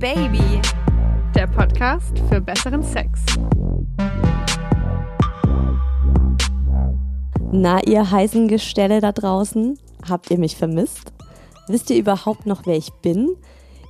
Baby, 0.00 0.62
der 1.34 1.46
Podcast 1.46 2.18
für 2.30 2.40
besseren 2.40 2.82
Sex. 2.82 3.20
Na, 7.52 7.82
ihr 7.84 8.10
heißen 8.10 8.48
Gestelle 8.48 9.02
da 9.02 9.12
draußen, 9.12 9.78
habt 10.08 10.30
ihr 10.30 10.38
mich 10.38 10.56
vermisst? 10.56 11.12
Wisst 11.68 11.90
ihr 11.90 11.98
überhaupt 11.98 12.46
noch, 12.46 12.62
wer 12.64 12.78
ich 12.78 12.90
bin? 13.02 13.36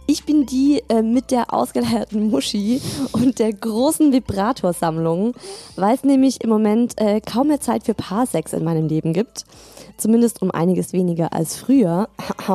Ich 0.08 0.24
bin 0.24 0.46
die 0.46 0.82
äh, 0.88 1.02
mit 1.02 1.30
der 1.30 1.54
ausgeleierten 1.54 2.28
Muschi 2.28 2.80
und 3.12 3.38
der 3.38 3.52
großen 3.52 4.12
Vibratorsammlung, 4.12 5.34
weil 5.76 5.94
es 5.94 6.02
nämlich 6.02 6.42
im 6.42 6.50
Moment 6.50 7.00
äh, 7.00 7.20
kaum 7.20 7.46
mehr 7.46 7.60
Zeit 7.60 7.84
für 7.84 7.94
Paarsex 7.94 8.52
in 8.52 8.64
meinem 8.64 8.88
Leben 8.88 9.12
gibt. 9.12 9.44
Zumindest 9.96 10.42
um 10.42 10.50
einiges 10.50 10.92
weniger 10.92 11.32
als 11.32 11.56
früher. 11.56 12.08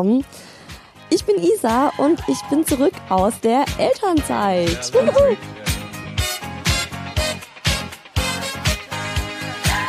Ich 1.10 1.24
bin 1.24 1.36
Isa 1.38 1.92
und 1.98 2.20
ich 2.28 2.42
bin 2.50 2.66
zurück 2.66 2.94
aus 3.10 3.40
der 3.40 3.64
Elternzeit. 3.78 4.92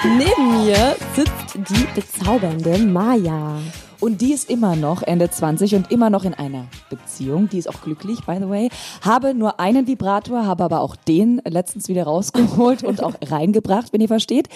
Neben 0.05 0.65
mir 0.65 0.95
sitzt 1.15 1.55
die 1.55 1.87
bezaubernde 1.95 2.79
Maya. 2.79 3.59
Und 3.99 4.21
die 4.21 4.35
ist 4.35 4.51
immer 4.51 4.77
noch 4.77 5.03
Ende 5.03 5.31
20 5.31 5.75
und 5.75 5.91
immer 5.91 6.11
noch 6.11 6.25
in 6.25 6.35
einer 6.35 6.67
Beziehung. 6.91 7.49
Die 7.49 7.59
ist 7.59 7.69
auch 7.69 7.81
glücklich, 7.81 8.21
by 8.27 8.37
the 8.39 8.49
way. 8.49 8.69
Habe 9.01 9.33
nur 9.33 9.59
einen 9.59 9.87
Vibrator, 9.87 10.45
habe 10.45 10.65
aber 10.65 10.81
auch 10.81 10.97
den 10.97 11.41
letztens 11.49 11.89
wieder 11.89 12.05
rausgeholt 12.05 12.85
und 12.85 13.03
auch 13.03 13.15
reingebracht, 13.27 13.95
wenn 13.95 14.03
ihr 14.03 14.09
versteht. 14.09 14.51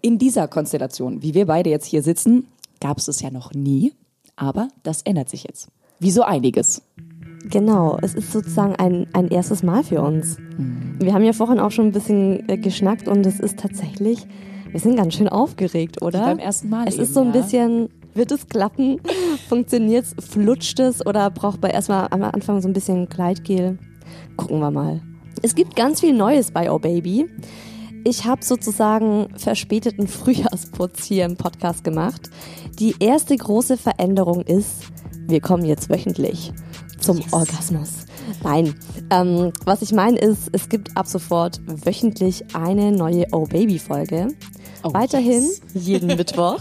In 0.00 0.18
dieser 0.18 0.48
Konstellation, 0.48 1.22
wie 1.22 1.32
wir 1.32 1.46
beide 1.46 1.70
jetzt 1.70 1.86
hier 1.86 2.02
sitzen, 2.02 2.48
gab 2.80 2.98
es 2.98 3.06
es 3.06 3.20
ja 3.20 3.30
noch 3.30 3.52
nie. 3.52 3.94
Aber 4.34 4.68
das 4.82 5.02
ändert 5.02 5.30
sich 5.30 5.44
jetzt. 5.44 5.68
Wie 6.02 6.10
so 6.10 6.22
einiges. 6.22 6.82
Genau, 7.48 7.96
es 8.02 8.14
ist 8.14 8.32
sozusagen 8.32 8.74
ein, 8.74 9.06
ein 9.12 9.28
erstes 9.28 9.62
Mal 9.62 9.84
für 9.84 10.02
uns. 10.02 10.36
Wir 10.98 11.14
haben 11.14 11.22
ja 11.22 11.32
vorhin 11.32 11.60
auch 11.60 11.70
schon 11.70 11.86
ein 11.86 11.92
bisschen 11.92 12.48
äh, 12.48 12.56
geschnackt 12.56 13.06
und 13.06 13.24
es 13.24 13.38
ist 13.38 13.60
tatsächlich, 13.60 14.26
wir 14.68 14.80
sind 14.80 14.96
ganz 14.96 15.14
schön 15.14 15.28
aufgeregt, 15.28 16.02
oder? 16.02 16.22
Wie 16.22 16.24
beim 16.24 16.38
ersten 16.40 16.70
Mal 16.70 16.88
Es 16.88 16.94
eben, 16.94 17.04
ist 17.04 17.14
so 17.14 17.20
ein 17.20 17.32
ja. 17.32 17.40
bisschen, 17.40 17.88
wird 18.14 18.32
es 18.32 18.48
klappen? 18.48 19.00
Funktioniert's? 19.48 20.16
Flutscht 20.18 20.80
es? 20.80 21.06
Oder 21.06 21.30
braucht 21.30 21.62
man 21.62 21.70
erstmal 21.70 22.08
am 22.10 22.24
Anfang 22.24 22.60
so 22.60 22.68
ein 22.68 22.72
bisschen 22.72 23.08
Gleitgel? 23.08 23.78
Gucken 24.36 24.58
wir 24.58 24.72
mal. 24.72 25.02
Es 25.40 25.54
gibt 25.54 25.76
ganz 25.76 26.00
viel 26.00 26.14
Neues 26.14 26.50
bei 26.50 26.68
Oh 26.68 26.80
Baby. 26.80 27.28
Ich 28.02 28.24
habe 28.24 28.44
sozusagen 28.44 29.28
verspäteten 29.36 30.06
Frühjahrsputz 30.08 31.04
hier 31.04 31.26
im 31.26 31.36
Podcast 31.36 31.84
gemacht. 31.84 32.28
Die 32.80 32.96
erste 32.98 33.36
große 33.36 33.76
Veränderung 33.76 34.40
ist, 34.40 34.90
wir 35.26 35.40
kommen 35.40 35.64
jetzt 35.64 35.88
wöchentlich 35.88 36.52
zum 36.98 37.20
Orgasmus. 37.32 38.06
Nein, 38.42 38.74
ähm, 39.10 39.52
was 39.64 39.82
ich 39.82 39.92
meine 39.92 40.18
ist, 40.18 40.48
es 40.52 40.68
gibt 40.68 40.96
ab 40.96 41.06
sofort 41.06 41.60
wöchentlich 41.66 42.44
eine 42.54 42.92
neue 42.92 43.26
Oh 43.32 43.46
Baby 43.46 43.78
Folge. 43.78 44.28
Oh, 44.84 44.92
Weiterhin 44.94 45.42
yes. 45.42 45.60
jeden 45.74 46.08
Mittwoch. 46.08 46.60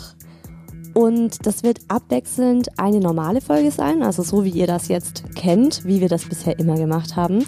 Und 0.93 1.45
das 1.45 1.63
wird 1.63 1.79
abwechselnd 1.87 2.77
eine 2.77 2.99
normale 2.99 3.39
Folge 3.39 3.71
sein, 3.71 4.03
also 4.03 4.23
so 4.23 4.43
wie 4.43 4.49
ihr 4.49 4.67
das 4.67 4.89
jetzt 4.89 5.23
kennt, 5.35 5.85
wie 5.85 6.01
wir 6.01 6.09
das 6.09 6.25
bisher 6.25 6.59
immer 6.59 6.75
gemacht 6.75 7.15
haben. 7.15 7.45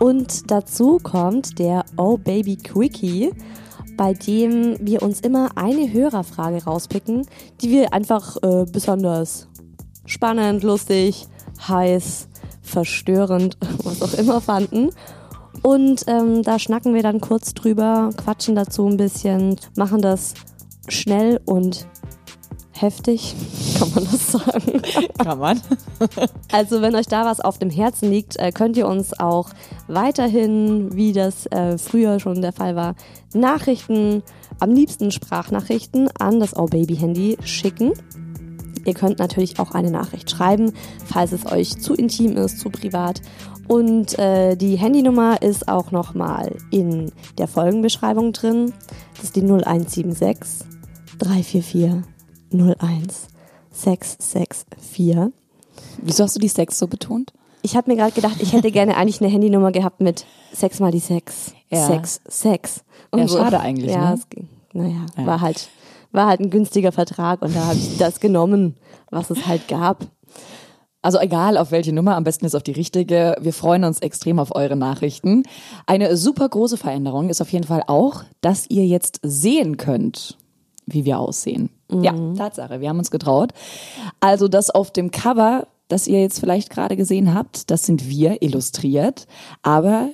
Und 0.00 0.50
dazu 0.50 0.98
kommt 1.00 1.58
der 1.58 1.84
Oh 1.96 2.18
Baby 2.18 2.56
Quickie, 2.56 3.30
bei 3.96 4.12
dem 4.12 4.76
wir 4.80 5.02
uns 5.02 5.20
immer 5.20 5.50
eine 5.56 5.92
Hörerfrage 5.92 6.64
rauspicken, 6.64 7.26
die 7.60 7.70
wir 7.70 7.92
einfach 7.92 8.36
äh, 8.42 8.64
besonders 8.70 9.46
spannend, 10.06 10.62
lustig, 10.62 11.26
heiß, 11.66 12.28
verstörend, 12.62 13.56
was 13.84 14.02
auch 14.02 14.14
immer 14.18 14.40
fanden. 14.40 14.90
Und 15.62 16.04
ähm, 16.08 16.42
da 16.42 16.58
schnacken 16.58 16.94
wir 16.94 17.02
dann 17.02 17.20
kurz 17.20 17.54
drüber, 17.54 18.10
quatschen 18.16 18.54
dazu 18.54 18.86
ein 18.86 18.96
bisschen, 18.96 19.56
machen 19.76 20.02
das 20.02 20.34
schnell 20.88 21.40
und 21.44 21.86
heftig, 22.72 23.34
kann 23.78 23.90
man 23.94 24.04
das 24.04 24.32
sagen. 24.32 24.82
Kann 25.18 25.38
man. 25.38 25.60
Also 26.52 26.82
wenn 26.82 26.94
euch 26.94 27.06
da 27.06 27.24
was 27.24 27.40
auf 27.40 27.58
dem 27.58 27.70
Herzen 27.70 28.10
liegt, 28.10 28.36
äh, 28.36 28.52
könnt 28.52 28.76
ihr 28.76 28.88
uns 28.88 29.18
auch 29.18 29.50
weiterhin, 29.86 30.94
wie 30.94 31.12
das 31.12 31.46
äh, 31.46 31.78
früher 31.78 32.20
schon 32.20 32.42
der 32.42 32.52
Fall 32.52 32.76
war, 32.76 32.94
Nachrichten, 33.32 34.22
am 34.60 34.72
liebsten 34.72 35.10
Sprachnachrichten 35.10 36.08
an 36.18 36.40
das 36.40 36.56
Oh 36.56 36.66
Baby 36.66 36.96
Handy 36.96 37.38
schicken. 37.44 37.92
Ihr 38.84 38.94
könnt 38.94 39.18
natürlich 39.18 39.58
auch 39.58 39.72
eine 39.72 39.90
Nachricht 39.90 40.30
schreiben, 40.30 40.72
falls 41.04 41.32
es 41.32 41.46
euch 41.46 41.78
zu 41.80 41.94
intim 41.94 42.36
ist, 42.36 42.60
zu 42.60 42.70
privat. 42.70 43.20
Und 43.66 44.18
äh, 44.18 44.56
die 44.56 44.76
Handynummer 44.76 45.40
ist 45.40 45.68
auch 45.68 45.90
nochmal 45.90 46.56
in 46.70 47.12
der 47.38 47.48
Folgenbeschreibung 47.48 48.32
drin. 48.32 48.72
Das 49.16 49.24
ist 49.24 49.36
die 49.36 49.40
0176 49.42 50.66
344 51.18 52.02
01 52.52 53.28
664. 53.70 55.32
Wieso 56.02 56.24
hast 56.24 56.36
du 56.36 56.40
die 56.40 56.48
Sex 56.48 56.78
so 56.78 56.86
betont? 56.86 57.32
Ich 57.62 57.76
habe 57.76 57.90
mir 57.90 57.96
gerade 57.96 58.12
gedacht, 58.12 58.36
ich 58.40 58.52
hätte 58.52 58.70
gerne 58.70 58.96
eigentlich 58.96 59.20
eine 59.22 59.30
Handynummer 59.30 59.72
gehabt 59.72 60.00
mit 60.00 60.26
6 60.52 60.80
mal 60.80 60.90
die 60.92 60.98
6. 60.98 61.54
Ja. 61.70 61.86
6, 61.86 62.20
6. 62.28 62.84
Ja, 63.16 63.26
schade 63.28 63.60
eigentlich, 63.60 63.90
Ja, 63.92 64.10
ne? 64.10 64.14
es 64.16 64.28
ging, 64.28 64.48
naja, 64.74 65.06
Ja. 65.16 65.26
war 65.26 65.40
halt 65.40 65.68
war 66.14 66.26
halt 66.26 66.40
ein 66.40 66.50
günstiger 66.50 66.92
Vertrag 66.92 67.42
und 67.42 67.54
da 67.54 67.66
habe 67.66 67.76
ich 67.76 67.98
das 67.98 68.20
genommen, 68.20 68.76
was 69.10 69.30
es 69.30 69.46
halt 69.46 69.68
gab. 69.68 70.06
Also 71.02 71.20
egal 71.20 71.58
auf 71.58 71.70
welche 71.70 71.92
Nummer, 71.92 72.16
am 72.16 72.24
besten 72.24 72.46
ist 72.46 72.54
auf 72.54 72.62
die 72.62 72.72
richtige. 72.72 73.36
Wir 73.38 73.52
freuen 73.52 73.84
uns 73.84 73.98
extrem 73.98 74.38
auf 74.38 74.54
eure 74.54 74.76
Nachrichten. 74.76 75.42
Eine 75.86 76.16
super 76.16 76.48
große 76.48 76.78
Veränderung 76.78 77.28
ist 77.28 77.42
auf 77.42 77.52
jeden 77.52 77.66
Fall 77.66 77.82
auch, 77.88 78.24
dass 78.40 78.70
ihr 78.70 78.86
jetzt 78.86 79.20
sehen 79.22 79.76
könnt, 79.76 80.38
wie 80.86 81.04
wir 81.04 81.18
aussehen. 81.18 81.68
Ja, 81.92 82.14
Tatsache, 82.36 82.80
wir 82.80 82.88
haben 82.88 82.98
uns 82.98 83.10
getraut. 83.10 83.52
Also 84.20 84.48
das 84.48 84.70
auf 84.70 84.92
dem 84.92 85.10
Cover, 85.10 85.66
das 85.88 86.06
ihr 86.06 86.22
jetzt 86.22 86.40
vielleicht 86.40 86.70
gerade 86.70 86.96
gesehen 86.96 87.34
habt, 87.34 87.70
das 87.70 87.84
sind 87.84 88.08
wir 88.08 88.40
illustriert, 88.42 89.26
aber 89.62 90.08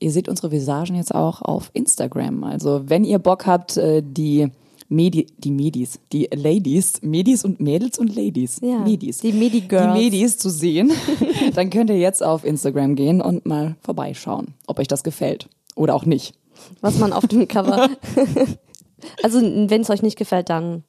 ihr 0.00 0.10
seht 0.10 0.28
unsere 0.28 0.50
Visagen 0.50 0.96
jetzt 0.96 1.14
auch 1.14 1.42
auf 1.42 1.70
Instagram. 1.74 2.42
Also 2.42 2.82
wenn 2.86 3.04
ihr 3.04 3.20
Bock 3.20 3.46
habt, 3.46 3.76
äh, 3.76 4.02
die 4.04 4.50
Medi, 4.94 5.26
die 5.38 5.50
Medis, 5.50 5.98
die 6.12 6.28
Ladies, 6.34 7.00
Medis 7.02 7.44
und 7.44 7.60
Mädels 7.60 7.98
und 7.98 8.14
Ladies, 8.14 8.60
Ja, 8.62 8.78
Medis, 8.78 9.18
die 9.18 9.32
Medi-Girls. 9.32 9.94
die 9.98 10.04
Medis 10.04 10.38
zu 10.38 10.50
sehen, 10.50 10.92
dann 11.54 11.70
könnt 11.70 11.90
ihr 11.90 11.98
jetzt 11.98 12.22
auf 12.22 12.44
Instagram 12.44 12.94
gehen 12.94 13.20
und 13.20 13.44
mal 13.46 13.76
vorbeischauen, 13.82 14.54
ob 14.66 14.78
euch 14.78 14.88
das 14.88 15.02
gefällt 15.02 15.48
oder 15.74 15.94
auch 15.94 16.04
nicht. 16.06 16.34
Was 16.80 16.98
man 16.98 17.12
auf 17.12 17.26
dem 17.26 17.48
Cover. 17.48 17.88
also 19.22 19.40
wenn 19.42 19.80
es 19.80 19.90
euch 19.90 20.02
nicht 20.02 20.16
gefällt, 20.18 20.48
dann 20.50 20.84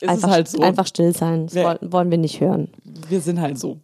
Ist 0.00 0.08
einfach, 0.08 0.30
halt 0.30 0.48
so. 0.48 0.60
einfach 0.60 0.86
still 0.86 1.14
sein. 1.14 1.46
Das 1.46 1.54
Ja. 1.54 1.78
wollen 1.82 2.10
wir 2.10 2.18
nicht 2.18 2.40
hören. 2.40 2.68
Wir 3.08 3.20
sind 3.20 3.40
halt 3.40 3.58
so. 3.58 3.78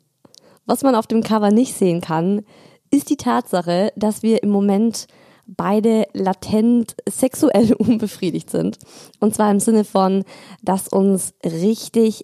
Was 0.66 0.82
man 0.82 0.94
auf 0.94 1.06
dem 1.06 1.22
Cover 1.22 1.50
nicht 1.50 1.74
sehen 1.74 2.00
kann, 2.00 2.42
ist 2.90 3.10
die 3.10 3.16
Tatsache, 3.16 3.92
dass 3.96 4.22
wir 4.22 4.42
im 4.42 4.50
Moment 4.50 5.08
beide 5.46 6.06
latent 6.12 6.96
sexuell 7.08 7.72
unbefriedigt 7.78 8.50
sind. 8.50 8.78
Und 9.20 9.34
zwar 9.34 9.50
im 9.50 9.60
Sinne 9.60 9.84
von, 9.84 10.24
dass 10.62 10.88
uns 10.88 11.34
richtig 11.44 12.22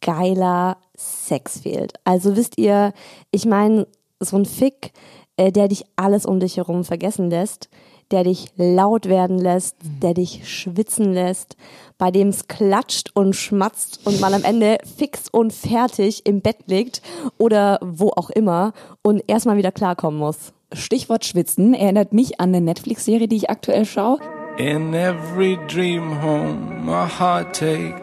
geiler 0.00 0.76
Sex 0.96 1.60
fehlt. 1.60 1.94
Also 2.04 2.36
wisst 2.36 2.58
ihr, 2.58 2.92
ich 3.30 3.46
meine, 3.46 3.86
so 4.20 4.36
ein 4.36 4.44
Fick, 4.44 4.92
äh, 5.36 5.52
der 5.52 5.68
dich 5.68 5.84
alles 5.96 6.26
um 6.26 6.40
dich 6.40 6.56
herum 6.56 6.84
vergessen 6.84 7.30
lässt, 7.30 7.68
der 8.10 8.24
dich 8.24 8.46
laut 8.56 9.06
werden 9.06 9.38
lässt, 9.38 9.76
der 10.00 10.14
dich 10.14 10.48
schwitzen 10.48 11.12
lässt, 11.12 11.56
bei 11.98 12.10
dem 12.10 12.28
es 12.28 12.46
klatscht 12.46 13.10
und 13.14 13.34
schmatzt 13.34 14.06
und 14.06 14.20
man 14.20 14.32
am 14.32 14.44
Ende 14.44 14.78
fix 14.96 15.28
und 15.28 15.52
fertig 15.52 16.24
im 16.24 16.40
Bett 16.40 16.58
liegt 16.66 17.02
oder 17.38 17.80
wo 17.82 18.10
auch 18.10 18.30
immer 18.30 18.72
und 19.02 19.22
erstmal 19.26 19.56
wieder 19.56 19.72
klarkommen 19.72 20.20
muss. 20.20 20.52
Stichwort 20.72 21.24
Schwitzen 21.24 21.74
erinnert 21.74 22.12
mich 22.12 22.40
an 22.40 22.50
eine 22.50 22.60
Netflix-Serie, 22.60 23.28
die 23.28 23.36
ich 23.36 23.50
aktuell 23.50 23.84
schaue. 23.84 24.18
In 24.58 24.94
every 24.94 25.58
dream 25.68 26.22
home, 26.22 26.90
a 26.90 27.06
heartache. 27.18 27.94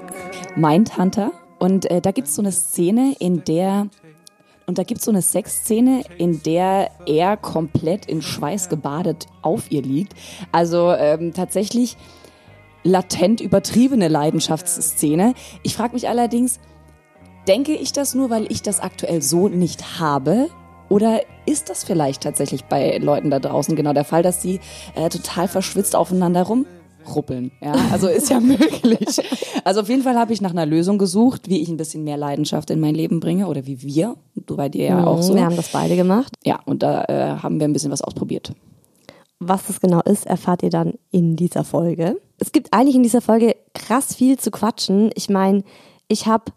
Mindhunter. 0.56 1.32
Und 1.60 1.90
äh, 1.90 2.00
da 2.00 2.12
gibt's 2.12 2.36
so 2.36 2.42
eine 2.42 2.52
Szene, 2.52 3.16
in 3.20 3.44
der 3.44 3.88
und 4.66 4.78
da 4.78 4.84
gibt's 4.84 5.04
so 5.04 5.12
eine 5.12 5.22
Sexszene, 5.22 6.04
in 6.18 6.42
der 6.44 6.90
er 7.06 7.36
komplett 7.36 8.06
in 8.06 8.22
Schweiß 8.22 8.70
gebadet 8.70 9.28
auf 9.42 9.70
ihr 9.72 9.82
liegt. 9.82 10.14
Also 10.54 10.92
ähm, 10.94 11.34
tatsächlich 11.34 11.98
latent 12.84 13.42
übertriebene 13.42 14.08
Leidenschaftsszene. 14.08 15.34
Ich 15.64 15.76
frage 15.76 15.94
mich 15.94 16.08
allerdings, 16.08 16.60
denke 17.48 17.74
ich 17.74 17.92
das 17.92 18.16
nur, 18.16 18.30
weil 18.30 18.50
ich 18.52 18.62
das 18.62 18.80
aktuell 18.80 19.22
so 19.22 19.50
nicht 19.50 20.00
habe? 20.00 20.50
Oder 20.94 21.22
ist 21.48 21.72
das 21.72 21.84
vielleicht 21.84 22.22
tatsächlich 22.22 22.66
bei 22.66 23.00
Leuten 23.00 23.32
da 23.32 23.40
draußen 23.40 23.76
genau 23.76 23.94
der 23.94 24.04
Fall, 24.04 24.22
dass 24.22 24.44
sie 24.44 24.60
äh, 24.94 25.10
total 25.10 25.48
verschwitzt 25.48 25.96
aufeinander 25.96 26.44
ruppeln. 26.44 27.52
Ja, 27.62 27.74
also 27.92 28.08
ist 28.08 28.30
ja 28.30 28.40
möglich. 28.40 29.20
Also 29.64 29.82
auf 29.82 29.90
jeden 29.90 30.04
Fall 30.04 30.16
habe 30.18 30.34
ich 30.34 30.42
nach 30.42 30.52
einer 30.52 30.68
Lösung 30.68 31.00
gesucht, 31.00 31.50
wie 31.50 31.64
ich 31.64 31.70
ein 31.70 31.78
bisschen 31.78 32.04
mehr 32.04 32.18
Leidenschaft 32.18 32.70
in 32.70 32.80
mein 32.80 32.94
Leben 32.94 33.20
bringe 33.20 33.48
oder 33.48 33.66
wie 33.66 33.82
wir. 33.82 34.18
Du 34.36 34.56
bei 34.56 34.70
dir 34.70 34.86
ja 34.86 35.08
auch 35.08 35.24
so. 35.24 35.34
Mhm, 35.34 35.38
Wir 35.38 35.46
haben 35.46 35.56
das 35.56 35.70
beide 35.70 35.96
gemacht. 35.96 36.36
Ja, 36.46 36.60
und 36.66 36.84
da 36.84 37.06
äh, 37.06 37.38
haben 37.42 37.60
wir 37.60 37.68
ein 37.68 37.74
bisschen 37.74 37.92
was 37.92 38.04
ausprobiert. 38.04 38.54
Was 39.40 39.66
das 39.66 39.82
genau 39.82 40.02
ist, 40.02 40.28
erfahrt 40.28 40.62
ihr 40.62 40.70
dann 40.70 40.94
in 41.10 41.36
dieser 41.36 41.64
Folge. 41.64 42.22
Es 42.38 42.52
gibt 42.52 42.72
eigentlich 42.72 42.96
in 42.96 43.04
dieser 43.04 43.22
Folge 43.22 43.56
krass 43.74 44.14
viel 44.14 44.38
zu 44.38 44.52
quatschen. 44.52 45.10
Ich 45.16 45.28
meine, 45.28 45.64
ich 46.08 46.28
habe 46.28 46.52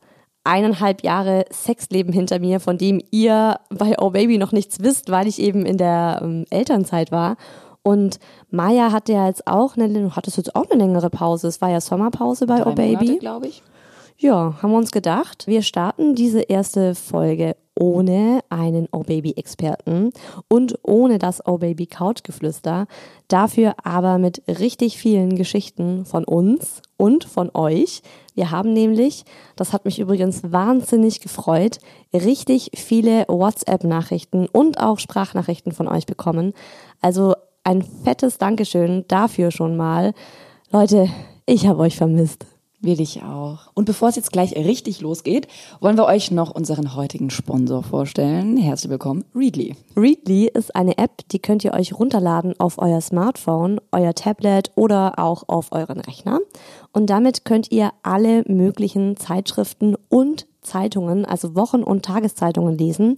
eineinhalb 0.46 1.02
Jahre 1.02 1.44
Sexleben 1.52 2.12
hinter 2.12 2.38
mir, 2.38 2.60
von 2.60 2.78
dem 2.78 3.00
ihr 3.10 3.58
bei 3.68 3.94
Oh 3.98 4.10
Baby 4.10 4.38
noch 4.38 4.52
nichts 4.52 4.80
wisst, 4.80 5.10
weil 5.10 5.26
ich 5.26 5.40
eben 5.40 5.66
in 5.66 5.76
der 5.76 6.20
ähm, 6.22 6.44
Elternzeit 6.50 7.12
war. 7.12 7.36
Und 7.82 8.18
Maya 8.50 8.90
hatte 8.90 9.12
ja 9.12 9.26
jetzt 9.26 9.46
auch 9.46 9.76
eine, 9.76 10.16
hattest 10.16 10.38
jetzt 10.38 10.56
auch 10.56 10.68
eine 10.70 10.82
längere 10.82 11.10
Pause. 11.10 11.48
Es 11.48 11.60
war 11.60 11.70
ja 11.70 11.80
Sommerpause 11.80 12.46
bei 12.46 12.60
Drei 12.60 12.70
Oh 12.70 12.74
Baby. 12.74 13.18
glaube 13.18 13.46
ich. 13.48 13.62
Ja, 14.18 14.54
haben 14.62 14.70
wir 14.70 14.78
uns 14.78 14.92
gedacht, 14.92 15.46
wir 15.46 15.62
starten 15.62 16.14
diese 16.14 16.40
erste 16.40 16.94
Folge 16.94 17.54
ohne 17.78 18.40
einen 18.48 18.88
Oh 18.92 19.02
Baby 19.02 19.34
Experten 19.36 20.10
und 20.48 20.78
ohne 20.82 21.18
das 21.18 21.46
Oh 21.46 21.58
Baby 21.58 21.86
Couchgeflüster, 21.86 22.86
dafür 23.28 23.74
aber 23.84 24.18
mit 24.18 24.42
richtig 24.46 24.98
vielen 24.98 25.36
Geschichten 25.36 26.04
von 26.04 26.24
uns 26.24 26.82
und 26.96 27.24
von 27.24 27.50
euch. 27.54 28.02
Wir 28.34 28.50
haben 28.50 28.72
nämlich, 28.72 29.24
das 29.56 29.72
hat 29.72 29.84
mich 29.84 29.98
übrigens 29.98 30.42
wahnsinnig 30.50 31.20
gefreut, 31.20 31.78
richtig 32.12 32.70
viele 32.74 33.24
WhatsApp 33.28 33.84
Nachrichten 33.84 34.46
und 34.46 34.80
auch 34.80 34.98
Sprachnachrichten 34.98 35.72
von 35.72 35.88
euch 35.88 36.06
bekommen. 36.06 36.52
Also 37.00 37.34
ein 37.64 37.82
fettes 37.82 38.38
Dankeschön 38.38 39.04
dafür 39.08 39.50
schon 39.50 39.76
mal. 39.76 40.14
Leute, 40.70 41.08
ich 41.46 41.66
habe 41.66 41.80
euch 41.80 41.96
vermisst. 41.96 42.46
Wir 42.78 42.94
dich 42.94 43.22
auch. 43.22 43.70
Und 43.72 43.86
bevor 43.86 44.10
es 44.10 44.16
jetzt 44.16 44.32
gleich 44.32 44.54
richtig 44.54 45.00
losgeht, 45.00 45.48
wollen 45.80 45.96
wir 45.96 46.04
euch 46.04 46.30
noch 46.30 46.50
unseren 46.50 46.94
heutigen 46.94 47.30
Sponsor 47.30 47.82
vorstellen. 47.82 48.58
Herzlich 48.58 48.90
willkommen, 48.90 49.24
Readly. 49.34 49.74
Readly 49.96 50.50
ist 50.52 50.76
eine 50.76 50.98
App, 50.98 51.26
die 51.32 51.38
könnt 51.38 51.64
ihr 51.64 51.72
euch 51.72 51.98
runterladen 51.98 52.54
auf 52.60 52.76
euer 52.76 53.00
Smartphone, 53.00 53.80
euer 53.92 54.12
Tablet 54.14 54.72
oder 54.74 55.18
auch 55.18 55.44
auf 55.48 55.72
euren 55.72 56.00
Rechner. 56.00 56.38
Und 56.92 57.08
damit 57.08 57.46
könnt 57.46 57.72
ihr 57.72 57.92
alle 58.02 58.44
möglichen 58.46 59.16
Zeitschriften 59.16 59.96
und 60.10 60.46
Zeitungen, 60.60 61.24
also 61.24 61.54
Wochen- 61.54 61.82
und 61.82 62.04
Tageszeitungen 62.04 62.76
lesen. 62.76 63.16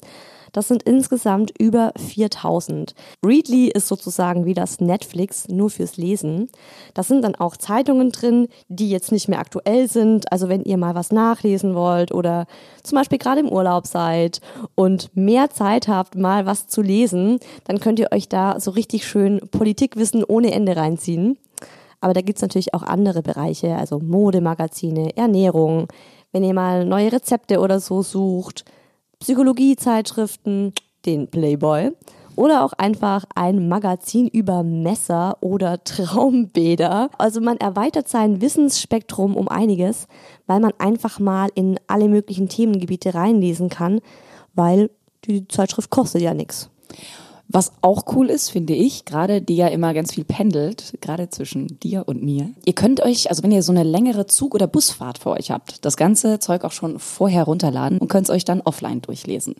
Das 0.52 0.68
sind 0.68 0.82
insgesamt 0.82 1.52
über 1.58 1.92
4000. 1.96 2.94
Readly 3.24 3.68
ist 3.68 3.88
sozusagen 3.88 4.44
wie 4.44 4.54
das 4.54 4.80
Netflix 4.80 5.48
nur 5.48 5.70
fürs 5.70 5.96
Lesen. 5.96 6.48
Da 6.94 7.02
sind 7.02 7.22
dann 7.22 7.34
auch 7.34 7.56
Zeitungen 7.56 8.10
drin, 8.10 8.48
die 8.68 8.90
jetzt 8.90 9.12
nicht 9.12 9.28
mehr 9.28 9.40
aktuell 9.40 9.88
sind. 9.88 10.30
Also 10.32 10.48
wenn 10.48 10.64
ihr 10.64 10.76
mal 10.76 10.94
was 10.94 11.12
nachlesen 11.12 11.74
wollt 11.74 12.12
oder 12.12 12.46
zum 12.82 12.96
Beispiel 12.96 13.18
gerade 13.18 13.40
im 13.40 13.48
Urlaub 13.48 13.86
seid 13.86 14.40
und 14.74 15.14
mehr 15.16 15.50
Zeit 15.50 15.88
habt, 15.88 16.16
mal 16.16 16.46
was 16.46 16.68
zu 16.68 16.82
lesen, 16.82 17.38
dann 17.64 17.80
könnt 17.80 17.98
ihr 17.98 18.12
euch 18.12 18.28
da 18.28 18.60
so 18.60 18.70
richtig 18.70 19.06
schön 19.06 19.40
Politikwissen 19.50 20.24
ohne 20.24 20.52
Ende 20.52 20.76
reinziehen. 20.76 21.38
Aber 22.00 22.14
da 22.14 22.20
gibt's 22.20 22.42
natürlich 22.42 22.74
auch 22.74 22.82
andere 22.82 23.22
Bereiche, 23.22 23.74
also 23.76 23.98
Modemagazine, 23.98 25.16
Ernährung, 25.16 25.88
wenn 26.32 26.44
ihr 26.44 26.54
mal 26.54 26.84
neue 26.84 27.12
Rezepte 27.12 27.60
oder 27.60 27.80
so 27.80 28.02
sucht, 28.02 28.64
Psychologiezeitschriften, 29.20 30.72
den 31.04 31.28
Playboy 31.28 31.92
oder 32.38 32.64
auch 32.64 32.72
einfach 32.74 33.24
ein 33.34 33.68
Magazin 33.68 34.28
über 34.28 34.62
Messer 34.62 35.38
oder 35.40 35.82
Traumbäder. 35.84 37.10
Also 37.18 37.40
man 37.40 37.56
erweitert 37.56 38.08
sein 38.08 38.40
Wissensspektrum 38.40 39.36
um 39.36 39.48
einiges, 39.48 40.06
weil 40.46 40.60
man 40.60 40.72
einfach 40.78 41.18
mal 41.18 41.48
in 41.56 41.80
alle 41.88 42.08
möglichen 42.08 42.48
Themengebiete 42.48 43.14
reinlesen 43.14 43.68
kann, 43.68 44.00
weil 44.54 44.90
die 45.24 45.48
Zeitschrift 45.48 45.90
kostet 45.90 46.22
ja 46.22 46.32
nichts. 46.32 46.70
Was 47.50 47.72
auch 47.80 48.14
cool 48.14 48.28
ist, 48.28 48.50
finde 48.50 48.74
ich, 48.74 49.06
gerade 49.06 49.40
die 49.40 49.56
ja 49.56 49.68
immer 49.68 49.94
ganz 49.94 50.12
viel 50.12 50.24
pendelt, 50.24 50.92
gerade 51.00 51.30
zwischen 51.30 51.80
dir 51.80 52.04
und 52.06 52.22
mir. 52.22 52.50
Ihr 52.66 52.74
könnt 52.74 53.00
euch, 53.00 53.30
also 53.30 53.42
wenn 53.42 53.52
ihr 53.52 53.62
so 53.62 53.72
eine 53.72 53.84
längere 53.84 54.26
Zug- 54.26 54.54
oder 54.54 54.66
Busfahrt 54.66 55.16
vor 55.16 55.32
euch 55.32 55.50
habt, 55.50 55.84
das 55.86 55.96
ganze 55.96 56.40
Zeug 56.40 56.64
auch 56.64 56.72
schon 56.72 56.98
vorher 56.98 57.44
runterladen 57.44 57.98
und 57.98 58.08
könnt 58.08 58.28
es 58.28 58.34
euch 58.34 58.44
dann 58.44 58.60
offline 58.60 59.00
durchlesen. 59.00 59.54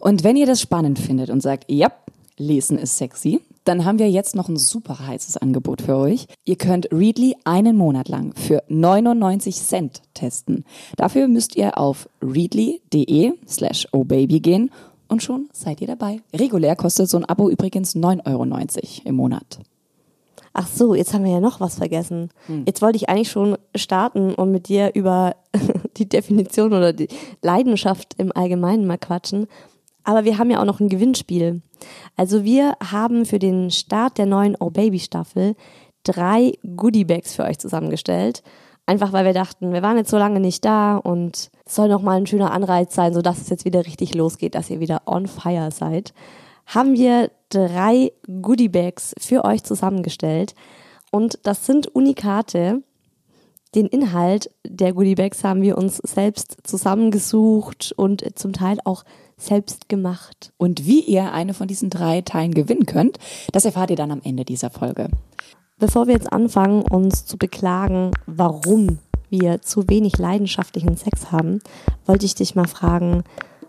Und 0.00 0.24
wenn 0.24 0.36
ihr 0.36 0.46
das 0.46 0.60
spannend 0.60 0.98
findet 0.98 1.30
und 1.30 1.40
sagt, 1.40 1.66
ja, 1.70 1.92
lesen 2.38 2.76
ist 2.76 2.98
sexy, 2.98 3.40
dann 3.68 3.84
haben 3.84 3.98
wir 3.98 4.10
jetzt 4.10 4.34
noch 4.34 4.48
ein 4.48 4.56
super 4.56 5.06
heißes 5.06 5.36
Angebot 5.36 5.82
für 5.82 5.96
euch. 5.96 6.26
Ihr 6.44 6.56
könnt 6.56 6.88
Readly 6.90 7.36
einen 7.44 7.76
Monat 7.76 8.08
lang 8.08 8.32
für 8.34 8.62
99 8.68 9.56
Cent 9.56 10.00
testen. 10.14 10.64
Dafür 10.96 11.28
müsst 11.28 11.54
ihr 11.54 11.76
auf 11.76 12.08
readly.de 12.22 13.32
slash 13.46 13.86
obaby 13.92 14.40
gehen 14.40 14.70
und 15.08 15.22
schon 15.22 15.48
seid 15.52 15.80
ihr 15.80 15.86
dabei. 15.86 16.20
Regulär 16.34 16.76
kostet 16.76 17.08
so 17.08 17.16
ein 17.16 17.24
Abo 17.24 17.48
übrigens 17.48 17.94
9,90 17.94 18.26
Euro 18.26 18.44
im 19.04 19.14
Monat. 19.14 19.58
Ach 20.52 20.66
so, 20.66 20.94
jetzt 20.94 21.14
haben 21.14 21.24
wir 21.24 21.32
ja 21.32 21.40
noch 21.40 21.60
was 21.60 21.76
vergessen. 21.76 22.30
Jetzt 22.66 22.82
wollte 22.82 22.96
ich 22.96 23.08
eigentlich 23.08 23.30
schon 23.30 23.56
starten 23.76 24.34
und 24.34 24.50
mit 24.50 24.68
dir 24.68 24.92
über 24.94 25.36
die 25.96 26.08
Definition 26.08 26.72
oder 26.72 26.92
die 26.92 27.08
Leidenschaft 27.42 28.14
im 28.18 28.32
Allgemeinen 28.34 28.86
mal 28.86 28.98
quatschen. 28.98 29.46
Aber 30.04 30.24
wir 30.24 30.38
haben 30.38 30.50
ja 30.50 30.60
auch 30.60 30.64
noch 30.64 30.80
ein 30.80 30.88
Gewinnspiel. 30.88 31.62
Also 32.16 32.42
wir 32.42 32.76
haben 32.82 33.26
für 33.26 33.38
den 33.38 33.70
Start 33.70 34.18
der 34.18 34.26
neuen 34.26 34.56
Oh 34.58 34.70
Baby 34.70 34.98
Staffel 34.98 35.54
drei 36.02 36.54
Goodiebags 36.76 37.34
für 37.34 37.44
euch 37.44 37.58
zusammengestellt. 37.58 38.42
Einfach 38.88 39.12
weil 39.12 39.26
wir 39.26 39.34
dachten, 39.34 39.74
wir 39.74 39.82
waren 39.82 39.98
jetzt 39.98 40.08
so 40.08 40.16
lange 40.16 40.40
nicht 40.40 40.64
da 40.64 40.96
und 40.96 41.50
es 41.66 41.74
soll 41.74 41.90
noch 41.90 42.00
mal 42.00 42.16
ein 42.16 42.26
schöner 42.26 42.52
Anreiz 42.52 42.94
sein, 42.94 43.12
sodass 43.12 43.38
es 43.38 43.50
jetzt 43.50 43.66
wieder 43.66 43.84
richtig 43.84 44.14
losgeht, 44.14 44.54
dass 44.54 44.70
ihr 44.70 44.80
wieder 44.80 45.02
on 45.04 45.26
fire 45.26 45.70
seid. 45.70 46.14
Haben 46.64 46.94
wir 46.94 47.30
drei 47.50 48.12
Goodiebags 48.40 49.14
für 49.18 49.44
euch 49.44 49.62
zusammengestellt 49.62 50.54
und 51.10 51.38
das 51.42 51.66
sind 51.66 51.88
Unikate. 51.88 52.82
Den 53.74 53.88
Inhalt 53.88 54.50
der 54.66 54.94
Goodiebags 54.94 55.44
haben 55.44 55.60
wir 55.60 55.76
uns 55.76 55.98
selbst 55.98 56.56
zusammengesucht 56.62 57.92
und 57.94 58.38
zum 58.38 58.54
Teil 58.54 58.78
auch 58.84 59.04
selbst 59.36 59.90
gemacht. 59.90 60.54
Und 60.56 60.86
wie 60.86 61.00
ihr 61.00 61.34
eine 61.34 61.52
von 61.52 61.68
diesen 61.68 61.90
drei 61.90 62.22
Teilen 62.22 62.54
gewinnen 62.54 62.86
könnt, 62.86 63.18
das 63.52 63.66
erfahrt 63.66 63.90
ihr 63.90 63.96
dann 63.96 64.12
am 64.12 64.22
Ende 64.24 64.46
dieser 64.46 64.70
Folge. 64.70 65.10
Bevor 65.78 66.08
wir 66.08 66.14
jetzt 66.14 66.32
anfangen, 66.32 66.82
uns 66.82 67.24
zu 67.24 67.36
beklagen, 67.36 68.10
warum 68.26 68.98
wir 69.30 69.62
zu 69.62 69.88
wenig 69.88 70.18
leidenschaftlichen 70.18 70.96
Sex 70.96 71.30
haben, 71.30 71.60
wollte 72.04 72.26
ich 72.26 72.34
dich 72.34 72.56
mal 72.56 72.66
fragen, 72.66 73.22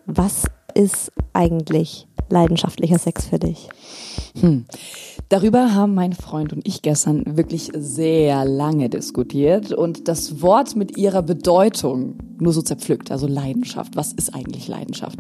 was 0.08 0.46
ist 0.74 1.12
eigentlich 1.34 2.08
leidenschaftlicher 2.30 2.98
Sex 2.98 3.28
für 3.28 3.38
dich? 3.38 3.70
Darüber 5.30 5.76
haben 5.76 5.94
mein 5.94 6.14
Freund 6.14 6.52
und 6.52 6.68
ich 6.68 6.82
gestern 6.82 7.38
wirklich 7.38 7.70
sehr 7.76 8.44
lange 8.44 8.90
diskutiert 8.90 9.72
und 9.72 10.08
das 10.08 10.42
Wort 10.42 10.76
mit 10.76 10.98
ihrer 10.98 11.22
Bedeutung 11.22 12.18
nur 12.40 12.54
so 12.54 12.64
zerpflückt, 12.64 13.12
also 13.12 13.28
Leidenschaft. 13.28 13.96
Was 13.96 14.14
ist 14.14 14.34
eigentlich 14.34 14.68
Leidenschaft? 14.68 15.20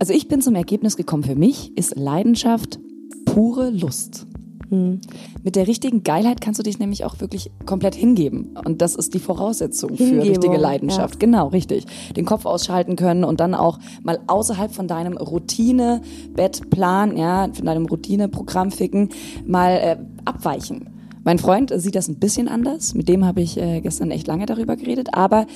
Also 0.00 0.12
ich 0.12 0.26
bin 0.26 0.42
zum 0.42 0.56
Ergebnis 0.56 0.96
gekommen, 0.96 1.22
für 1.22 1.36
mich 1.36 1.76
ist 1.76 1.94
Leidenschaft 1.94 2.80
pure 3.26 3.70
Lust. 3.70 4.26
Mit 4.70 5.56
der 5.56 5.66
richtigen 5.66 6.02
Geilheit 6.02 6.40
kannst 6.40 6.58
du 6.58 6.62
dich 6.62 6.78
nämlich 6.78 7.04
auch 7.04 7.20
wirklich 7.20 7.50
komplett 7.66 7.94
hingeben. 7.94 8.56
Und 8.64 8.82
das 8.82 8.94
ist 8.94 9.14
die 9.14 9.18
Voraussetzung 9.18 9.96
für 9.96 10.04
Hingebung, 10.04 10.28
richtige 10.28 10.56
Leidenschaft. 10.56 11.14
ja. 11.14 11.20
Genau, 11.20 11.48
richtig. 11.48 11.84
Den 12.16 12.24
Kopf 12.24 12.46
ausschalten 12.46 12.96
können 12.96 13.24
und 13.24 13.40
dann 13.40 13.54
auch 13.54 13.78
mal 14.02 14.18
außerhalb 14.26 14.72
von 14.72 14.88
deinem 14.88 15.16
Routine-Bettplan, 15.16 17.16
ja, 17.16 17.48
von 17.52 17.66
deinem 17.66 17.86
Routine-Programm 17.86 18.70
ficken, 18.70 19.10
mal 19.44 19.72
äh, 19.72 19.96
abweichen. 20.24 20.90
Mein 21.24 21.38
Freund 21.38 21.72
sieht 21.76 21.96
das 21.96 22.08
ein 22.08 22.18
bisschen 22.18 22.48
anders. 22.48 22.94
Mit 22.94 23.08
dem 23.08 23.24
habe 23.24 23.40
ich 23.40 23.58
äh, 23.58 23.80
gestern 23.80 24.10
echt 24.10 24.26
lange 24.26 24.46
darüber 24.46 24.76
geredet. 24.76 25.14
Aber 25.14 25.46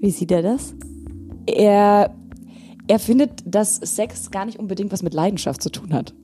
Wie 0.00 0.10
sieht 0.10 0.30
er 0.30 0.42
das? 0.42 0.74
er, 1.46 2.14
er 2.88 2.98
findet, 2.98 3.42
dass 3.44 3.76
Sex 3.76 4.30
gar 4.30 4.44
nicht 4.44 4.58
unbedingt 4.58 4.92
was 4.92 5.02
mit 5.02 5.14
Leidenschaft 5.14 5.62
zu 5.62 5.70
tun 5.70 5.92
hat. 5.92 6.14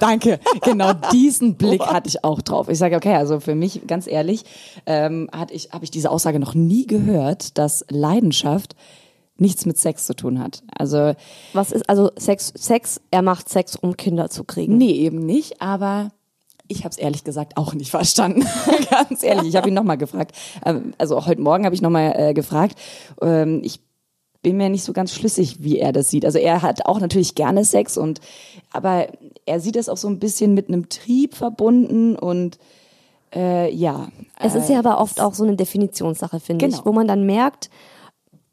Danke. 0.00 0.40
Genau 0.62 0.92
diesen 1.12 1.56
Blick 1.56 1.82
hatte 1.82 2.08
ich 2.08 2.24
auch 2.24 2.42
drauf. 2.42 2.68
Ich 2.68 2.78
sage, 2.78 2.96
okay, 2.96 3.14
also 3.14 3.40
für 3.40 3.54
mich, 3.54 3.86
ganz 3.86 4.06
ehrlich, 4.06 4.44
ähm, 4.86 5.28
hatte 5.32 5.54
ich, 5.54 5.70
habe 5.72 5.84
ich 5.84 5.90
diese 5.90 6.10
Aussage 6.10 6.38
noch 6.38 6.54
nie 6.54 6.86
gehört, 6.86 7.58
dass 7.58 7.84
Leidenschaft 7.88 8.76
nichts 9.38 9.66
mit 9.66 9.76
Sex 9.78 10.06
zu 10.06 10.14
tun 10.14 10.38
hat. 10.42 10.62
Also 10.76 11.14
Was 11.52 11.72
ist 11.72 11.88
also 11.88 12.10
Sex? 12.16 12.52
Sex, 12.56 13.00
er 13.10 13.22
macht 13.22 13.48
Sex, 13.48 13.76
um 13.76 13.96
Kinder 13.96 14.30
zu 14.30 14.44
kriegen. 14.44 14.78
nee, 14.78 14.92
eben 14.92 15.18
nicht, 15.18 15.60
aber 15.60 16.10
ich 16.68 16.80
habe 16.80 16.90
es 16.90 16.98
ehrlich 16.98 17.22
gesagt 17.22 17.56
auch 17.56 17.74
nicht 17.74 17.90
verstanden. 17.90 18.46
Ganz 18.90 19.22
ehrlich, 19.22 19.48
ich 19.48 19.56
habe 19.56 19.68
ihn 19.68 19.74
nochmal 19.74 19.98
gefragt. 19.98 20.34
Ähm, 20.64 20.94
Also 20.98 21.26
heute 21.26 21.40
Morgen 21.40 21.64
habe 21.64 21.74
ich 21.74 21.82
nochmal 21.82 22.14
äh, 22.16 22.34
gefragt. 22.34 22.76
Ähm, 23.20 23.60
ich 23.62 23.80
bin 24.42 24.56
mir 24.58 24.68
nicht 24.68 24.84
so 24.84 24.92
ganz 24.92 25.12
schlüssig, 25.12 25.56
wie 25.64 25.78
er 25.78 25.92
das 25.92 26.08
sieht. 26.08 26.24
Also 26.24 26.38
er 26.38 26.62
hat 26.62 26.86
auch 26.86 27.00
natürlich 27.00 27.34
gerne 27.34 27.64
Sex 27.64 27.98
und 27.98 28.20
aber 28.72 29.06
er 29.46 29.60
sieht 29.60 29.76
das 29.76 29.88
auch 29.88 29.96
so 29.96 30.08
ein 30.08 30.18
bisschen 30.18 30.54
mit 30.54 30.68
einem 30.68 30.88
Trieb 30.88 31.34
verbunden 31.34 32.16
und 32.16 32.58
Äh, 33.34 33.74
ja. 33.74 34.08
Es 34.38 34.54
ist 34.54 34.70
ja 34.70 34.78
aber 34.78 34.98
oft 35.00 35.20
auch 35.20 35.34
so 35.34 35.42
eine 35.44 35.56
Definitionssache, 35.56 36.38
finde 36.40 36.64
Genau. 36.64 36.78
ich, 36.78 36.86
wo 36.86 36.92
man 36.92 37.08
dann 37.08 37.26
merkt, 37.26 37.70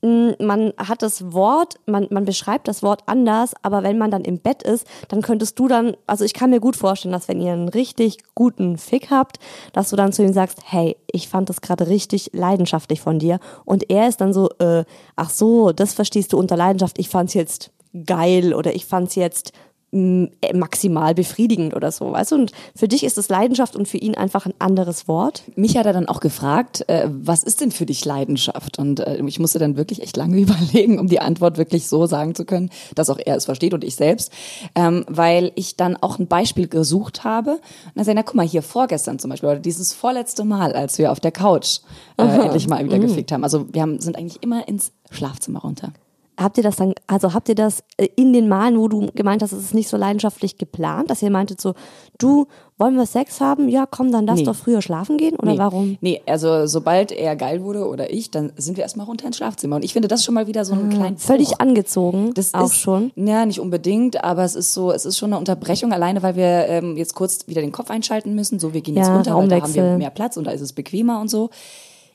mh, 0.01 0.35
man 0.39 0.73
hat 0.77 1.03
das 1.03 1.31
Wort, 1.31 1.75
man, 1.85 2.07
man 2.09 2.25
beschreibt 2.25 2.67
das 2.67 2.81
Wort 2.81 3.03
anders, 3.05 3.53
aber 3.61 3.83
wenn 3.83 3.97
man 3.99 4.09
dann 4.11 4.25
im 4.25 4.39
Bett 4.39 4.63
ist, 4.63 4.85
dann 5.09 5.21
könntest 5.21 5.59
du 5.59 5.67
dann, 5.67 5.95
also 6.07 6.25
ich 6.25 6.33
kann 6.33 6.49
mir 6.49 6.59
gut 6.59 6.75
vorstellen, 6.75 7.13
dass 7.13 7.27
wenn 7.27 7.39
ihr 7.39 7.53
einen 7.53 7.69
richtig 7.69 8.17
guten 8.33 8.77
Fick 8.79 9.11
habt, 9.11 9.37
dass 9.73 9.91
du 9.91 9.95
dann 9.95 10.11
zu 10.11 10.23
ihm 10.23 10.33
sagst, 10.33 10.59
hey, 10.65 10.97
ich 11.11 11.29
fand 11.29 11.49
das 11.49 11.61
gerade 11.61 11.87
richtig 11.87 12.31
leidenschaftlich 12.33 12.99
von 12.99 13.19
dir 13.19 13.39
und 13.65 13.89
er 13.91 14.07
ist 14.09 14.21
dann 14.21 14.33
so, 14.33 14.49
äh, 14.59 14.85
ach 15.15 15.29
so, 15.29 15.71
das 15.71 15.93
verstehst 15.93 16.33
du 16.33 16.37
unter 16.39 16.57
Leidenschaft, 16.57 16.97
ich 16.99 17.09
fand's 17.09 17.35
jetzt 17.35 17.71
geil 18.05 18.53
oder 18.55 18.73
ich 18.75 18.85
fand's 18.87 19.13
jetzt 19.15 19.51
mh, 19.51 19.59
maximal 19.93 21.13
befriedigend 21.13 21.75
oder 21.75 21.91
so, 21.91 22.11
weißt 22.11 22.31
du? 22.31 22.35
Und 22.35 22.51
für 22.75 22.87
dich 22.87 23.03
ist 23.03 23.17
es 23.17 23.29
Leidenschaft 23.29 23.75
und 23.75 23.87
für 23.87 23.97
ihn 23.97 24.15
einfach 24.15 24.45
ein 24.45 24.53
anderes 24.59 25.07
Wort. 25.07 25.43
Mich 25.55 25.77
hat 25.77 25.85
er 25.85 25.93
dann 25.93 26.07
auch 26.07 26.19
gefragt, 26.19 26.83
äh, 26.89 27.07
was 27.09 27.43
ist 27.43 27.61
denn 27.61 27.71
für 27.71 27.85
dich 27.85 28.03
Leidenschaft? 28.03 28.79
Und 28.79 29.01
äh, 29.01 29.23
ich 29.25 29.39
musste 29.39 29.59
dann 29.59 29.77
wirklich 29.77 30.01
echt 30.01 30.17
lange 30.17 30.37
überlegen, 30.39 30.99
um 30.99 31.07
die 31.07 31.19
Antwort 31.19 31.57
wirklich 31.57 31.87
so 31.87 32.07
sagen 32.07 32.33
zu 32.33 32.45
können, 32.45 32.71
dass 32.95 33.09
auch 33.09 33.19
er 33.23 33.35
es 33.35 33.45
versteht 33.45 33.73
und 33.73 33.83
ich 33.83 33.95
selbst, 33.95 34.31
ähm, 34.75 35.05
weil 35.07 35.51
ich 35.55 35.77
dann 35.77 35.95
auch 35.97 36.17
ein 36.17 36.27
Beispiel 36.27 36.67
gesucht 36.67 37.23
habe. 37.23 37.51
Und 37.51 37.61
dann 37.95 38.05
sagte 38.05 38.11
er, 38.11 38.15
na 38.15 38.23
guck 38.23 38.35
mal, 38.35 38.47
hier 38.47 38.63
vorgestern 38.63 39.19
zum 39.19 39.29
Beispiel, 39.29 39.49
oder 39.49 39.59
dieses 39.59 39.93
vorletzte 39.93 40.43
Mal, 40.43 40.73
als 40.73 40.97
wir 40.97 41.11
auf 41.11 41.19
der 41.19 41.31
Couch 41.31 41.79
äh, 42.17 42.23
endlich 42.23 42.67
mal 42.67 42.83
wieder 42.83 42.99
gefickt 42.99 43.31
haben. 43.31 43.43
Also 43.43 43.67
wir 43.71 43.81
haben, 43.81 43.99
sind 43.99 44.17
eigentlich 44.17 44.41
immer 44.41 44.67
ins 44.67 44.91
Schlafzimmer 45.11 45.59
runter. 45.59 45.93
Habt 46.35 46.57
ihr 46.57 46.63
das 46.63 46.77
dann, 46.77 46.93
also 47.05 47.33
habt 47.33 47.47
ihr 47.49 47.55
das 47.55 47.83
äh, 47.97 48.07
in 48.15 48.33
den 48.33 48.47
Malen, 48.47 48.79
wo 48.79 48.87
du 48.87 49.07
gemeint 49.13 49.43
hast, 49.43 49.51
es 49.51 49.63
ist 49.65 49.73
nicht 49.75 49.87
so 49.87 49.97
leidenschaftlich 49.97 50.57
geplant, 50.57 51.11
dass 51.11 51.21
ihr 51.21 51.29
meintet 51.29 51.61
so, 51.61 51.73
du, 52.17 52.47
wollen 52.79 52.95
wir 52.95 53.05
Sex 53.05 53.39
haben? 53.39 53.69
Ja, 53.69 53.85
komm, 53.85 54.11
dann 54.11 54.25
lass 54.25 54.39
Nee. 54.39 54.45
doch 54.45 54.55
früher 54.55 54.81
schlafen 54.81 55.17
gehen 55.17 55.35
oder 55.35 55.51
nee. 55.51 55.57
warum? 55.59 55.97
Nee, 56.01 56.21
also 56.25 56.65
sobald 56.65 57.11
er 57.11 57.35
geil 57.35 57.63
wurde 57.63 57.87
oder 57.87 58.11
ich, 58.11 58.31
dann 58.31 58.51
sind 58.57 58.77
wir 58.77 58.83
erstmal 58.83 59.05
runter 59.05 59.27
ins 59.27 59.37
Schlafzimmer. 59.37 59.75
Und 59.75 59.85
ich 59.85 59.93
finde 59.93 60.07
das 60.07 60.23
schon 60.23 60.33
mal 60.33 60.47
wieder 60.47 60.65
so 60.65 60.73
einen 60.73 60.89
kleinen 60.89 61.17
Völlig 61.17 61.49
Bruch. 61.49 61.59
angezogen, 61.59 62.33
Das 62.33 62.53
auch 62.55 62.65
ist, 62.65 62.77
schon. 62.77 63.11
Ja, 63.15 63.45
nicht 63.45 63.59
unbedingt, 63.59 64.23
aber 64.23 64.43
es 64.43 64.55
ist 64.55 64.73
so, 64.73 64.91
es 64.91 65.05
ist 65.05 65.17
schon 65.19 65.29
eine 65.31 65.37
Unterbrechung 65.39 65.93
alleine, 65.93 66.23
weil 66.23 66.35
wir 66.35 66.67
ähm, 66.67 66.97
jetzt 66.97 67.13
kurz 67.13 67.47
wieder 67.47 67.61
den 67.61 67.71
Kopf 67.71 67.91
einschalten 67.91 68.33
müssen. 68.33 68.59
So, 68.59 68.73
wir 68.73 68.81
gehen 68.81 68.95
jetzt 68.95 69.07
Ja, 69.07 69.13
runter, 69.15 69.35
weil 69.37 69.47
da 69.49 69.61
haben 69.61 69.73
wir 69.75 69.97
mehr 69.97 70.09
Platz 70.09 70.35
und 70.37 70.45
da 70.47 70.51
ist 70.51 70.61
es 70.61 70.73
bequemer 70.73 71.21
und 71.21 71.29
so. 71.29 71.51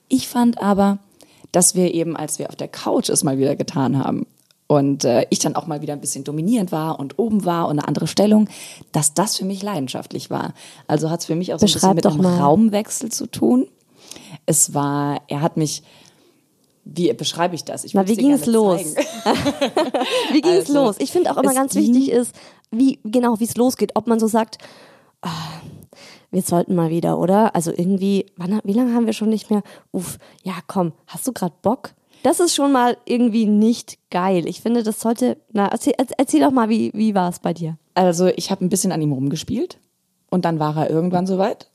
Ich 0.08 0.26
fand 0.26 0.60
aber, 0.60 0.98
dass 1.52 1.74
wir 1.74 1.94
eben, 1.94 2.16
als 2.16 2.38
wir 2.38 2.48
auf 2.48 2.56
der 2.56 2.68
Couch 2.68 3.08
es 3.08 3.24
mal 3.24 3.38
wieder 3.38 3.56
getan 3.56 3.98
haben 4.02 4.26
und 4.66 5.04
äh, 5.04 5.26
ich 5.30 5.38
dann 5.38 5.56
auch 5.56 5.66
mal 5.66 5.80
wieder 5.80 5.94
ein 5.94 6.00
bisschen 6.00 6.24
dominierend 6.24 6.72
war 6.72 6.98
und 7.00 7.18
oben 7.18 7.44
war 7.44 7.66
und 7.68 7.78
eine 7.78 7.88
andere 7.88 8.06
Stellung, 8.06 8.48
dass 8.92 9.14
das 9.14 9.36
für 9.36 9.44
mich 9.44 9.62
leidenschaftlich 9.62 10.28
war. 10.30 10.52
Also 10.86 11.08
hat 11.10 11.20
es 11.20 11.26
für 11.26 11.34
mich 11.36 11.54
auch 11.54 11.58
so 11.58 11.66
ein 11.66 11.72
bisschen 11.72 11.94
mit 11.94 12.06
einem. 12.06 12.20
Raumwechsel 12.26 13.10
zu 13.10 13.26
tun. 13.26 13.66
Es 14.46 14.74
war, 14.74 15.22
er 15.28 15.40
hat 15.40 15.56
mich, 15.56 15.82
wie 16.84 17.12
beschreibe 17.12 17.54
ich 17.54 17.64
das? 17.64 17.84
Ich 17.84 17.94
Na, 17.94 18.06
wie 18.08 18.16
ging's 18.16 18.42
gerne 18.42 18.52
los? 18.52 18.80
Wie 20.32 20.40
ging's 20.40 20.68
Also, 20.68 20.74
los? 20.74 20.96
Ich 20.98 21.12
finde 21.12 21.30
auch 21.30 21.36
immer 21.36 21.50
es 21.50 21.54
ganz 21.56 21.72
ging- 21.74 21.94
wichtig 21.94 22.10
ist, 22.10 22.34
wie, 22.70 22.98
genau, 23.04 23.40
wie 23.40 23.44
es 23.44 23.56
losgeht. 23.56 23.92
Ob 23.94 24.06
man 24.06 24.18
so 24.20 24.26
sagt, 24.26 24.58
ah, 25.22 25.28
wir 26.30 26.42
sollten 26.42 26.74
mal 26.74 26.90
wieder, 26.90 27.18
oder? 27.18 27.54
Also 27.54 27.70
irgendwie, 27.70 28.26
wann, 28.36 28.60
wie 28.64 28.72
lange 28.72 28.94
haben 28.94 29.06
wir 29.06 29.12
schon 29.12 29.30
nicht 29.30 29.50
mehr? 29.50 29.62
Uff, 29.92 30.18
ja 30.42 30.54
komm, 30.66 30.92
hast 31.06 31.26
du 31.26 31.32
gerade 31.32 31.54
Bock? 31.62 31.94
Das 32.22 32.40
ist 32.40 32.54
schon 32.54 32.72
mal 32.72 32.96
irgendwie 33.04 33.46
nicht 33.46 33.98
geil. 34.10 34.46
Ich 34.46 34.60
finde, 34.60 34.82
das 34.82 35.00
sollte, 35.00 35.36
na, 35.52 35.68
erzähl, 35.68 35.94
erzähl 36.16 36.40
doch 36.40 36.50
mal, 36.50 36.68
wie, 36.68 36.92
wie 36.94 37.14
war 37.14 37.28
es 37.28 37.38
bei 37.38 37.54
dir? 37.54 37.78
Also 37.94 38.26
ich 38.26 38.50
habe 38.50 38.64
ein 38.64 38.68
bisschen 38.68 38.92
an 38.92 39.00
ihm 39.00 39.12
rumgespielt 39.12 39.78
und 40.30 40.44
dann 40.44 40.58
war 40.58 40.76
er 40.76 40.90
irgendwann 40.90 41.26
so 41.26 41.38
weit, 41.38 41.70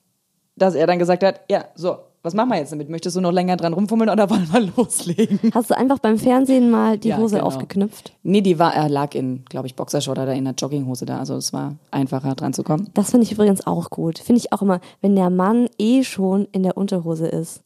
dass 0.56 0.76
er 0.76 0.86
dann 0.86 1.00
gesagt 1.00 1.24
hat, 1.24 1.42
ja, 1.50 1.66
so, 1.76 1.98
was 2.24 2.34
machen 2.34 2.50
wir 2.50 2.58
jetzt 2.58 2.72
damit? 2.72 2.90
Möchtest 2.90 3.16
du 3.16 3.22
noch 3.22 3.32
länger 3.32 3.58
dran 3.58 3.74
rumfummeln 3.74 4.10
oder 4.10 4.30
wollen 4.30 4.48
wir 4.52 4.62
loslegen? 4.76 5.40
Hast 5.54 5.70
du 5.70 5.78
einfach 5.78 6.00
beim 6.00 6.18
Fernsehen 6.18 6.72
mal 6.72 6.98
die 6.98 7.10
Ja, 7.10 7.18
Hose 7.18 7.36
genau. 7.36 7.48
aufgeknüpft? 7.48 8.14
Nee, 8.24 8.42
die 8.42 8.58
war, 8.58 8.74
er 8.74 8.90
lag 8.90 9.14
in, 9.14 9.44
glaube 9.46 9.68
ich, 9.68 9.76
Boxershort 9.76 10.18
oder 10.18 10.34
in 10.34 10.46
der 10.46 10.54
Jogginghose 10.54 11.06
da. 11.06 11.20
Also 11.20 11.36
es 11.36 11.54
war 11.54 11.76
einfacher 11.92 12.34
dran 12.36 12.54
zu 12.54 12.64
kommen. 12.64 12.90
Das 12.94 13.12
finde 13.12 13.26
ich 13.26 13.32
übrigens 13.34 13.68
auch 13.68 13.90
gut. 13.90 14.20
Finde 14.20 14.40
ich 14.40 14.54
auch 14.54 14.62
immer, 14.62 14.80
wenn 15.02 15.16
der 15.16 15.30
Mann 15.30 15.68
eh 15.78 16.04
schon 16.04 16.48
in 16.54 16.64
der 16.64 16.78
Unterhose 16.78 17.28
ist, 17.28 17.62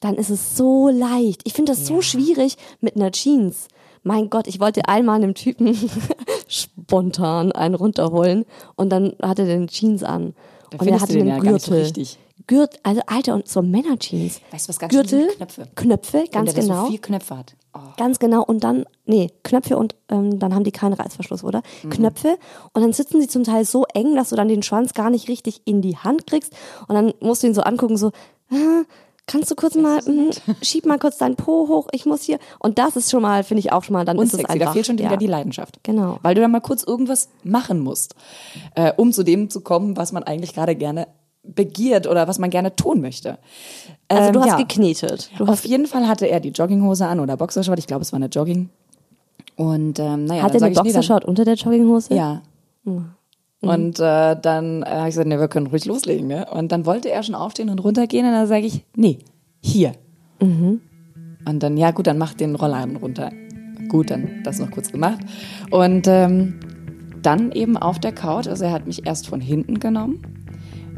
dann 0.00 0.16
ist 0.16 0.28
es 0.30 0.56
so 0.56 0.88
leicht. 0.88 1.42
Ich 1.44 1.52
finde 1.54 1.72
das 1.72 1.86
so 1.86 2.02
schwierig 2.02 2.56
mit 2.80 2.96
einer 2.96 3.12
Jeans. 3.12 3.68
Mein 4.02 4.28
Gott, 4.28 4.48
ich 4.48 4.60
wollte 4.60 4.86
einmal 4.86 5.16
einem 5.22 5.34
Typen 5.34 5.74
spontan 6.48 7.52
einen 7.52 7.74
runterholen 7.74 8.44
und 8.76 8.90
dann 8.90 9.14
hatte 9.22 9.42
er 9.42 9.48
den 9.48 9.68
Jeans 9.68 10.02
an. 10.02 10.34
Da 10.70 10.78
und 10.78 10.86
er 10.88 11.00
hatte 11.00 11.12
den 11.14 11.28
ja 11.28 11.38
gar 11.38 11.52
nicht 11.52 11.64
so 11.64 11.70
Gürtel. 11.70 11.84
richtig. 11.84 12.18
Gürtel, 12.46 12.78
also 12.82 13.00
Alter, 13.06 13.34
und 13.34 13.48
so 13.48 13.62
Männerjeans. 13.62 14.40
Weißt 14.50 14.66
du, 14.66 14.68
was 14.68 14.78
ganz 14.78 14.92
Gürtel? 14.92 15.28
Knöpfe. 15.36 15.68
Knöpfe, 15.74 16.24
ganz 16.30 16.54
der 16.54 16.62
genau. 16.62 16.84
so 16.84 16.90
viel 16.90 16.98
Knöpfe 16.98 17.38
hat. 17.38 17.54
Oh. 17.74 17.80
Ganz 17.96 18.18
genau. 18.18 18.42
Und 18.44 18.62
dann, 18.62 18.84
nee, 19.04 19.30
Knöpfe 19.42 19.76
und 19.76 19.96
ähm, 20.08 20.38
dann 20.38 20.54
haben 20.54 20.64
die 20.64 20.72
keinen 20.72 20.92
Reißverschluss, 20.92 21.42
oder? 21.42 21.62
Mhm. 21.82 21.90
Knöpfe. 21.90 22.38
Und 22.72 22.82
dann 22.82 22.92
sitzen 22.92 23.20
sie 23.20 23.28
zum 23.28 23.44
Teil 23.44 23.64
so 23.64 23.84
eng, 23.94 24.14
dass 24.14 24.28
du 24.28 24.36
dann 24.36 24.48
den 24.48 24.62
Schwanz 24.62 24.94
gar 24.94 25.10
nicht 25.10 25.28
richtig 25.28 25.62
in 25.64 25.82
die 25.82 25.96
Hand 25.96 26.26
kriegst. 26.26 26.52
Und 26.86 26.94
dann 26.94 27.14
musst 27.20 27.42
du 27.42 27.48
ihn 27.48 27.54
so 27.54 27.62
angucken, 27.62 27.96
so, 27.96 28.12
ah, 28.50 28.82
kannst 29.26 29.50
du 29.50 29.54
kurz 29.54 29.74
mal, 29.74 30.00
mm, 30.02 30.30
schieb 30.62 30.86
mal 30.86 30.98
kurz 30.98 31.18
dein 31.18 31.36
Po 31.36 31.68
hoch, 31.68 31.88
ich 31.92 32.06
muss 32.06 32.22
hier. 32.22 32.38
Und 32.58 32.78
das 32.78 32.96
ist 32.96 33.10
schon 33.10 33.22
mal, 33.22 33.42
finde 33.42 33.60
ich 33.60 33.72
auch 33.72 33.82
schon 33.84 33.94
mal, 33.94 34.04
dann 34.04 34.18
Und 34.18 34.24
ist 34.24 34.34
es 34.34 34.40
sexy, 34.40 34.52
einfach. 34.52 34.66
da 34.66 34.72
fehlt 34.72 34.86
schon 34.86 34.98
ja. 34.98 35.06
wieder 35.06 35.16
die 35.16 35.26
Leidenschaft. 35.26 35.80
Genau. 35.82 36.18
Weil 36.22 36.34
du 36.34 36.40
dann 36.40 36.50
mal 36.50 36.60
kurz 36.60 36.82
irgendwas 36.82 37.28
machen 37.42 37.80
musst, 37.80 38.14
äh, 38.74 38.92
um 38.96 39.12
zu 39.12 39.22
dem 39.22 39.50
zu 39.50 39.62
kommen, 39.62 39.96
was 39.96 40.12
man 40.12 40.22
eigentlich 40.22 40.52
gerade 40.52 40.76
gerne 40.76 41.08
begiert 41.44 42.06
oder 42.06 42.26
was 42.26 42.38
man 42.38 42.50
gerne 42.50 42.74
tun 42.74 43.00
möchte. 43.00 43.38
Also 44.08 44.32
du 44.32 44.38
Ähm, 44.38 44.44
hast 44.44 44.50
ja. 44.52 44.56
geknetet. 44.58 45.30
Du 45.38 45.46
hast, 45.46 45.52
Auf 45.52 45.64
jeden 45.64 45.86
Fall 45.86 46.08
hatte 46.08 46.26
er 46.26 46.40
die 46.40 46.50
Jogginghose 46.50 47.06
an 47.06 47.20
oder 47.20 47.36
Boxershort. 47.36 47.78
Ich 47.78 47.86
glaube, 47.86 48.02
es 48.02 48.12
war 48.12 48.18
eine 48.18 48.26
Jogging. 48.26 48.70
Und 49.56 49.98
ähm, 49.98 50.24
naja, 50.24 50.42
hat 50.42 50.54
er 50.54 50.62
eine 50.62 50.74
Boxershort 50.74 51.24
unter 51.24 51.44
der 51.44 51.54
Jogginghose? 51.54 52.14
Ja. 52.14 52.42
Und 53.60 54.00
äh, 54.00 54.36
dann 54.40 54.82
äh, 54.82 54.86
habe 54.86 55.08
ich 55.08 55.14
gesagt, 55.14 55.28
nee, 55.28 55.38
wir 55.38 55.48
können 55.48 55.68
ruhig 55.68 55.84
loslegen. 55.84 56.26
Ne? 56.26 56.46
Und 56.50 56.72
dann 56.72 56.86
wollte 56.86 57.10
er 57.10 57.22
schon 57.22 57.34
aufstehen 57.34 57.70
und 57.70 57.78
runtergehen 57.78 58.26
und 58.26 58.32
dann 58.32 58.46
sage 58.46 58.66
ich, 58.66 58.84
nee, 58.96 59.18
hier. 59.60 59.92
Und 61.46 61.62
dann, 61.62 61.76
ja 61.76 61.90
gut, 61.90 62.06
dann 62.06 62.18
mach 62.18 62.34
den 62.34 62.54
Rollladen 62.54 62.96
runter. 62.96 63.30
Gut, 63.88 64.10
dann 64.10 64.42
das 64.44 64.58
noch 64.58 64.70
kurz 64.70 64.90
gemacht. 64.90 65.20
Und 65.70 66.06
ähm, 66.08 66.58
dann 67.22 67.52
eben 67.52 67.76
auf 67.76 67.98
der 67.98 68.12
Couch, 68.12 68.46
also 68.46 68.64
er 68.64 68.72
hat 68.72 68.86
mich 68.86 69.06
erst 69.06 69.26
von 69.28 69.40
hinten 69.40 69.78
genommen 69.78 70.22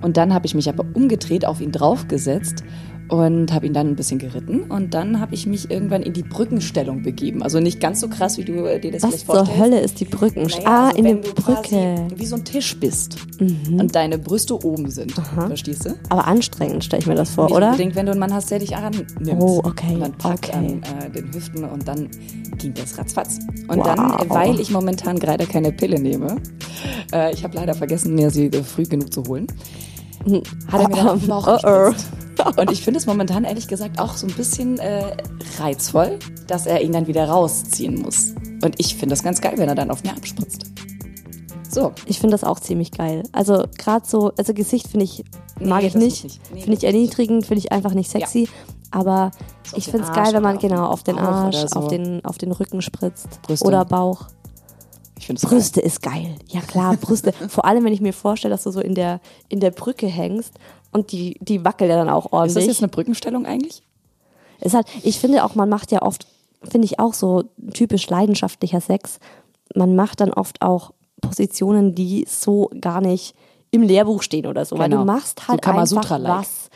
und 0.03 0.17
dann 0.17 0.35
habe 0.35 0.47
ich 0.47 0.55
mich 0.55 0.69
aber 0.69 0.85
umgedreht, 0.95 1.47
auf 1.47 1.61
ihn 1.61 1.73
draufgesetzt 1.73 2.65
und 3.09 3.53
habe 3.53 3.67
ihn 3.67 3.73
dann 3.73 3.89
ein 3.89 3.97
bisschen 3.97 4.19
geritten 4.19 4.63
und 4.63 4.95
dann 4.95 5.21
habe 5.21 5.35
ich 5.35 5.47
mich 5.47 5.71
irgendwann 5.71 6.03
in 6.03 6.13
die 6.13 6.23
Brückenstellung 6.23 7.03
begeben. 7.03 7.43
Also 7.43 7.61
nicht 7.61 7.81
ganz 7.81 8.01
so 8.01 8.09
krass, 8.09 8.37
wie 8.39 8.45
du 8.45 8.65
äh, 8.65 8.81
dir 8.81 8.93
das 8.93 9.03
Was 9.03 9.11
vielleicht 9.11 9.27
zur 9.27 9.35
vorstellst. 9.37 9.61
Hölle 9.63 9.81
ist 9.81 10.01
die 10.01 10.05
Brücken? 10.05 10.43
Naja, 10.43 10.61
ah, 10.65 10.87
also 10.89 10.99
in 10.99 11.05
der 11.05 11.15
Brücke. 11.17 12.07
wie 12.17 12.27
so 12.27 12.37
ein 12.37 12.45
Tisch 12.45 12.77
bist 12.79 13.17
und 13.41 13.95
deine 13.95 14.19
Brüste 14.19 14.55
oben 14.65 14.91
sind. 14.91 15.13
Verstehst 15.13 15.85
du? 15.87 15.95
Aber 16.09 16.27
anstrengend, 16.27 16.85
stelle 16.85 17.01
ich 17.01 17.07
mir 17.07 17.15
das 17.15 17.31
vor, 17.31 17.47
Nicht 17.47 17.57
oder? 17.57 17.67
unbedingt, 17.69 17.95
wenn 17.95 18.07
du 18.07 18.13
einen 18.13 18.21
Mann 18.21 18.35
hast, 18.35 18.51
der 18.51 18.59
dich 18.59 18.77
annimmt. 18.77 19.07
Oh, 19.39 19.61
okay, 19.65 19.95
Und 19.95 20.01
dann 20.01 20.13
packt 20.13 20.49
okay. 20.49 20.57
an 20.57 20.83
äh, 21.05 21.11
den 21.11 21.33
Hüften 21.33 21.65
und 21.65 21.87
dann 21.87 22.09
ging 22.59 22.75
das 22.75 22.99
ratzfatz. 22.99 23.39
Und 23.69 23.79
Wow. 23.79 23.85
dann, 23.95 24.11
äh, 24.27 24.31
weil 24.31 24.61
ich 24.61 24.71
momentan 24.71 25.19
gerade 25.19 25.47
keine 25.47 25.71
Pille 25.73 26.01
nehme, 26.01 26.37
äh, 27.13 27.33
ich 27.33 27.45
habe 27.45 27.57
leider 27.57 27.75
vergessen, 27.75 28.15
mir 28.15 28.31
sie 28.31 28.47
äh, 28.47 28.63
früh 28.63 28.85
genug 28.85 29.13
zu 29.13 29.23
holen, 29.25 29.47
hat 30.71 30.81
er 30.81 30.89
mir 30.89 30.97
dann 30.97 31.19
den 31.21 31.29
Bauch 31.29 31.47
Oh, 31.47 31.59
oh. 31.65 31.93
Und 32.61 32.71
ich 32.71 32.83
finde 32.83 32.99
es 32.99 33.07
momentan 33.07 33.45
ehrlich 33.45 33.67
gesagt 33.67 33.99
auch 33.99 34.15
so 34.15 34.27
ein 34.27 34.33
bisschen 34.35 34.79
äh, 34.79 35.17
reizvoll, 35.59 36.19
dass 36.47 36.67
er 36.67 36.83
ihn 36.83 36.93
dann 36.93 37.07
wieder 37.07 37.27
rausziehen 37.29 38.03
muss. 38.03 38.35
Und 38.63 38.75
ich 38.79 38.95
finde 38.97 39.15
das 39.15 39.23
ganz 39.23 39.41
geil, 39.41 39.55
wenn 39.57 39.69
er 39.69 39.75
dann 39.75 39.91
auf 39.91 40.03
mir 40.05 40.11
abspritzt. 40.11 40.67
So, 41.71 41.93
Ich 42.07 42.21
finde 42.21 42.35
das 42.35 42.45
auch 42.45 42.61
ziemlich 42.61 42.91
geil. 42.91 43.23
Also 43.33 43.65
gerade 43.79 44.07
so, 44.07 44.33
also 44.39 44.55
Gesicht 44.55 44.89
finde 44.89 45.05
ich, 45.05 45.25
mag 45.61 45.81
Nee, 45.83 45.89
ich 45.89 45.95
nicht. 45.95 46.25
nicht. 46.25 46.41
Nee, 46.53 46.61
finde 46.63 46.77
ich 46.79 46.85
erniedrigend, 46.85 47.47
finde 47.47 47.59
ich 47.61 47.73
einfach 47.73 47.93
nicht 47.93 48.11
sexy. 48.11 48.49
Aber 48.91 49.31
So 49.71 49.77
ich 49.77 49.87
finde 49.87 50.07
es 50.07 50.13
geil, 50.13 50.33
wenn 50.33 50.43
man 50.43 50.59
genau 50.59 50.87
auf 50.87 51.03
den 51.03 51.19
Arsch, 51.19 51.57
so. 51.57 51.81
auf, 51.81 51.89
den, 51.89 52.25
auf 52.25 52.39
den 52.39 52.53
Rücken 52.53 52.81
spritzt. 52.83 53.43
Brüste. 53.43 53.67
Oder 53.67 53.85
Bauch. 53.85 54.27
Ich 55.35 55.41
finde 55.41 55.47
Brüste 55.57 55.81
ist 55.81 56.03
geil. 56.03 56.35
Ja 56.49 56.61
klar, 56.61 56.97
Brüste. 56.97 57.33
Vor 57.49 57.65
allem, 57.65 57.85
wenn 57.85 57.93
ich 57.93 58.01
mir 58.01 58.13
vorstelle, 58.13 58.53
dass 58.55 58.63
du 58.65 58.71
so 58.71 58.81
in 58.81 58.95
der, 58.95 59.21
in 59.49 59.61
der 59.61 59.71
Brücke 59.71 60.07
hängst 60.07 60.53
und 60.93 61.13
die, 61.13 61.37
die 61.41 61.65
wackelt 61.65 61.91
ja 61.91 61.97
dann 61.97 62.09
auch 62.09 62.27
Ist 62.27 62.33
ordentlich. 62.33 62.55
das 62.55 62.67
jetzt 62.67 62.83
eine 62.83 62.89
Brückenstellung 62.89 63.47
eigentlich? 63.47 63.83
Ist 64.61 64.75
halt, 64.75 64.87
ich 65.03 65.19
finde 65.19 65.45
auch, 65.45 65.55
man 65.55 65.69
macht 65.69 65.93
ja 65.93 66.03
oft, 66.03 66.27
finde 66.63 66.87
ich 66.87 66.99
auch 66.99 67.13
so 67.15 67.45
typisch 67.75 68.09
leidenschaftlicher 68.09 68.81
Sex. 68.81 69.19
Man 69.75 69.95
macht 69.97 70.21
dann 70.21 70.33
oft 70.33 70.63
auch 70.63 70.93
Positionen, 71.21 71.95
die 71.95 72.27
so 72.29 72.71
gar 72.81 73.01
nicht 73.01 73.35
im 73.71 73.83
Lehrbuch 73.83 74.23
stehen 74.23 74.47
oder 74.47 74.65
so. 74.65 74.79
Weil 74.79 74.89
Genau. 74.89 75.03
du 75.03 75.07
machst 75.07 75.41
So 75.41 75.49
halt 75.49 75.61
einfach 75.67 75.73
Kamasutra-like. 75.75 76.39
was. 76.41 76.71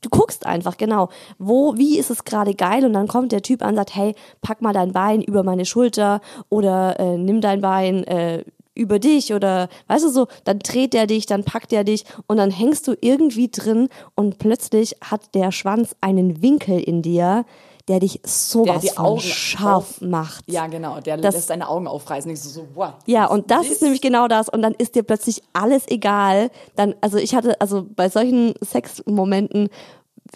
Du 0.00 0.08
guckst 0.10 0.46
einfach, 0.46 0.76
genau. 0.76 1.08
Wo, 1.38 1.76
wie 1.76 1.98
ist 1.98 2.10
es 2.10 2.24
gerade 2.24 2.54
geil? 2.54 2.84
Und 2.84 2.92
dann 2.92 3.08
kommt 3.08 3.32
der 3.32 3.42
Typ 3.42 3.62
an 3.62 3.70
und 3.70 3.76
sagt, 3.76 3.94
hey, 3.94 4.14
pack 4.42 4.62
mal 4.62 4.72
dein 4.72 4.92
Bein 4.92 5.22
über 5.22 5.42
meine 5.42 5.64
Schulter 5.64 6.20
oder 6.48 6.98
äh, 7.00 7.16
nimm 7.16 7.40
dein 7.40 7.60
Bein 7.60 8.04
äh, 8.04 8.44
über 8.76 8.98
dich 8.98 9.32
oder 9.32 9.68
weißt 9.88 10.04
du 10.04 10.10
so, 10.10 10.26
dann 10.44 10.58
dreht 10.60 10.94
er 10.94 11.06
dich, 11.06 11.26
dann 11.26 11.44
packt 11.44 11.72
er 11.72 11.82
dich 11.82 12.04
und 12.26 12.36
dann 12.36 12.50
hängst 12.50 12.86
du 12.86 12.94
irgendwie 13.00 13.48
drin 13.48 13.88
und 14.14 14.38
plötzlich 14.38 14.96
hat 15.00 15.34
der 15.34 15.50
Schwanz 15.50 15.96
einen 16.00 16.42
Winkel 16.42 16.78
in 16.78 17.02
dir, 17.02 17.44
der 17.88 18.00
dich 18.00 18.20
sowas 18.24 18.82
die 18.82 18.88
von 18.88 19.04
Augen 19.06 19.20
scharf 19.20 20.00
macht. 20.00 20.44
Ja, 20.50 20.66
genau. 20.66 21.00
Der 21.00 21.16
Das- 21.18 21.34
lässt 21.34 21.50
deine 21.50 21.68
Augen 21.68 21.86
aufreißen. 21.86 22.30
Ich 22.30 22.40
so, 22.40 22.48
so 22.50 22.66
wow. 22.74 22.94
Ja, 23.06 23.26
und 23.26 23.50
das 23.50 23.68
ist 23.68 23.80
nämlich 23.82 24.00
genau 24.00 24.26
das. 24.28 24.48
Und 24.48 24.62
dann 24.62 24.74
ist 24.74 24.94
dir 24.96 25.02
plötzlich 25.04 25.42
alles 25.52 25.84
egal. 25.88 26.50
Dann, 26.74 26.94
also 27.00 27.16
ich 27.18 27.34
hatte, 27.34 27.60
also 27.60 27.86
bei 27.94 28.08
solchen 28.08 28.54
Sexmomenten 28.64 29.68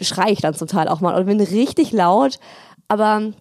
schreie 0.01 0.33
ich 0.33 0.41
dann 0.41 0.55
zum 0.55 0.69
Teil 0.69 0.87
auch 0.89 1.01
mal 1.01 1.19
und 1.19 1.27
bin 1.27 1.41
richtig 1.41 1.91
laut. 1.93 2.39
Aber 2.87 3.33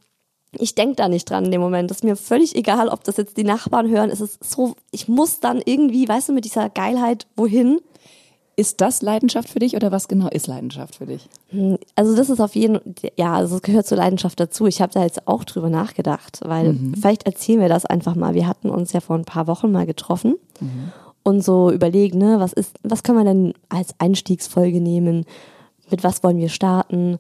ich 0.57 0.73
denke 0.73 0.95
da 0.95 1.07
nicht 1.07 1.29
dran 1.29 1.45
in 1.45 1.51
dem 1.51 1.61
Moment. 1.61 1.91
Das 1.91 1.97
ist 1.97 2.03
mir 2.03 2.15
völlig 2.15 2.55
egal, 2.55 2.89
ob 2.89 3.03
das 3.03 3.17
jetzt 3.17 3.37
die 3.37 3.43
Nachbarn 3.43 3.89
hören. 3.89 4.09
Es 4.09 4.21
ist 4.21 4.43
so, 4.43 4.75
ich 4.91 5.07
muss 5.07 5.39
dann 5.39 5.61
irgendwie, 5.63 6.07
weißt 6.07 6.29
du, 6.29 6.33
mit 6.33 6.45
dieser 6.45 6.69
Geilheit 6.69 7.27
wohin. 7.35 7.79
Ist 8.59 8.81
das 8.81 9.01
Leidenschaft 9.01 9.47
für 9.47 9.59
dich 9.59 9.75
oder 9.77 9.91
was 9.91 10.09
genau 10.09 10.27
ist 10.27 10.47
Leidenschaft 10.47 10.95
für 10.95 11.05
dich? 11.05 11.29
Also 11.95 12.13
das 12.15 12.29
ist 12.29 12.41
auf 12.41 12.55
jeden 12.55 12.79
ja, 13.15 13.33
also 13.33 13.55
es 13.55 13.61
gehört 13.61 13.87
zur 13.87 13.97
Leidenschaft 13.97 14.37
dazu. 14.37 14.67
Ich 14.67 14.81
habe 14.81 14.91
da 14.91 15.03
jetzt 15.03 15.27
auch 15.29 15.45
drüber 15.45 15.69
nachgedacht, 15.69 16.41
weil 16.43 16.77
vielleicht 16.95 17.23
erzählen 17.23 17.61
wir 17.61 17.69
das 17.69 17.85
einfach 17.85 18.15
mal. 18.15 18.33
Wir 18.33 18.47
hatten 18.47 18.69
uns 18.69 18.91
ja 18.91 18.99
vor 18.99 19.15
ein 19.15 19.23
paar 19.23 19.47
Wochen 19.47 19.71
mal 19.71 19.85
getroffen 19.85 20.35
und 21.23 21.41
so 21.41 21.71
überlegen, 21.71 22.17
ne, 22.17 22.41
was 22.41 22.51
ist, 22.51 22.75
was 22.83 23.03
können 23.03 23.19
wir 23.19 23.23
denn 23.23 23.53
als 23.69 23.95
Einstiegsfolge 23.97 24.81
nehmen? 24.81 25.25
Mit 25.89 26.03
was 26.03 26.21
wollen 26.23 26.37
wir 26.37 26.49
starten? 26.49 27.17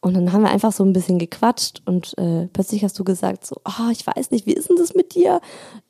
Und 0.00 0.14
dann 0.14 0.32
haben 0.32 0.42
wir 0.42 0.50
einfach 0.50 0.72
so 0.72 0.82
ein 0.82 0.94
bisschen 0.94 1.18
gequatscht 1.18 1.82
und 1.84 2.16
äh, 2.18 2.48
plötzlich 2.52 2.82
hast 2.82 2.98
du 2.98 3.04
gesagt 3.04 3.46
so, 3.46 3.60
ah, 3.64 3.90
ich 3.92 4.06
weiß 4.06 4.30
nicht, 4.30 4.46
wie 4.46 4.54
ist 4.54 4.70
denn 4.70 4.76
das 4.76 4.94
mit 4.94 5.14
dir? 5.14 5.40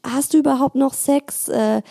Hast 0.05 0.35
du 0.35 0.39
überhaupt 0.39 0.75
noch 0.75 0.95
Sex? 0.95 1.49
Äh, 1.49 1.83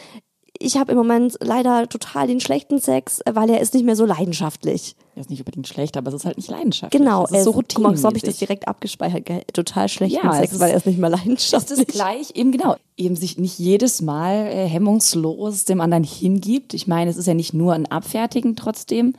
ich 0.61 0.77
habe 0.77 0.91
im 0.91 0.97
Moment 0.97 1.37
leider 1.41 1.87
total 1.87 2.27
den 2.27 2.39
schlechten 2.41 2.79
Sex, 2.79 3.21
äh, 3.21 3.31
weil 3.33 3.49
er 3.49 3.61
ist 3.61 3.73
nicht 3.73 3.85
mehr 3.85 3.95
so 3.95 4.05
leidenschaftlich. 4.05 4.95
Ja, 5.15 5.21
ist 5.21 5.29
nicht 5.29 5.39
unbedingt 5.39 5.67
schlecht, 5.67 5.95
aber 5.97 6.09
es 6.09 6.13
ist 6.15 6.25
halt 6.25 6.37
nicht 6.37 6.49
leidenschaftlich. 6.49 7.01
Genau, 7.01 7.23
es 7.25 7.31
ist 7.31 7.43
so 7.45 7.51
es- 7.51 7.55
guck 7.73 7.79
mal, 7.83 7.95
so 7.97 8.07
habe 8.07 8.17
ich 8.17 8.23
das 8.23 8.37
direkt 8.37 8.67
abgespeichert. 8.67 9.25
Gell? 9.25 9.41
Total 9.53 9.87
schlechten 9.89 10.19
Ja, 10.25 10.31
es 10.33 10.37
Sex, 10.39 10.53
ist- 10.53 10.59
weil 10.59 10.71
er 10.71 10.77
ist 10.77 10.85
nicht 10.85 10.99
mehr 10.99 11.09
Das 11.09 11.19
leidenschaftlich. 11.21 11.79
ist 11.79 11.87
gleich, 11.87 12.31
eben 12.35 12.51
genau, 12.51 12.75
eben 12.97 13.15
sich 13.15 13.37
nicht 13.37 13.57
jedes 13.57 14.01
Mal 14.01 14.47
äh, 14.47 14.67
hemmungslos 14.67 15.65
dem 15.65 15.81
anderen 15.81 16.03
hingibt. 16.03 16.73
Ich 16.73 16.87
meine, 16.87 17.09
es 17.09 17.17
ist 17.17 17.25
ja 17.27 17.33
nicht 17.33 17.53
nur 17.53 17.73
ein 17.73 17.85
Abfertigen 17.87 18.55
trotzdem. 18.55 19.13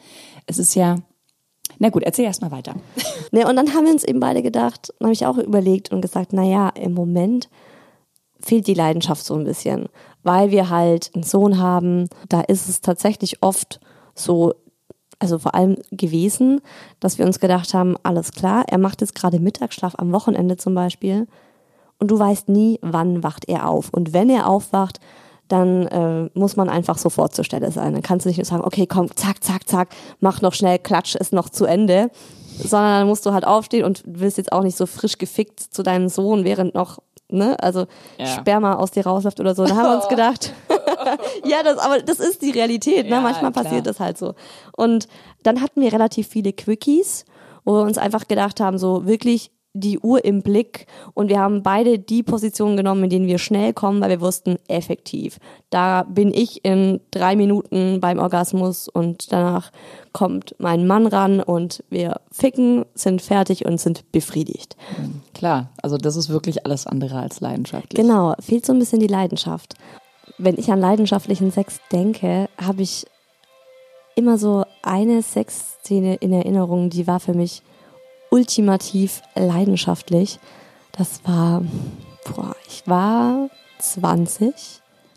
Es 0.46 0.58
ist 0.58 0.74
ja, 0.74 0.96
na 1.78 1.88
gut, 1.88 2.02
erzähl 2.02 2.26
erst 2.26 2.42
mal 2.42 2.50
weiter. 2.50 2.74
Ne, 3.32 3.46
und 3.46 3.54
dann 3.54 3.72
haben 3.74 3.84
wir 3.84 3.92
uns 3.92 4.02
eben 4.02 4.18
beide 4.18 4.42
gedacht, 4.42 4.92
habe 5.00 5.12
ich 5.12 5.24
auch 5.24 5.38
überlegt 5.38 5.92
und 5.92 6.00
gesagt, 6.00 6.32
naja, 6.32 6.70
im 6.70 6.94
Moment 6.94 7.48
fehlt 8.40 8.66
die 8.66 8.74
Leidenschaft 8.74 9.24
so 9.24 9.34
ein 9.34 9.44
bisschen, 9.44 9.88
weil 10.22 10.50
wir 10.50 10.70
halt 10.70 11.10
einen 11.14 11.24
Sohn 11.24 11.58
haben. 11.58 12.08
Da 12.28 12.40
ist 12.42 12.68
es 12.68 12.80
tatsächlich 12.80 13.42
oft 13.42 13.80
so, 14.14 14.54
also 15.18 15.38
vor 15.38 15.54
allem 15.54 15.76
gewesen, 15.90 16.60
dass 17.00 17.18
wir 17.18 17.26
uns 17.26 17.40
gedacht 17.40 17.74
haben, 17.74 17.96
alles 18.02 18.32
klar, 18.32 18.64
er 18.68 18.78
macht 18.78 19.00
jetzt 19.00 19.14
gerade 19.14 19.40
Mittagsschlaf 19.40 19.94
am 19.98 20.12
Wochenende 20.12 20.56
zum 20.56 20.74
Beispiel 20.74 21.26
und 21.98 22.10
du 22.10 22.18
weißt 22.18 22.48
nie, 22.48 22.78
wann 22.82 23.22
wacht 23.22 23.48
er 23.48 23.68
auf. 23.68 23.90
Und 23.90 24.12
wenn 24.12 24.30
er 24.30 24.48
aufwacht, 24.48 24.98
dann 25.48 25.86
äh, 25.88 26.30
muss 26.34 26.56
man 26.56 26.68
einfach 26.68 26.96
sofort 26.96 27.34
zur 27.34 27.44
Stelle 27.44 27.70
sein. 27.70 27.92
Dann 27.92 28.02
kannst 28.02 28.24
du 28.24 28.28
nicht 28.30 28.38
nur 28.38 28.44
sagen, 28.44 28.64
okay, 28.64 28.86
komm, 28.86 29.14
zack, 29.16 29.42
zack, 29.44 29.68
zack, 29.68 29.88
mach 30.20 30.40
noch 30.40 30.54
schnell, 30.54 30.78
klatsch, 30.78 31.14
ist 31.16 31.32
noch 31.32 31.48
zu 31.50 31.66
Ende. 31.66 32.10
Sondern 32.56 33.00
dann 33.00 33.08
musst 33.08 33.26
du 33.26 33.32
halt 33.32 33.46
aufstehen 33.46 33.84
und 33.84 34.02
willst 34.06 34.38
jetzt 34.38 34.52
auch 34.52 34.62
nicht 34.62 34.76
so 34.76 34.86
frisch 34.86 35.18
gefickt 35.18 35.60
zu 35.60 35.82
deinem 35.82 36.08
Sohn, 36.08 36.44
während 36.44 36.74
noch, 36.74 36.98
ne, 37.32 37.56
also 37.62 37.86
Ja. 38.18 38.26
Sperma 38.26 38.74
aus 38.76 38.90
dir 38.90 39.06
rausläuft 39.06 39.40
oder 39.40 39.54
so. 39.54 39.64
Da 39.64 39.74
haben 39.76 39.88
wir 39.90 39.96
uns 39.96 40.08
gedacht, 40.08 40.52
ja, 41.44 41.62
das, 41.62 41.78
aber 41.78 42.00
das 42.00 42.20
ist 42.20 42.42
die 42.42 42.50
Realität, 42.50 43.06
ne? 43.06 43.12
Ja, 43.16 43.20
Manchmal 43.20 43.52
klar. 43.52 43.64
passiert 43.64 43.86
das 43.86 44.00
halt 44.00 44.18
so. 44.18 44.34
Und 44.76 45.08
dann 45.42 45.60
hatten 45.60 45.80
wir 45.80 45.92
relativ 45.92 46.28
viele 46.28 46.52
Quickies, 46.52 47.24
wo 47.64 47.74
wir 47.74 47.82
uns 47.82 47.98
einfach 47.98 48.28
gedacht 48.28 48.60
haben, 48.60 48.78
so 48.78 49.06
wirklich 49.06 49.50
die 49.72 50.00
Uhr 50.00 50.24
im 50.24 50.42
Blick 50.42 50.86
und 51.14 51.28
wir 51.28 51.38
haben 51.38 51.62
beide 51.62 51.98
die 51.98 52.22
Positionen 52.22 52.76
genommen, 52.76 53.04
in 53.04 53.10
denen 53.10 53.26
wir 53.26 53.38
schnell 53.38 53.72
kommen, 53.72 54.00
weil 54.00 54.10
wir 54.10 54.20
wussten, 54.20 54.56
effektiv. 54.66 55.38
Da 55.70 56.02
bin 56.02 56.34
ich 56.34 56.64
in 56.64 57.00
drei 57.12 57.36
Minuten 57.36 58.00
beim 58.00 58.18
Orgasmus 58.18 58.88
und 58.88 59.32
danach 59.32 59.70
kommt 60.12 60.56
mein 60.58 60.86
Mann 60.86 61.06
ran 61.06 61.40
und 61.40 61.84
wir 61.88 62.20
ficken, 62.32 62.84
sind 62.94 63.22
fertig 63.22 63.64
und 63.64 63.80
sind 63.80 64.10
befriedigt. 64.10 64.76
Klar, 65.34 65.70
also 65.82 65.96
das 65.96 66.16
ist 66.16 66.30
wirklich 66.30 66.66
alles 66.66 66.86
andere 66.86 67.20
als 67.20 67.40
leidenschaftlich. 67.40 68.00
Genau, 68.00 68.34
fehlt 68.40 68.66
so 68.66 68.72
ein 68.72 68.78
bisschen 68.80 69.00
die 69.00 69.06
Leidenschaft. 69.06 69.74
Wenn 70.36 70.58
ich 70.58 70.72
an 70.72 70.80
leidenschaftlichen 70.80 71.52
Sex 71.52 71.80
denke, 71.92 72.48
habe 72.60 72.82
ich 72.82 73.06
immer 74.16 74.36
so 74.36 74.64
eine 74.82 75.22
Sexszene 75.22 76.16
in 76.16 76.32
Erinnerung, 76.32 76.90
die 76.90 77.06
war 77.06 77.20
für 77.20 77.34
mich 77.34 77.62
ultimativ 78.30 79.22
leidenschaftlich. 79.34 80.38
Das 80.92 81.20
war, 81.24 81.62
boah, 82.24 82.54
ich 82.68 82.82
war 82.86 83.50
20. 83.78 84.54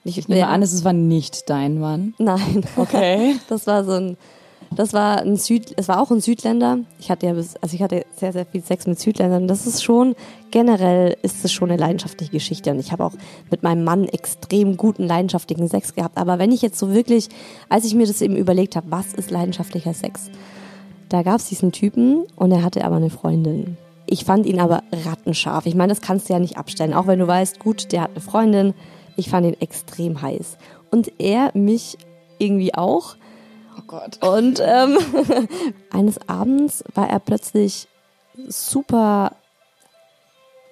Ich 0.05 0.27
nehme 0.27 0.47
an, 0.47 0.61
es 0.61 0.83
war 0.83 0.93
nicht 0.93 1.49
dein 1.49 1.79
Mann. 1.79 2.13
Nein. 2.17 2.65
Okay. 2.75 3.35
Das 3.47 3.67
war 3.67 3.85
so 3.85 3.93
ein, 3.93 4.17
das 4.75 4.93
war 4.93 5.21
ein 5.21 5.37
Süd, 5.37 5.73
es 5.77 5.87
war 5.87 6.01
auch 6.01 6.11
ein 6.11 6.19
Südländer. 6.19 6.79
Ich 6.99 7.09
hatte 7.09 7.27
ja, 7.27 7.33
bis, 7.33 7.55
also 7.57 7.75
ich 7.75 7.81
hatte 7.81 8.05
sehr, 8.15 8.33
sehr 8.33 8.45
viel 8.45 8.63
Sex 8.63 8.87
mit 8.87 8.99
Südländern. 8.99 9.47
Das 9.47 9.65
ist 9.65 9.83
schon, 9.83 10.15
generell 10.51 11.15
ist 11.21 11.45
es 11.45 11.53
schon 11.53 11.69
eine 11.69 11.79
leidenschaftliche 11.79 12.31
Geschichte. 12.31 12.71
Und 12.71 12.79
ich 12.79 12.91
habe 12.91 13.05
auch 13.05 13.13
mit 13.49 13.63
meinem 13.63 13.83
Mann 13.83 14.07
extrem 14.07 14.75
guten, 14.75 15.03
leidenschaftlichen 15.03 15.67
Sex 15.69 15.93
gehabt. 15.93 16.17
Aber 16.17 16.39
wenn 16.39 16.51
ich 16.51 16.61
jetzt 16.61 16.79
so 16.79 16.93
wirklich, 16.93 17.29
als 17.69 17.85
ich 17.85 17.95
mir 17.95 18.07
das 18.07 18.21
eben 18.21 18.35
überlegt 18.35 18.75
habe, 18.75 18.87
was 18.89 19.13
ist 19.13 19.31
leidenschaftlicher 19.31 19.93
Sex? 19.93 20.29
Da 21.13 21.21
gab 21.21 21.35
es 21.35 21.47
diesen 21.47 21.71
Typen 21.71 22.25
und 22.37 22.51
er 22.51 22.63
hatte 22.63 22.83
aber 22.83 22.95
eine 22.95 23.11
Freundin. 23.11 23.77
Ich 24.07 24.25
fand 24.25 24.47
ihn 24.47 24.59
aber 24.59 24.81
rattenscharf. 24.91 25.67
Ich 25.67 25.75
meine, 25.75 25.93
das 25.93 26.01
kannst 26.01 26.27
du 26.27 26.33
ja 26.33 26.39
nicht 26.39 26.57
abstellen. 26.57 26.95
Auch 26.95 27.05
wenn 27.05 27.19
du 27.19 27.27
weißt, 27.27 27.59
gut, 27.59 27.91
der 27.91 28.01
hat 28.01 28.11
eine 28.13 28.19
Freundin. 28.19 28.73
Ich 29.15 29.29
fand 29.29 29.45
ihn 29.45 29.61
extrem 29.61 30.23
heiß. 30.23 30.57
Und 30.89 31.11
er 31.19 31.51
mich 31.53 31.99
irgendwie 32.39 32.73
auch. 32.73 33.15
Oh 33.77 33.83
Gott. 33.85 34.25
Und 34.25 34.59
ähm, 34.65 34.97
eines 35.91 36.17
Abends 36.27 36.83
war 36.95 37.07
er 37.07 37.19
plötzlich 37.19 37.87
super 38.47 39.33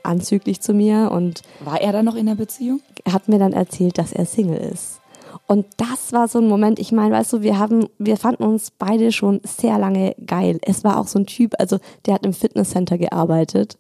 anzüglich 0.02 0.60
zu 0.60 0.74
mir 0.74 1.12
und 1.12 1.44
War 1.60 1.80
er 1.80 1.92
da 1.92 2.02
noch 2.02 2.16
in 2.16 2.26
der 2.26 2.34
Beziehung? 2.34 2.82
er 3.06 3.14
hat 3.14 3.28
mir 3.28 3.38
dann 3.38 3.54
erzählt, 3.54 4.00
dass 4.00 4.12
er 4.12 4.26
Single 4.26 4.58
ist. 4.58 5.01
Und 5.48 5.66
das 5.78 6.14
war 6.14 6.28
so 6.28 6.40
ein 6.40 6.48
Moment, 6.48 6.80
ich 6.80 6.92
meine, 6.92 7.14
weißt 7.14 7.34
du, 7.34 7.42
wir 7.42 7.60
haben, 7.60 7.88
wir 7.98 8.18
fanden 8.18 8.44
uns 8.44 8.72
beide 8.72 9.12
schon 9.12 9.42
sehr 9.44 9.78
lange 9.78 10.16
geil. 10.26 10.60
Es 10.62 10.84
war 10.84 11.00
auch 11.00 11.08
so 11.08 11.20
ein 11.20 11.26
Typ, 11.26 11.54
also 11.60 11.78
der 12.06 12.16
hat 12.16 12.26
im 12.26 12.34
Fitnesscenter 12.34 12.98
gearbeitet. 12.98 13.78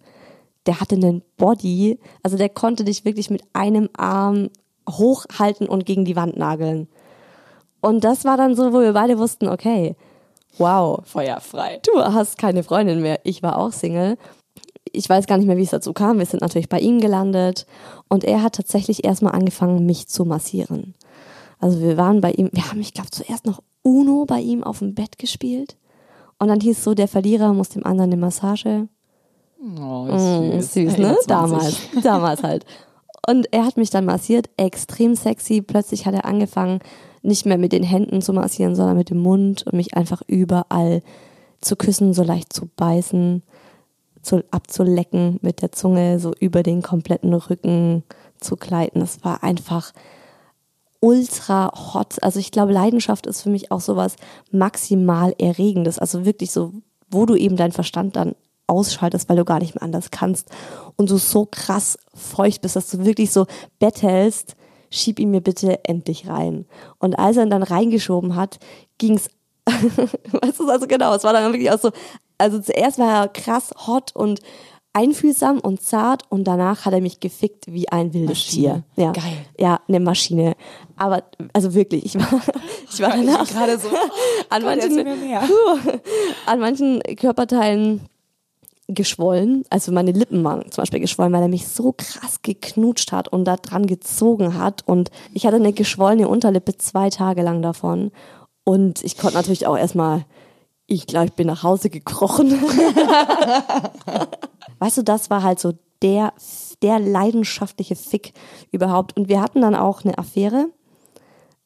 Der 0.66 0.80
hatte 0.80 0.96
einen 0.96 1.24
Body, 1.38 1.98
also 2.24 2.38
der 2.38 2.50
konnte 2.50 2.84
dich 2.84 3.04
wirklich 3.04 3.30
mit 3.30 3.42
einem 3.54 3.90
Arm 3.98 4.50
hochhalten 4.90 5.68
und 5.68 5.86
gegen 5.86 6.06
die 6.06 6.16
Wand 6.16 6.38
nageln. 6.38 6.88
Und 7.82 8.04
das 8.04 8.26
war 8.26 8.38
dann 8.38 8.56
so, 8.56 8.74
wo 8.74 8.82
wir 8.82 8.94
beide 8.94 9.18
wussten, 9.18 9.48
okay, 9.48 9.96
wow, 10.58 11.02
Feuerfrei. 11.04 11.80
du 11.84 12.00
hast 12.00 12.38
keine 12.38 12.64
Freundin 12.64 13.02
mehr. 13.02 13.20
Ich 13.24 13.42
war 13.42 13.58
auch 13.58 13.72
Single. 13.72 14.18
Ich 14.92 15.08
weiß 15.08 15.26
gar 15.26 15.38
nicht 15.38 15.48
mehr, 15.48 15.58
wie 15.58 15.64
es 15.64 15.70
dazu 15.70 15.94
kam. 15.94 16.20
Wir 16.20 16.26
sind 16.26 16.42
natürlich 16.42 16.70
bei 16.70 16.80
ihm 16.80 17.00
gelandet 17.00 17.66
und 18.08 18.24
er 18.24 18.44
hat 18.44 18.56
tatsächlich 18.56 19.04
erstmal 19.04 19.34
angefangen, 19.34 19.86
mich 19.86 20.08
zu 20.08 20.26
massieren. 20.26 20.96
Also 21.62 21.80
wir 21.80 21.95
waren 21.95 22.21
bei 22.21 22.32
ihm, 22.32 22.50
wir 22.52 22.69
haben, 22.69 22.82
ich 22.82 22.93
glaube, 22.93 23.12
zuerst 23.12 23.45
noch 23.45 23.62
Uno 23.84 24.26
bei 24.26 24.39
ihm 24.39 24.63
auf 24.63 24.80
dem 24.80 24.95
Bett 24.95 25.17
gespielt. 25.17 25.78
Und 26.39 26.47
dann 26.47 26.60
hieß 26.60 26.84
so, 26.84 26.95
der 26.95 27.08
Verlierer 27.08 27.54
muss 27.54 27.69
dem 27.69 27.86
anderen 27.86 28.12
eine 28.12 28.19
Massage. 28.19 28.88
Oh, 29.80 30.06
Mm, 30.06 30.60
süß, 30.60 30.97
ne? 30.97 31.10
21. 31.10 31.28
Damals, 31.28 31.78
damals 32.04 32.43
halt. 32.43 32.65
Und 33.28 33.47
er 33.54 33.65
hat 33.65 33.78
mich 33.78 33.91
dann 33.91 34.06
massiert, 34.06 34.50
extrem 34.58 35.15
sexy. 35.15 35.62
Plötzlich 35.62 36.08
hat 36.08 36.15
er 36.15 36.26
angefangen, 36.26 36.80
nicht 37.21 37.45
mehr 37.45 37.60
mit 37.60 37.71
den 37.71 37.84
Händen 37.84 38.24
zu 38.24 38.34
massieren, 38.34 38.76
sondern 38.76 38.97
mit 38.97 39.12
dem 39.12 39.19
Mund 39.19 39.63
und 39.67 39.74
mich 39.74 39.95
einfach 39.95 40.24
überall 40.26 41.04
zu 41.62 41.76
küssen, 41.76 42.15
so 42.15 42.24
leicht 42.24 42.52
zu 42.52 42.67
beißen, 42.76 43.43
zu, 44.24 44.43
abzulecken 44.50 45.38
mit 45.43 45.62
der 45.62 45.71
Zunge, 45.71 46.19
so 46.19 46.34
über 46.39 46.63
den 46.63 46.82
kompletten 46.82 47.34
Rücken 47.36 48.04
zu 48.39 48.56
gleiten. 48.56 49.00
Das 49.00 49.24
war 49.24 49.43
einfach 49.43 49.93
ultra 51.02 51.72
hot. 51.94 52.24
Also 52.24 52.40
ich 52.40 52.52
glaube, 52.52 52.72
Leidenschaft 52.72 53.26
ist 53.26 53.42
für 53.42 53.50
mich 53.50 53.72
auch 53.72 53.82
sowas 53.82 54.16
maximal 54.52 55.36
Erregendes. 55.38 56.00
Also 56.00 56.26
wirklich 56.26 56.52
so, 56.52 56.72
wo 57.10 57.26
du 57.26 57.36
eben 57.36 57.58
deinen 57.58 57.74
Verstand 57.74 58.16
dann 58.16 58.36
ausschaltest, 58.68 59.28
weil 59.28 59.36
du 59.36 59.44
gar 59.44 59.60
nicht 59.60 59.76
mehr 59.76 59.84
anders 59.84 60.12
kannst 60.12 60.50
und 60.96 61.10
du 61.10 61.18
so 61.18 61.46
krass 61.46 61.98
feucht 62.14 62.62
bist, 62.62 62.78
dass 62.78 62.90
du 62.90 63.04
wirklich 63.04 63.32
so 63.32 63.46
bettelst, 63.80 64.56
schieb 64.90 65.20
ihn 65.20 65.32
mir 65.32 65.42
bitte 65.42 65.84
endlich 65.84 66.28
rein. 66.28 66.66
Und 67.00 67.16
als 67.16 67.36
er 67.38 67.44
ihn 67.44 67.50
dann 67.50 67.64
reingeschoben 67.64 68.36
hat, 68.36 68.60
ging's, 68.98 69.30
weißt 69.66 70.60
du, 70.60 70.70
also 70.70 70.88
genau, 70.88 71.14
es 71.16 71.24
war 71.24 71.34
dann 71.34 71.52
wirklich 71.52 71.72
auch 71.72 71.80
so, 71.80 71.92
also 72.38 72.60
zuerst 72.60 72.98
war 72.98 73.24
er 73.24 73.28
krass 73.28 73.74
hot 73.88 74.16
und 74.16 74.40
einfühlsam 74.94 75.60
und 75.60 75.82
zart 75.82 76.24
und 76.30 76.46
danach 76.46 76.86
hat 76.86 76.94
er 76.94 77.02
mich 77.02 77.20
gefickt 77.20 77.66
wie 77.68 77.90
ein 77.90 78.14
wildes 78.14 78.30
Maschine. 78.30 78.84
Tier. 78.96 79.04
Ja. 79.04 79.12
Geil. 79.12 79.46
Ja, 79.58 79.80
eine 79.88 80.00
Maschine. 80.00 80.56
Aber 80.98 81.24
also 81.54 81.74
wirklich, 81.74 82.06
ich 82.06 82.16
war, 82.16 82.42
ich 82.92 83.02
war 83.02 83.10
danach 83.12 83.48
gerade 83.48 83.78
so. 83.78 83.88
an 84.50 84.64
Gott, 84.64 84.78
manchen, 84.78 85.08
an 86.46 86.60
manchen 86.60 87.02
Körperteilen 87.16 88.02
geschwollen. 88.88 89.64
Also 89.70 89.92
meine 89.92 90.12
Lippen 90.12 90.44
waren 90.44 90.70
zum 90.72 90.82
Beispiel 90.82 91.00
geschwollen, 91.00 91.32
weil 91.32 91.42
er 91.42 91.48
mich 91.48 91.68
so 91.68 91.94
krass 91.98 92.42
geknutscht 92.42 93.12
hat 93.14 93.30
und 93.30 93.46
da 93.46 93.56
dran 93.56 93.88
gezogen 93.88 94.58
hat. 94.58 94.84
Und 94.86 95.10
ich 95.34 95.46
hatte 95.46 95.56
eine 95.56 95.74
geschwollene 95.74 96.28
Unterlippe 96.28 96.78
zwei 96.78 97.10
Tage 97.10 97.42
lang 97.44 97.62
davon. 97.62 98.12
Und 98.66 99.04
ich 99.04 99.18
konnte 99.18 99.38
natürlich 99.38 99.68
auch 99.68 99.78
erstmal, 99.78 100.26
ich 100.88 101.08
glaube, 101.08 101.28
ich 101.28 101.34
bin 101.34 101.48
nach 101.48 101.64
Hause 101.64 101.90
gekrochen. 101.90 102.60
weißt 104.82 104.98
du, 104.98 105.04
das 105.04 105.30
war 105.30 105.44
halt 105.44 105.60
so 105.60 105.74
der, 106.02 106.34
der 106.82 107.00
leidenschaftliche 107.00 107.96
Fick 107.96 108.34
überhaupt. 108.72 109.15
Und 109.15 109.30
wir 109.30 109.39
hatten 109.39 109.62
dann 109.62 109.76
auch 109.76 110.04
eine 110.04 110.17
Affäre. 110.17 110.67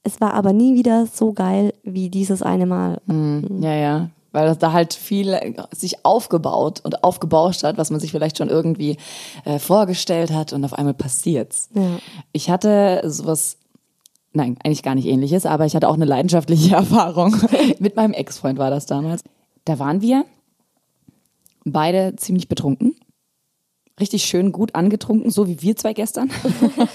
Es 0.03 0.19
war 0.21 0.33
aber 0.33 0.53
nie 0.53 0.75
wieder 0.75 1.07
so 1.07 1.33
geil 1.33 1.73
wie 1.83 2.09
dieses 2.09 2.41
eine 2.41 2.65
Mal. 2.65 3.01
Ja, 3.61 3.73
ja. 3.73 4.09
Weil 4.33 4.47
das 4.47 4.59
da 4.59 4.73
halt 4.73 4.93
viel 4.93 5.33
äh, 5.33 5.53
sich 5.71 6.03
aufgebaut 6.03 6.81
und 6.83 7.05
aufgebauscht 7.05 7.63
hat, 7.63 7.77
was 7.77 7.89
man 7.89 8.01
sich 8.01 8.11
vielleicht 8.11 8.37
schon 8.37 8.49
irgendwie 8.49 8.97
äh, 9.45 9.59
vorgestellt 9.59 10.31
hat 10.31 10.51
und 10.51 10.65
auf 10.65 10.73
einmal 10.73 10.93
passiert's. 10.93 11.69
Ja. 11.73 11.99
Ich 12.33 12.49
hatte 12.49 13.01
sowas, 13.05 13.57
nein, 14.33 14.57
eigentlich 14.61 14.83
gar 14.83 14.93
nicht 14.93 15.07
ähnliches, 15.07 15.45
aber 15.45 15.65
ich 15.65 15.73
hatte 15.73 15.87
auch 15.87 15.93
eine 15.93 16.03
leidenschaftliche 16.03 16.75
Erfahrung. 16.75 17.33
Mit 17.79 17.95
meinem 17.95 18.11
Ex-Freund 18.11 18.59
war 18.59 18.69
das 18.69 18.85
damals. 18.85 19.23
Da 19.63 19.79
waren 19.79 20.01
wir 20.01 20.25
beide 21.63 22.17
ziemlich 22.17 22.49
betrunken. 22.49 22.95
Richtig 23.99 24.25
schön 24.25 24.51
gut 24.51 24.75
angetrunken, 24.75 25.31
so 25.31 25.47
wie 25.47 25.61
wir 25.61 25.75
zwei 25.75 25.93
gestern. 25.93 26.29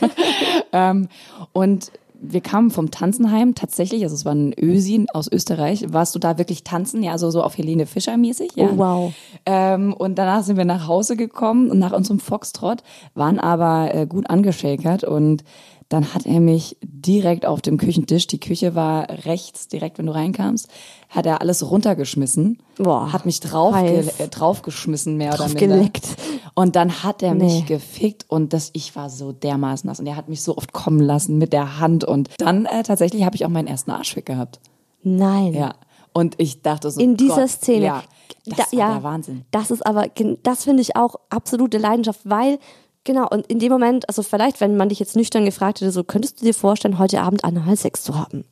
ähm, 0.72 1.08
und 1.52 1.90
wir 2.20 2.40
kamen 2.42 2.70
vom 2.70 2.90
Tanzenheim 2.90 3.54
tatsächlich, 3.54 4.02
also 4.02 4.14
es 4.14 4.24
war 4.24 4.34
ein 4.34 4.52
Ösi 4.58 5.06
aus 5.12 5.30
Österreich. 5.30 5.92
Warst 5.92 6.14
du 6.14 6.18
da 6.18 6.36
wirklich 6.36 6.64
tanzen? 6.64 7.02
Ja, 7.02 7.16
so, 7.16 7.30
so 7.30 7.42
auf 7.42 7.56
Helene 7.56 7.86
Fischer 7.86 8.16
mäßig? 8.16 8.52
Ja. 8.56 8.66
Oh, 8.66 8.76
wow. 8.76 9.12
Ähm, 9.46 9.94
und 9.94 10.16
danach 10.16 10.42
sind 10.42 10.58
wir 10.58 10.66
nach 10.66 10.86
Hause 10.86 11.16
gekommen 11.16 11.70
und 11.70 11.78
nach 11.78 11.92
unserem 11.92 12.20
Foxtrot, 12.20 12.82
waren 13.14 13.38
aber 13.38 13.94
äh, 13.94 14.06
gut 14.06 14.28
angeschäkert 14.28 15.04
und 15.04 15.44
dann 15.90 16.14
hat 16.14 16.24
er 16.24 16.40
mich 16.40 16.76
direkt 16.82 17.44
auf 17.44 17.60
dem 17.60 17.76
Küchentisch, 17.76 18.26
die 18.26 18.40
Küche 18.40 18.74
war 18.74 19.08
rechts, 19.26 19.68
direkt 19.68 19.98
wenn 19.98 20.06
du 20.06 20.12
reinkamst, 20.14 20.68
hat 21.10 21.26
er 21.26 21.40
alles 21.42 21.68
runtergeschmissen, 21.70 22.58
Boah, 22.78 23.12
hat 23.12 23.26
mich 23.26 23.40
drauf, 23.40 23.76
äh, 23.76 24.28
draufgeschmissen 24.28 25.16
mehr 25.18 25.30
oder 25.34 25.38
Drauf 25.38 25.54
minder. 25.54 25.76
geleckt. 25.76 26.06
Und 26.54 26.76
dann 26.76 27.02
hat 27.02 27.22
er 27.22 27.34
mich 27.34 27.52
Nee. 27.60 27.64
gefickt 27.66 28.24
und 28.28 28.52
das, 28.52 28.70
ich 28.72 28.96
war 28.96 29.10
so 29.10 29.32
dermaßen 29.32 29.86
nass 29.88 30.00
und 30.00 30.06
er 30.06 30.16
hat 30.16 30.28
mich 30.28 30.40
so 30.42 30.56
oft 30.56 30.72
kommen 30.72 31.00
lassen 31.00 31.36
mit 31.38 31.52
der 31.52 31.78
Hand 31.80 32.04
und 32.04 32.30
dann 32.38 32.64
äh, 32.64 32.82
tatsächlich 32.82 33.24
habe 33.24 33.36
ich 33.36 33.44
auch 33.44 33.50
meinen 33.50 33.68
ersten 33.68 33.90
Arschfick 33.90 34.26
gehabt. 34.26 34.60
Nein. 35.02 35.52
Ja. 35.54 35.74
Und 36.12 36.34
ich 36.38 36.62
dachte 36.62 36.90
so, 36.90 37.00
in 37.00 37.16
dieser 37.16 37.36
Gott, 37.42 37.50
Szene. 37.50 37.86
Ja, 37.86 38.02
das 38.46 38.56
Da- 38.56 38.64
war 38.64 38.78
ja, 38.78 38.92
der 38.94 39.02
Wahnsinn. 39.02 39.44
Das 39.50 39.70
ist 39.70 39.84
aber, 39.86 40.06
das 40.42 40.64
finde 40.64 40.82
ich 40.82 40.96
auch 40.96 41.16
absolute 41.30 41.78
Leidenschaft, 41.78 42.20
weil, 42.24 42.58
genau, 43.04 43.28
und 43.28 43.46
in 43.46 43.58
dem 43.58 43.70
Moment, 43.72 44.08
also 44.08 44.22
vielleicht, 44.22 44.60
wenn 44.60 44.76
man 44.76 44.88
dich 44.88 44.98
jetzt 44.98 45.16
nüchtern 45.16 45.44
gefragt 45.44 45.80
hätte, 45.80 45.90
so, 45.92 46.04
könntest 46.04 46.40
du 46.40 46.44
dir 46.44 46.54
vorstellen, 46.54 46.98
heute 46.98 47.20
Abend 47.20 47.44
Analsex 47.44 48.02
zu 48.02 48.18
haben? 48.18 48.44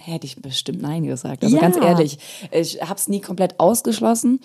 Hätte 0.00 0.26
ich 0.26 0.40
bestimmt 0.40 0.82
Nein 0.82 1.04
gesagt. 1.04 1.42
Also 1.44 1.56
Ja. 1.56 1.62
ganz 1.62 1.76
ehrlich, 1.76 2.18
ich 2.50 2.80
habe 2.82 2.94
es 2.96 3.08
nie 3.08 3.20
komplett 3.20 3.58
ausgeschlossen, 3.58 4.40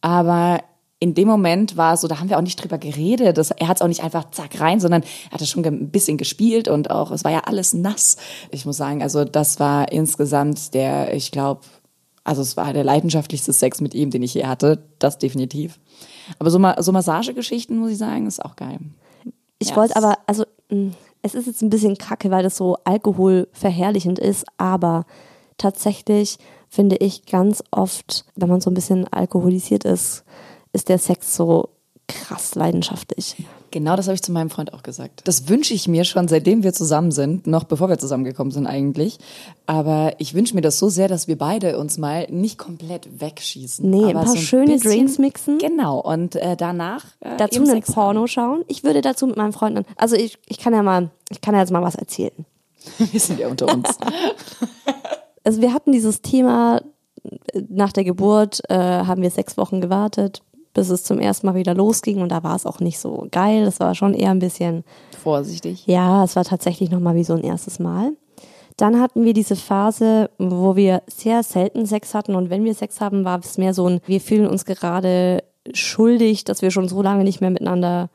aber 0.00 0.60
in 1.00 1.12
dem 1.14 1.28
Moment 1.28 1.76
war 1.76 1.94
es 1.94 2.00
so, 2.00 2.08
da 2.08 2.18
haben 2.18 2.30
wir 2.30 2.38
auch 2.38 2.42
nicht 2.42 2.56
drüber 2.62 2.78
geredet. 2.78 3.36
Das, 3.36 3.50
er 3.50 3.68
hat 3.68 3.76
es 3.76 3.82
auch 3.82 3.88
nicht 3.88 4.02
einfach 4.02 4.30
zack 4.30 4.58
rein, 4.60 4.80
sondern 4.80 5.02
er 5.28 5.32
hatte 5.32 5.46
schon 5.46 5.62
ge- 5.62 5.70
ein 5.72 5.90
bisschen 5.90 6.16
gespielt 6.16 6.66
und 6.66 6.90
auch, 6.90 7.10
es 7.10 7.24
war 7.24 7.30
ja 7.32 7.40
alles 7.40 7.74
nass. 7.74 8.16
Ich 8.50 8.64
muss 8.64 8.78
sagen, 8.78 9.02
also 9.02 9.24
das 9.24 9.60
war 9.60 9.92
insgesamt 9.92 10.72
der, 10.72 11.12
ich 11.12 11.30
glaube, 11.30 11.60
also 12.24 12.42
es 12.42 12.56
war 12.56 12.72
der 12.72 12.84
leidenschaftlichste 12.84 13.52
Sex 13.52 13.80
mit 13.80 13.94
ihm, 13.94 14.10
den 14.10 14.22
ich 14.22 14.34
je 14.34 14.46
hatte, 14.46 14.82
das 14.98 15.18
definitiv. 15.18 15.78
Aber 16.38 16.50
so, 16.50 16.58
Ma 16.58 16.82
so 16.82 16.90
Massagegeschichten, 16.90 17.78
muss 17.78 17.90
ich 17.92 17.98
sagen, 17.98 18.26
ist 18.26 18.44
auch 18.44 18.56
geil. 18.56 18.78
Ich 19.58 19.70
Ja, 19.70 19.76
wollte 19.76 19.96
aber, 19.96 20.18
also, 20.26 20.44
mh, 20.70 20.92
es 21.22 21.34
ist 21.34 21.46
jetzt 21.46 21.62
ein 21.62 21.70
bisschen 21.70 21.96
kacke, 21.96 22.30
weil 22.30 22.42
das 22.42 22.56
so 22.56 22.76
alkoholverherrlichend 22.84 24.18
ist, 24.18 24.44
aber 24.56 25.06
tatsächlich 25.58 26.38
finde 26.68 26.96
ich 26.96 27.26
ganz 27.26 27.62
oft, 27.70 28.24
wenn 28.34 28.48
man 28.48 28.60
so 28.60 28.70
ein 28.70 28.74
bisschen 28.74 29.06
alkoholisiert 29.08 29.84
ist, 29.84 30.24
ist 30.72 30.88
der 30.88 30.98
Sex 30.98 31.36
so 31.36 31.68
krass 32.08 32.54
leidenschaftlich. 32.54 33.36
Genau 33.74 33.96
das 33.96 34.06
habe 34.06 34.14
ich 34.14 34.22
zu 34.22 34.30
meinem 34.30 34.50
Freund 34.50 34.72
auch 34.72 34.84
gesagt. 34.84 35.22
Das 35.24 35.48
wünsche 35.48 35.74
ich 35.74 35.88
mir 35.88 36.04
schon, 36.04 36.28
seitdem 36.28 36.62
wir 36.62 36.72
zusammen 36.72 37.10
sind, 37.10 37.48
noch 37.48 37.64
bevor 37.64 37.88
wir 37.88 37.98
zusammengekommen 37.98 38.52
sind 38.52 38.68
eigentlich. 38.68 39.18
Aber 39.66 40.12
ich 40.18 40.32
wünsche 40.32 40.54
mir 40.54 40.60
das 40.60 40.78
so 40.78 40.88
sehr, 40.88 41.08
dass 41.08 41.26
wir 41.26 41.36
beide 41.36 41.76
uns 41.76 41.98
mal 41.98 42.28
nicht 42.30 42.56
komplett 42.56 43.20
wegschießen. 43.20 43.90
Nee, 43.90 44.04
ein 44.04 44.12
paar 44.12 44.28
so 44.28 44.36
schöne 44.36 44.78
Drinks 44.78 45.18
mixen. 45.18 45.58
Genau, 45.58 45.98
und 45.98 46.36
äh, 46.36 46.56
danach 46.56 47.04
äh, 47.18 47.36
dazu 47.36 47.62
einen 47.62 47.66
Sex 47.66 47.90
Porno 47.92 48.28
schauen. 48.28 48.64
Ich 48.68 48.84
würde 48.84 49.00
dazu 49.00 49.26
mit 49.26 49.36
meinem 49.36 49.52
Freund, 49.52 49.84
also 49.96 50.14
ich, 50.14 50.38
ich 50.46 50.58
kann 50.58 50.72
ja 50.72 50.84
mal, 50.84 51.10
ich 51.30 51.40
kann 51.40 51.54
ja 51.54 51.60
jetzt 51.60 51.72
mal 51.72 51.82
was 51.82 51.96
erzählen. 51.96 52.46
haben. 53.00 53.08
Wir 53.12 53.20
sind 53.20 53.40
ja 53.40 53.48
unter 53.48 53.74
uns. 53.74 53.98
Also 55.42 55.60
wir 55.60 55.74
hatten 55.74 55.90
dieses 55.90 56.22
Thema 56.22 56.80
äh, 57.52 57.62
nach 57.68 57.92
der 57.92 58.04
Geburt, 58.04 58.62
äh, 58.68 58.74
haben 58.76 59.20
wir 59.20 59.30
sechs 59.30 59.56
Wochen 59.56 59.80
gewartet, 59.80 60.42
bis 60.74 60.90
es 60.90 61.04
zum 61.04 61.18
ersten 61.18 61.46
Mal 61.46 61.54
wieder 61.54 61.74
losging 61.74 62.20
und 62.20 62.30
da 62.30 62.42
war 62.42 62.56
es 62.56 62.66
auch 62.66 62.80
nicht 62.80 62.98
so 62.98 63.26
geil. 63.30 63.64
Das 63.64 63.80
war 63.80 63.94
schon 63.94 64.12
eher 64.12 64.30
ein 64.30 64.40
bisschen, 64.40 64.84
Vorsichtig. 65.22 65.86
ja, 65.86 66.24
es 66.24 66.36
war 66.36 66.44
tatsächlich 66.44 66.90
nochmal 66.90 67.14
wie 67.14 67.24
so 67.24 67.34
ein 67.34 67.44
erstes 67.44 67.78
Mal. 67.78 68.12
Dann 68.76 69.00
hatten 69.00 69.24
wir 69.24 69.34
diese 69.34 69.54
Phase, 69.54 70.30
wo 70.38 70.74
wir 70.74 71.02
sehr 71.06 71.44
selten 71.44 71.86
Sex 71.86 72.12
hatten 72.12 72.34
und 72.34 72.50
wenn 72.50 72.64
wir 72.64 72.74
Sex 72.74 73.00
haben, 73.00 73.24
war 73.24 73.38
es 73.38 73.56
mehr 73.56 73.72
so 73.72 73.88
ein, 73.88 74.00
wir 74.04 74.20
fühlen 74.20 74.48
uns 74.48 74.64
gerade 74.64 75.44
schuldig, 75.72 76.44
dass 76.44 76.60
wir 76.60 76.72
schon 76.72 76.88
so 76.88 77.00
lange 77.00 77.24
nicht 77.24 77.40
mehr 77.40 77.50
miteinander 77.50 78.10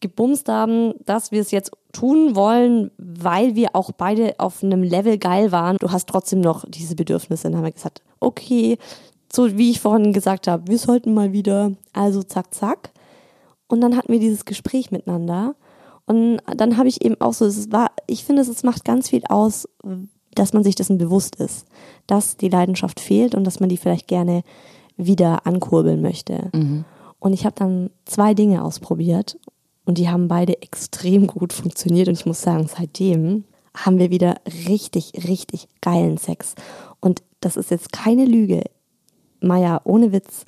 gebumst 0.00 0.48
haben, 0.48 0.94
dass 1.04 1.32
wir 1.32 1.40
es 1.40 1.50
jetzt 1.50 1.72
tun 1.92 2.34
wollen, 2.34 2.90
weil 2.98 3.54
wir 3.54 3.70
auch 3.74 3.92
beide 3.92 4.34
auf 4.38 4.62
einem 4.62 4.82
Level 4.82 5.18
geil 5.18 5.52
waren. 5.52 5.76
Du 5.78 5.90
hast 5.90 6.08
trotzdem 6.08 6.40
noch 6.40 6.64
diese 6.68 6.94
Bedürfnisse. 6.96 7.44
Dann 7.44 7.56
haben 7.56 7.64
wir 7.64 7.72
gesagt, 7.72 8.02
okay, 8.20 8.78
so 9.34 9.56
wie 9.56 9.70
ich 9.70 9.80
vorhin 9.80 10.12
gesagt 10.12 10.46
habe, 10.46 10.66
wir 10.66 10.78
sollten 10.78 11.14
mal 11.14 11.32
wieder, 11.32 11.72
also 11.92 12.22
zack, 12.22 12.54
zack. 12.54 12.90
Und 13.66 13.80
dann 13.80 13.96
hatten 13.96 14.12
wir 14.12 14.20
dieses 14.20 14.44
Gespräch 14.44 14.90
miteinander. 14.90 15.54
Und 16.04 16.40
dann 16.56 16.76
habe 16.76 16.88
ich 16.88 17.02
eben 17.02 17.18
auch 17.20 17.32
so, 17.32 17.46
es 17.46 17.72
war, 17.72 17.90
ich 18.06 18.24
finde, 18.24 18.42
es 18.42 18.62
macht 18.62 18.84
ganz 18.84 19.08
viel 19.08 19.22
aus, 19.28 19.66
dass 20.34 20.52
man 20.52 20.64
sich 20.64 20.74
dessen 20.74 20.98
bewusst 20.98 21.36
ist, 21.36 21.66
dass 22.06 22.36
die 22.36 22.48
Leidenschaft 22.48 23.00
fehlt 23.00 23.34
und 23.34 23.44
dass 23.44 23.60
man 23.60 23.68
die 23.68 23.76
vielleicht 23.78 24.08
gerne 24.08 24.42
wieder 24.96 25.46
ankurbeln 25.46 26.02
möchte. 26.02 26.50
Und 27.18 27.32
ich 27.32 27.46
habe 27.46 27.54
dann 27.56 27.90
zwei 28.04 28.34
Dinge 28.34 28.62
ausprobiert 28.64 29.38
und 29.86 29.96
die 29.96 30.10
haben 30.10 30.28
beide 30.28 30.60
extrem 30.60 31.26
gut 31.26 31.52
funktioniert. 31.52 32.08
Und 32.08 32.14
ich 32.14 32.26
muss 32.26 32.42
sagen, 32.42 32.68
seitdem 32.68 33.44
haben 33.74 33.98
wir 33.98 34.10
wieder 34.10 34.36
richtig, 34.68 35.12
richtig 35.28 35.68
geilen 35.80 36.18
Sex. 36.18 36.54
Und 37.00 37.22
das 37.40 37.56
ist 37.56 37.70
jetzt 37.70 37.92
keine 37.92 38.26
Lüge. 38.26 38.64
Maja, 39.42 39.80
ohne 39.84 40.12
Witz, 40.12 40.44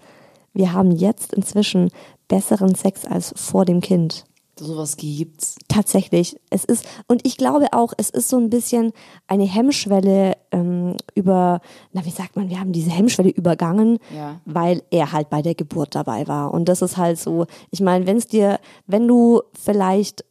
wir 0.53 0.73
haben 0.73 0.93
jetzt 0.93 1.33
inzwischen 1.35 1.91
besseren 2.29 2.75
Sex 2.75 3.05
als 3.05 3.33
vor 3.37 3.65
dem 3.65 3.81
Kind. 3.81 4.25
Sowas 4.57 4.97
gibt's. 4.97 5.57
Tatsächlich. 5.67 6.37
Es 6.49 6.65
ist, 6.65 6.87
und 7.09 7.27
ich 7.27 7.37
glaube 7.37 7.67
auch, 7.73 7.93
es 7.99 8.09
ist 8.11 8.29
so 8.29 8.37
ein 8.37 8.51
bisschen 8.51 8.93
eine 9.27 9.45
Hemmschwelle 9.47 10.35
ähm, 10.53 10.97
über, 11.17 11.61
na, 11.93 12.05
wie 12.05 12.11
sagt 12.11 12.37
man, 12.37 12.49
wir 12.51 12.61
haben 12.61 12.71
diese 12.73 12.91
Hemmschwelle 12.91 13.31
übergangen, 13.31 13.99
Ja. 14.15 14.41
weil 14.45 14.83
er 14.93 15.11
halt 15.11 15.29
bei 15.29 15.43
der 15.43 15.57
Geburt 15.57 15.97
dabei 15.97 16.29
war. 16.29 16.55
Und 16.55 16.69
das 16.69 16.83
ist 16.83 16.97
halt 16.97 17.19
so, 17.19 17.47
ich 17.73 17.81
meine, 17.81 18.07
wenn 18.07 18.17
es 18.17 18.29
dir, 18.29 18.61
wenn 18.87 19.09
du 19.09 19.43
vielleicht 19.61 20.25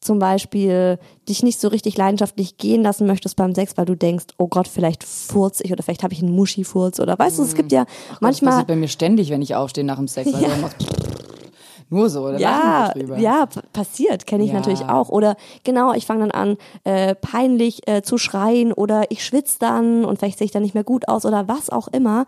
zum 0.00 0.18
Beispiel 0.18 0.98
dich 1.28 1.42
nicht 1.42 1.60
so 1.60 1.68
richtig 1.68 1.96
leidenschaftlich 1.96 2.56
gehen 2.56 2.82
lassen 2.82 3.06
möchtest 3.06 3.36
beim 3.36 3.54
Sex, 3.54 3.72
weil 3.76 3.84
du 3.84 3.96
denkst, 3.96 4.26
oh 4.38 4.46
Gott, 4.46 4.68
vielleicht 4.68 5.02
furz 5.04 5.60
ich 5.62 5.72
oder 5.72 5.82
vielleicht 5.82 6.02
habe 6.02 6.14
ich 6.14 6.22
einen 6.22 6.34
Muschifurz 6.34 7.00
oder 7.00 7.18
weißt 7.18 7.38
du, 7.38 7.42
es 7.42 7.54
gibt 7.54 7.72
ja 7.72 7.84
Das 8.10 8.20
manchmal 8.20 8.52
passiert 8.52 8.68
bei 8.68 8.76
mir 8.76 8.88
ständig, 8.88 9.30
wenn 9.30 9.42
ich 9.42 9.54
aufstehe 9.54 9.84
nach 9.84 9.96
dem 9.96 10.08
Sex. 10.08 10.32
Weil 10.32 10.42
Ja. 10.42 10.56
macht 10.56 10.76
nur 11.90 12.08
so, 12.10 12.30
da 12.30 12.38
ja, 12.38 12.92
drüber. 12.92 13.18
ja, 13.18 13.46
passiert, 13.72 14.26
kenne 14.26 14.44
ich 14.44 14.50
Ja. 14.50 14.56
natürlich 14.56 14.84
auch. 14.84 15.08
Oder 15.08 15.36
genau, 15.64 15.92
ich 15.92 16.06
fange 16.06 16.28
dann 16.28 16.30
an, 16.30 16.56
äh, 16.84 17.14
peinlich 17.14 17.86
äh, 17.88 18.02
zu 18.02 18.18
schreien 18.18 18.72
oder 18.72 19.10
ich 19.10 19.24
schwitze 19.24 19.56
dann 19.58 20.04
und 20.04 20.18
vielleicht 20.18 20.38
sehe 20.38 20.44
ich 20.44 20.50
dann 20.52 20.62
nicht 20.62 20.74
mehr 20.74 20.84
gut 20.84 21.08
aus 21.08 21.24
oder 21.24 21.48
was 21.48 21.70
auch 21.70 21.88
immer. 21.88 22.26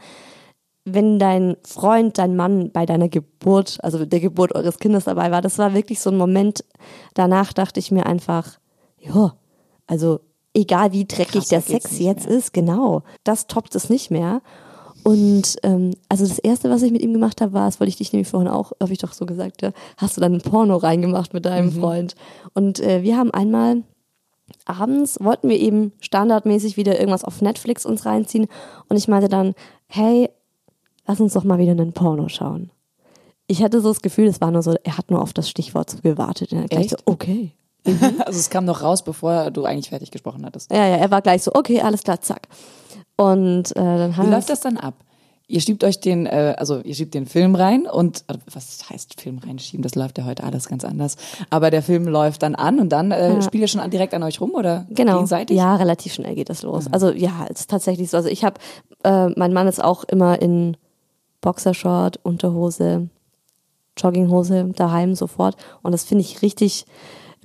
Wenn 0.84 1.18
dein 1.18 1.56
Freund, 1.62 2.18
dein 2.18 2.36
Mann 2.36 2.70
bei 2.72 2.86
deiner 2.86 3.08
Geburt, 3.08 3.78
also 3.82 4.04
der 4.04 4.20
Geburt 4.20 4.54
eures 4.54 4.78
Kindes 4.78 5.04
dabei 5.04 5.30
war, 5.30 5.42
das 5.42 5.58
war 5.58 5.74
wirklich 5.74 6.00
so 6.00 6.10
ein 6.10 6.16
Moment, 6.16 6.64
danach 7.14 7.52
dachte 7.52 7.80
ich 7.80 7.90
mir 7.90 8.06
einfach, 8.06 8.58
ja, 8.98 9.34
also 9.86 10.20
egal 10.54 10.92
wie 10.92 11.04
dreckig 11.04 11.48
Krasser 11.48 11.48
der 11.56 11.60
Sex 11.60 11.98
jetzt 11.98 12.28
mehr. 12.28 12.38
ist, 12.38 12.52
genau, 12.52 13.02
das 13.24 13.46
toppt 13.46 13.74
es 13.74 13.90
nicht 13.90 14.10
mehr. 14.10 14.40
Und 15.02 15.56
ähm, 15.62 15.94
also 16.08 16.26
das 16.26 16.38
erste, 16.38 16.68
was 16.70 16.82
ich 16.82 16.92
mit 16.92 17.02
ihm 17.02 17.12
gemacht 17.12 17.40
habe, 17.40 17.52
war, 17.52 17.66
das 17.66 17.80
wollte 17.80 17.90
ich 17.90 17.96
dich 17.96 18.12
nämlich 18.12 18.28
vorhin 18.28 18.48
auch, 18.48 18.72
habe 18.80 18.92
ich 18.92 18.98
doch 18.98 19.12
so 19.12 19.26
gesagt, 19.26 19.62
ja, 19.62 19.72
hast 19.96 20.16
du 20.16 20.20
dann 20.20 20.34
ein 20.34 20.42
Porno 20.42 20.76
reingemacht 20.76 21.32
mit 21.32 21.46
deinem 21.46 21.72
Freund. 21.72 22.14
Und 22.52 22.80
äh, 22.80 23.02
wir 23.02 23.16
haben 23.16 23.30
einmal 23.30 23.82
abends 24.64 25.18
wollten 25.20 25.48
wir 25.48 25.58
eben 25.58 25.92
standardmäßig 26.00 26.76
wieder 26.76 26.98
irgendwas 26.98 27.24
auf 27.24 27.40
Netflix 27.40 27.86
uns 27.86 28.04
reinziehen 28.04 28.46
und 28.88 28.96
ich 28.96 29.08
meinte 29.08 29.28
dann, 29.28 29.54
hey, 29.86 30.28
lass 31.10 31.20
uns 31.20 31.32
doch 31.32 31.42
mal 31.42 31.58
wieder 31.58 31.72
einen 31.72 31.92
Porno 31.92 32.28
schauen. 32.28 32.70
Ich 33.48 33.64
hatte 33.64 33.80
so 33.80 33.88
das 33.88 34.00
Gefühl, 34.00 34.28
es 34.28 34.40
war 34.40 34.52
nur 34.52 34.62
so, 34.62 34.76
er 34.84 34.96
hat 34.96 35.10
nur 35.10 35.20
auf 35.20 35.32
das 35.32 35.50
Stichwort 35.50 36.04
gewartet. 36.04 36.52
Und 36.52 36.58
er 36.60 36.68
gleich 36.68 36.90
so, 36.90 36.96
okay. 37.04 37.52
Also 37.84 38.38
es 38.38 38.48
kam 38.50 38.64
noch 38.64 38.82
raus, 38.82 39.02
bevor 39.02 39.50
du 39.50 39.64
eigentlich 39.64 39.88
fertig 39.88 40.12
gesprochen 40.12 40.46
hattest. 40.46 40.70
Ja, 40.70 40.86
ja, 40.86 40.96
er 40.96 41.10
war 41.10 41.20
gleich 41.20 41.42
so, 41.42 41.52
okay, 41.54 41.80
alles 41.80 42.04
klar, 42.04 42.20
zack. 42.20 42.46
Und 43.16 43.72
äh, 43.72 43.74
dann 43.74 44.16
haben 44.16 44.28
Wie 44.28 44.30
läuft 44.30 44.50
das 44.50 44.60
dann 44.60 44.76
ab? 44.76 44.94
Ihr 45.48 45.60
schiebt 45.60 45.82
euch 45.82 45.98
den, 45.98 46.26
äh, 46.26 46.54
also 46.56 46.80
ihr 46.80 46.94
schiebt 46.94 47.12
den 47.12 47.26
Film 47.26 47.56
rein 47.56 47.88
und 47.90 48.22
äh, 48.28 48.34
was 48.54 48.88
heißt 48.88 49.20
Film 49.20 49.38
reinschieben? 49.38 49.82
Das 49.82 49.96
läuft 49.96 50.16
ja 50.18 50.24
heute 50.24 50.44
alles 50.44 50.68
ganz 50.68 50.84
anders. 50.84 51.16
Aber 51.48 51.72
der 51.72 51.82
Film 51.82 52.06
läuft 52.06 52.44
dann 52.44 52.54
an 52.54 52.78
und 52.78 52.90
dann 52.90 53.10
äh, 53.10 53.42
spielt 53.42 53.62
ihr 53.62 53.68
schon 53.68 53.80
an, 53.80 53.90
direkt 53.90 54.14
an 54.14 54.22
euch 54.22 54.40
rum 54.40 54.52
oder 54.52 54.86
Genau. 54.90 55.14
gegenseitig? 55.14 55.56
Ja, 55.56 55.74
relativ 55.74 56.14
schnell 56.14 56.36
geht 56.36 56.50
das 56.50 56.62
los. 56.62 56.86
Also 56.92 57.10
ja, 57.10 57.46
es 57.52 57.62
ist 57.62 57.70
tatsächlich 57.70 58.10
so. 58.10 58.18
Also 58.18 58.28
ich 58.28 58.44
habe, 58.44 58.60
äh, 59.02 59.30
mein 59.30 59.52
Mann 59.52 59.66
ist 59.66 59.82
auch 59.82 60.04
immer 60.04 60.40
in 60.40 60.76
Boxershort, 61.40 62.18
Unterhose, 62.22 63.08
Jogginghose 63.96 64.70
daheim 64.76 65.14
sofort. 65.14 65.56
Und 65.82 65.92
das 65.92 66.04
finde 66.04 66.22
ich 66.22 66.42
richtig, 66.42 66.86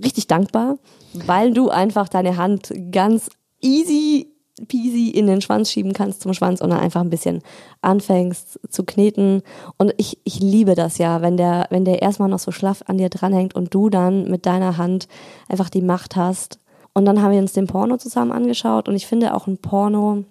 richtig 0.04 0.28
dankbar, 0.28 0.78
weil 1.14 1.54
du 1.54 1.70
einfach 1.70 2.10
deine 2.10 2.38
Hand 2.38 2.74
ganz 2.92 3.30
easy 3.62 4.32
peasy 4.68 5.10
in 5.10 5.28
den 5.28 5.42
Schwanz 5.42 5.70
schieben 5.70 5.94
kannst 5.94 6.22
zum 6.22 6.34
Schwanz 6.34 6.62
und 6.62 6.70
dann 6.70 6.80
einfach 6.80 7.02
ein 7.02 7.10
bisschen 7.10 7.42
anfängst 7.82 8.60
zu 8.70 8.84
kneten. 8.84 9.44
Und 9.78 9.94
ich, 9.98 10.20
ich 10.24 10.40
liebe 10.40 10.76
das 10.76 10.98
ja, 10.98 11.22
wenn 11.22 11.38
der, 11.38 11.68
wenn 11.72 11.86
der 11.86 12.02
erstmal 12.02 12.30
noch 12.30 12.40
so 12.40 12.52
schlaff 12.52 12.84
an 12.88 12.98
dir 12.98 13.10
dranhängt 13.10 13.54
und 13.54 13.74
du 13.74 13.90
dann 13.90 14.30
mit 14.30 14.46
deiner 14.46 14.78
Hand 14.78 15.08
einfach 15.50 15.70
die 15.70 15.82
Macht 15.82 16.16
hast. 16.16 16.60
Und 16.94 17.06
dann 17.06 17.22
haben 17.22 17.34
wir 17.34 17.40
uns 17.40 17.52
den 17.52 17.68
Porno 17.68 17.98
zusammen 17.98 18.32
angeschaut 18.32 18.88
und 18.88 18.96
ich 18.96 19.08
finde 19.08 19.34
auch 19.34 19.48
ein 19.48 19.58
Porno 19.58 20.24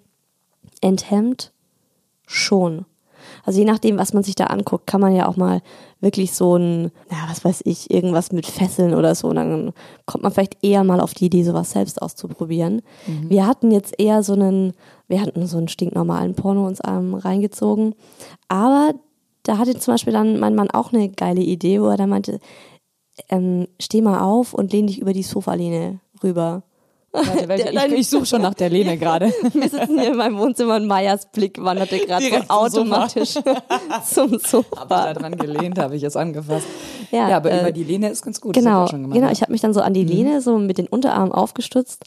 enthemmt 0.81 1.51
schon. 2.25 2.85
Also 3.45 3.59
je 3.59 3.65
nachdem, 3.65 3.97
was 3.97 4.13
man 4.13 4.23
sich 4.23 4.35
da 4.35 4.45
anguckt, 4.45 4.87
kann 4.87 5.01
man 5.01 5.15
ja 5.15 5.27
auch 5.27 5.37
mal 5.37 5.61
wirklich 6.01 6.33
so 6.33 6.55
ein, 6.55 6.91
ja, 7.11 7.17
was 7.29 7.45
weiß 7.45 7.61
ich, 7.65 7.91
irgendwas 7.91 8.31
mit 8.31 8.45
Fesseln 8.45 8.93
oder 8.93 9.15
so. 9.15 9.27
Und 9.27 9.35
dann 9.35 9.73
kommt 10.05 10.23
man 10.23 10.31
vielleicht 10.31 10.57
eher 10.63 10.83
mal 10.83 10.99
auf 10.99 11.13
die 11.13 11.27
Idee, 11.27 11.43
sowas 11.43 11.71
selbst 11.71 12.01
auszuprobieren. 12.01 12.81
Wir 13.29 13.47
hatten 13.47 13.71
jetzt 13.71 13.99
eher 13.99 14.23
so 14.23 14.33
einen, 14.33 14.73
wir 15.07 15.21
hatten 15.21 15.45
so 15.45 15.57
einen 15.57 15.67
stinknormalen 15.67 16.35
Porno 16.35 16.65
uns 16.65 16.79
ähm, 16.85 17.13
reingezogen. 17.13 17.95
Aber 18.47 18.93
da 19.43 19.57
hatte 19.57 19.77
zum 19.77 19.93
Beispiel 19.93 20.13
dann 20.13 20.39
mein 20.39 20.55
Mann 20.55 20.71
auch 20.71 20.91
eine 20.91 21.09
geile 21.09 21.41
Idee, 21.41 21.81
wo 21.81 21.85
er 21.85 21.97
dann 21.97 22.09
meinte, 22.09 22.39
ähm, 23.29 23.67
steh 23.79 24.01
mal 24.01 24.19
auf 24.19 24.53
und 24.53 24.73
lehn 24.73 24.87
dich 24.87 24.99
über 24.99 25.13
die 25.13 25.23
Sofalehne 25.23 25.99
rüber. 26.23 26.63
Warte, 27.15 27.47
welche, 27.47 27.69
ich, 27.69 27.99
ich 27.99 28.09
suche 28.09 28.25
schon 28.25 28.41
nach 28.41 28.53
der 28.53 28.69
Lene 28.69 28.97
gerade. 28.97 29.27
Wir 29.53 29.69
sitzen 29.69 29.99
hier 29.99 30.11
in 30.11 30.17
meinem 30.17 30.37
Wohnzimmer 30.37 30.75
und 30.75 30.87
Meyers 30.87 31.27
Blick 31.27 31.63
wanderte 31.63 31.99
gerade 31.99 32.23
so 32.23 32.29
Direkt 32.29 32.47
zum 32.49 32.57
Sofa. 32.57 32.65
automatisch 32.65 33.33
zum 33.33 33.43
Habe 34.31 34.35
ich 34.35 34.47
Sofa. 34.47 34.85
da 34.87 35.13
dran 35.13 35.37
gelehnt, 35.37 35.79
habe 35.79 35.95
ich 35.95 36.03
es 36.03 36.15
angefasst. 36.15 36.65
Ja, 37.11 37.29
Ja, 37.29 37.37
aber 37.37 37.51
äh, 37.51 37.61
über 37.61 37.71
die 37.71 37.83
Lene 37.83 38.09
ist 38.09 38.23
ganz 38.23 38.41
gut. 38.41 38.53
Genau, 38.53 38.85
genau. 38.87 39.15
ja. 39.15 39.31
Ich 39.31 39.41
habe 39.41 39.51
mich 39.51 39.61
dann 39.61 39.73
so 39.73 39.81
an 39.81 39.93
die 39.93 40.03
Lehne 40.03 40.41
so 40.41 40.57
mit 40.57 40.77
den 40.77 40.87
Unterarmen 40.87 41.31
aufgestützt 41.31 42.03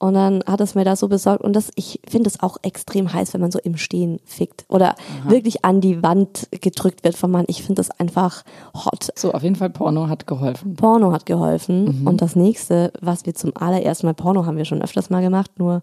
und 0.00 0.14
dann 0.14 0.42
hat 0.46 0.60
es 0.60 0.74
mir 0.74 0.84
da 0.84 0.96
so 0.96 1.06
besorgt 1.06 1.44
und 1.44 1.54
das, 1.54 1.70
ich 1.76 2.00
finde 2.08 2.28
es 2.28 2.40
auch 2.42 2.56
extrem 2.62 3.12
heiß, 3.12 3.32
wenn 3.32 3.40
man 3.40 3.52
so 3.52 3.60
im 3.60 3.76
Stehen 3.76 4.18
fickt 4.24 4.64
oder 4.68 4.96
wirklich 5.28 5.64
an 5.64 5.80
die 5.80 6.02
Wand 6.02 6.48
gedrückt 6.50 7.04
wird 7.04 7.16
vom 7.16 7.30
Mann. 7.30 7.44
Ich 7.46 7.62
finde 7.62 7.76
das 7.80 7.90
einfach 8.00 8.42
hot. 8.74 9.10
So, 9.14 9.32
auf 9.32 9.42
jeden 9.44 9.56
Fall 9.56 9.70
Porno 9.70 10.08
hat 10.08 10.26
geholfen. 10.26 10.74
Porno 10.74 11.12
hat 11.12 11.26
geholfen 11.26 12.00
Mhm. 12.00 12.06
und 12.08 12.20
das 12.22 12.34
nächste, 12.34 12.92
was 13.00 13.24
wir 13.26 13.34
zum 13.34 13.52
allerersten 13.56 14.06
Mal 14.08 14.14
Porno 14.14 14.44
haben 14.46 14.56
wir 14.56 14.64
schon 14.64 14.82
öfters 14.82 15.10
mal 15.10 15.20
gemacht, 15.22 15.52
nur 15.58 15.82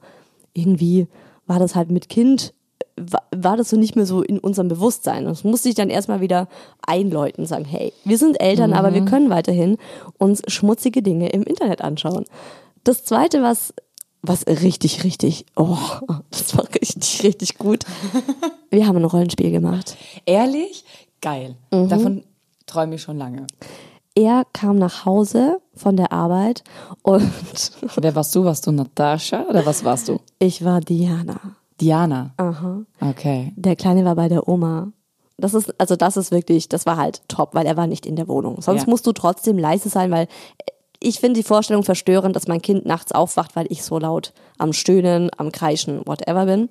irgendwie 0.53 1.07
war 1.45 1.59
das 1.59 1.75
halt 1.75 1.91
mit 1.91 2.09
Kind 2.09 2.53
wa- 2.99 3.21
war 3.35 3.55
das 3.55 3.69
so 3.69 3.77
nicht 3.77 3.95
mehr 3.95 4.07
so 4.07 4.23
in 4.23 4.39
unserem 4.39 4.67
Bewusstsein. 4.69 5.25
Das 5.25 5.43
musste 5.43 5.69
ich 5.69 5.75
dann 5.75 5.89
erstmal 5.91 6.19
wieder 6.21 6.47
einläuten, 6.85 7.45
sagen, 7.45 7.63
hey, 7.65 7.93
wir 8.03 8.17
sind 8.17 8.41
Eltern, 8.41 8.73
aber 8.73 8.89
Mhm. 8.89 8.93
wir 8.95 9.05
können 9.05 9.29
weiterhin 9.29 9.77
uns 10.17 10.41
schmutzige 10.47 11.03
Dinge 11.03 11.29
im 11.29 11.43
Internet 11.43 11.81
anschauen. 11.83 12.25
Das 12.83 13.03
zweite, 13.03 13.43
was, 13.43 13.73
was 14.27 14.45
richtig, 14.47 15.03
richtig, 15.03 15.45
oh, 15.55 15.77
das 16.31 16.55
war 16.57 16.65
richtig, 16.73 17.23
richtig 17.23 17.57
gut. 17.57 17.83
Wir 18.69 18.87
haben 18.87 18.97
ein 18.97 19.05
Rollenspiel 19.05 19.51
gemacht. 19.51 19.95
Ehrlich? 20.25 20.83
Geil. 21.21 21.55
Mhm. 21.71 21.89
Davon 21.89 22.23
träume 22.65 22.95
ich 22.95 23.01
schon 23.01 23.17
lange. 23.17 23.47
Er 24.15 24.45
kam 24.51 24.77
nach 24.77 25.05
Hause 25.05 25.59
von 25.75 25.95
der 25.95 26.11
Arbeit 26.11 26.63
und 27.03 27.21
Wer 27.97 28.15
warst 28.15 28.33
du? 28.35 28.43
Warst 28.43 28.65
du 28.65 28.71
Natascha 28.71 29.43
oder 29.49 29.65
was 29.65 29.83
warst 29.83 30.07
du? 30.09 30.19
ich 30.39 30.63
war 30.65 30.81
Diana. 30.81 31.39
Diana. 31.79 32.31
Aha. 32.37 32.81
Okay. 32.99 33.53
Der 33.55 33.75
Kleine 33.75 34.03
war 34.05 34.15
bei 34.15 34.27
der 34.27 34.47
Oma. 34.49 34.91
Das 35.37 35.53
ist, 35.53 35.79
also 35.79 35.95
das 35.95 36.17
ist 36.17 36.31
wirklich, 36.31 36.67
das 36.67 36.87
war 36.87 36.97
halt 36.97 37.21
top, 37.27 37.53
weil 37.53 37.67
er 37.67 37.77
war 37.77 37.85
nicht 37.85 38.07
in 38.07 38.15
der 38.15 38.27
Wohnung. 38.27 38.59
Sonst 38.59 38.85
Ja. 38.85 38.89
musst 38.89 39.05
du 39.05 39.11
trotzdem 39.11 39.59
leise 39.59 39.87
sein, 39.89 40.09
weil 40.09 40.27
ich 40.99 41.19
finde 41.19 41.39
die 41.39 41.47
Vorstellung 41.47 41.83
verstörend, 41.83 42.35
dass 42.35 42.47
mein 42.47 42.61
Kind 42.61 42.85
nachts 42.85 43.11
aufwacht, 43.11 43.55
weil 43.55 43.67
ich 43.69 43.83
so 43.83 43.99
laut 43.99 44.33
am 44.57 44.73
Stöhnen, 44.73 45.29
am 45.37 45.51
Kreischen, 45.51 46.01
whatever 46.05 46.45
bin. 46.45 46.69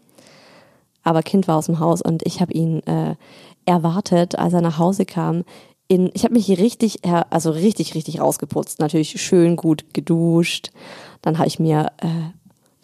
Aber 1.03 1.23
Kind 1.23 1.47
war 1.47 1.59
aus 1.59 1.67
dem 1.67 1.79
Haus 1.79 2.03
und 2.03 2.25
ich 2.27 2.41
habe 2.41 2.53
ihn 2.53 2.81
äh, 2.87 3.15
erwartet, 3.65 4.39
als 4.39 4.53
er 4.53 4.61
nach 4.61 4.79
Hause 4.79 5.07
kam. 5.07 5.45
In, 5.89 6.11
ich 6.15 6.25
habe 6.25 6.35
mich 6.35 6.49
richtig, 6.49 7.01
also 7.31 7.51
richtig, 7.51 7.95
richtig 7.95 8.21
rausgeputzt. 8.21 8.81
Natürlich 8.81 9.21
schön 9.23 9.55
gut 9.55 9.95
geduscht. 9.95 10.71
Dann 11.23 11.39
habe 11.39 11.47
ich 11.47 11.61
mir 11.61 11.93
äh, 11.99 12.36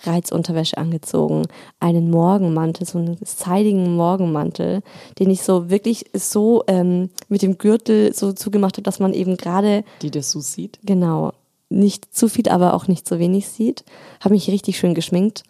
Reizunterwäsche 0.05 0.79
angezogen, 0.79 1.43
einen 1.81 2.11
Morgenmantel, 2.11 2.87
so 2.87 2.99
einen 2.99 3.19
seidigen 3.25 3.97
Morgenmantel, 3.97 4.83
den 5.19 5.31
ich 5.31 5.43
so 5.43 5.71
wirklich 5.71 6.07
so 6.15 6.65
ähm, 6.67 7.11
mit 7.29 7.43
dem 7.43 7.59
Gürtel 7.59 8.15
so 8.15 8.33
zugemacht 8.33 8.77
habe, 8.77 8.83
dass 8.83 8.99
man 8.99 9.13
eben 9.13 9.37
gerade 9.37 9.85
Die 10.03 10.11
Dessous 10.11 10.53
sieht. 10.53 10.79
Genau. 10.85 11.33
Nicht 11.69 12.15
zu 12.15 12.29
viel, 12.29 12.49
aber 12.49 12.75
auch 12.75 12.87
nicht 12.87 13.09
zu 13.09 13.19
wenig 13.19 13.49
sieht. 13.49 13.85
Habe 14.21 14.35
mich 14.35 14.49
richtig 14.49 14.79
schön 14.79 14.95
geschminkt 14.95 15.45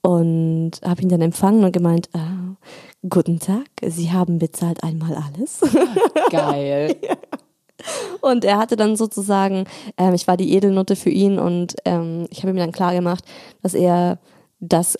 und 0.00 0.72
habe 0.84 1.02
ihn 1.02 1.08
dann 1.08 1.20
empfangen 1.20 1.64
und 1.64 1.72
gemeint, 1.72 2.08
ah, 2.14 2.56
guten 3.08 3.40
Tag, 3.40 3.66
Sie 3.82 4.12
haben 4.12 4.38
bezahlt 4.38 4.82
einmal 4.82 5.14
alles. 5.14 5.60
Geil. 6.30 6.96
Und 8.20 8.44
er 8.44 8.58
hatte 8.58 8.76
dann 8.76 8.96
sozusagen, 8.96 9.64
ähm, 9.96 10.14
ich 10.14 10.26
war 10.26 10.36
die 10.36 10.54
Edelnutte 10.54 10.96
für 10.96 11.10
ihn 11.10 11.38
und 11.38 11.76
ähm, 11.84 12.26
ich 12.30 12.42
habe 12.42 12.50
ihm 12.50 12.56
dann 12.56 12.72
klar 12.72 12.92
gemacht, 12.92 13.24
dass 13.62 13.74
er 13.74 14.18
das 14.60 14.98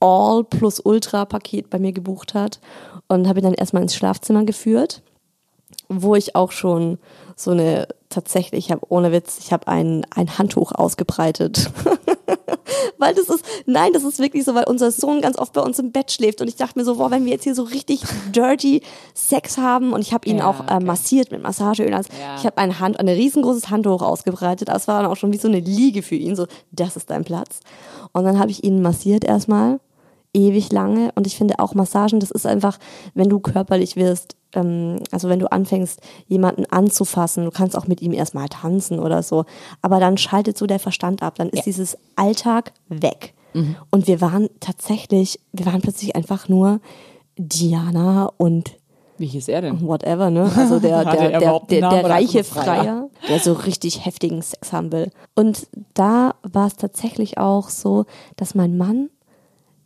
All 0.00 0.44
plus 0.44 0.80
Ultra 0.80 1.24
Paket 1.24 1.70
bei 1.70 1.78
mir 1.78 1.92
gebucht 1.92 2.34
hat 2.34 2.60
und 3.08 3.26
habe 3.26 3.40
ihn 3.40 3.44
dann 3.44 3.54
erstmal 3.54 3.82
ins 3.82 3.96
Schlafzimmer 3.96 4.44
geführt, 4.44 5.02
wo 5.88 6.14
ich 6.14 6.36
auch 6.36 6.52
schon 6.52 6.98
so 7.34 7.50
eine 7.50 7.88
tatsächlich, 8.08 8.66
ich 8.66 8.72
habe 8.72 8.86
ohne 8.88 9.12
Witz, 9.12 9.38
ich 9.38 9.52
habe 9.52 9.66
ein 9.68 10.06
ein 10.14 10.38
Handtuch 10.38 10.72
ausgebreitet. 10.72 11.70
Weil 12.98 13.14
das 13.14 13.28
ist, 13.28 13.44
nein, 13.66 13.92
das 13.92 14.04
ist 14.04 14.18
wirklich 14.18 14.44
so, 14.44 14.54
weil 14.54 14.64
unser 14.64 14.90
Sohn 14.90 15.20
ganz 15.20 15.38
oft 15.38 15.52
bei 15.52 15.60
uns 15.60 15.78
im 15.78 15.92
Bett 15.92 16.10
schläft 16.12 16.40
und 16.40 16.48
ich 16.48 16.56
dachte 16.56 16.78
mir 16.78 16.84
so, 16.84 16.96
boah, 16.96 17.10
wenn 17.10 17.24
wir 17.24 17.32
jetzt 17.32 17.44
hier 17.44 17.54
so 17.54 17.62
richtig 17.62 18.02
dirty 18.34 18.82
Sex 19.14 19.58
haben 19.58 19.92
und 19.92 20.00
ich 20.00 20.12
habe 20.12 20.28
ihn 20.28 20.38
Ja, 20.38 20.48
auch 20.50 20.60
äh, 20.60 20.74
okay. 20.74 20.84
massiert 20.84 21.30
mit 21.30 21.42
Massageöl. 21.42 21.94
Also 21.94 22.10
Ja. 22.20 22.36
Ich 22.36 22.44
habe 22.44 22.58
ein 22.58 22.78
Hand, 22.80 22.98
ein 23.00 23.08
riesengroßes 23.08 23.70
Handtuch 23.70 24.02
ausgebreitet. 24.02 24.68
Das 24.68 24.88
war 24.88 25.02
dann 25.02 25.10
auch 25.10 25.16
schon 25.16 25.32
wie 25.32 25.38
so 25.38 25.48
eine 25.48 25.60
Liege 25.60 26.02
für 26.02 26.14
ihn. 26.16 26.36
So, 26.36 26.46
das 26.72 26.96
ist 26.96 27.10
dein 27.10 27.24
Platz. 27.24 27.60
Und 28.12 28.24
dann 28.24 28.38
habe 28.38 28.50
ich 28.50 28.64
ihn 28.64 28.82
massiert 28.82 29.24
erstmal, 29.24 29.80
ewig 30.38 30.72
lange. 30.72 31.10
Und 31.14 31.26
ich 31.26 31.36
finde 31.36 31.58
auch 31.58 31.74
Massagen, 31.74 32.20
das 32.20 32.30
ist 32.30 32.46
einfach, 32.46 32.78
wenn 33.14 33.28
du 33.28 33.40
körperlich 33.40 33.96
wirst, 33.96 34.36
ähm, 34.54 35.00
also 35.10 35.28
wenn 35.28 35.38
du 35.38 35.50
anfängst, 35.50 36.00
jemanden 36.26 36.64
anzufassen, 36.66 37.44
du 37.44 37.50
kannst 37.50 37.76
auch 37.76 37.86
mit 37.86 38.00
ihm 38.00 38.12
erstmal 38.12 38.48
tanzen 38.48 38.98
oder 38.98 39.22
so. 39.22 39.44
Aber 39.82 40.00
dann 40.00 40.16
schaltet 40.16 40.56
so 40.56 40.66
der 40.66 40.78
Verstand 40.78 41.22
ab. 41.22 41.34
Dann 41.36 41.48
ist 41.48 41.66
dieses 41.66 41.98
Alltag 42.16 42.72
weg. 42.88 43.34
Und 43.90 44.06
wir 44.06 44.20
waren 44.20 44.48
tatsächlich, 44.60 45.40
wir 45.52 45.66
waren 45.66 45.80
plötzlich 45.80 46.14
einfach 46.14 46.48
nur 46.48 46.80
Diana 47.36 48.30
und 48.36 48.76
Wie 49.16 49.26
hieß 49.26 49.48
er 49.48 49.62
denn? 49.62 49.80
whatever, 49.86 50.30
ne? 50.30 50.50
Also 50.56 50.78
der, 50.78 51.04
der, 51.04 51.32
er 51.32 51.40
der, 51.40 51.60
der, 51.68 51.90
der, 51.90 52.04
reiche? 52.04 52.44
Freier, 52.44 53.08
der 53.28 53.40
so 53.40 53.52
richtig 53.54 54.04
heftigen 54.04 54.42
Sex 54.42 54.72
haben 54.72 54.92
will. 54.92 55.10
Und 55.34 55.66
da 55.94 56.34
war 56.42 56.66
es 56.66 56.76
tatsächlich 56.76 57.38
auch 57.38 57.68
so, 57.68 58.04
dass 58.36 58.54
mein 58.54 58.76
Mann 58.76 59.10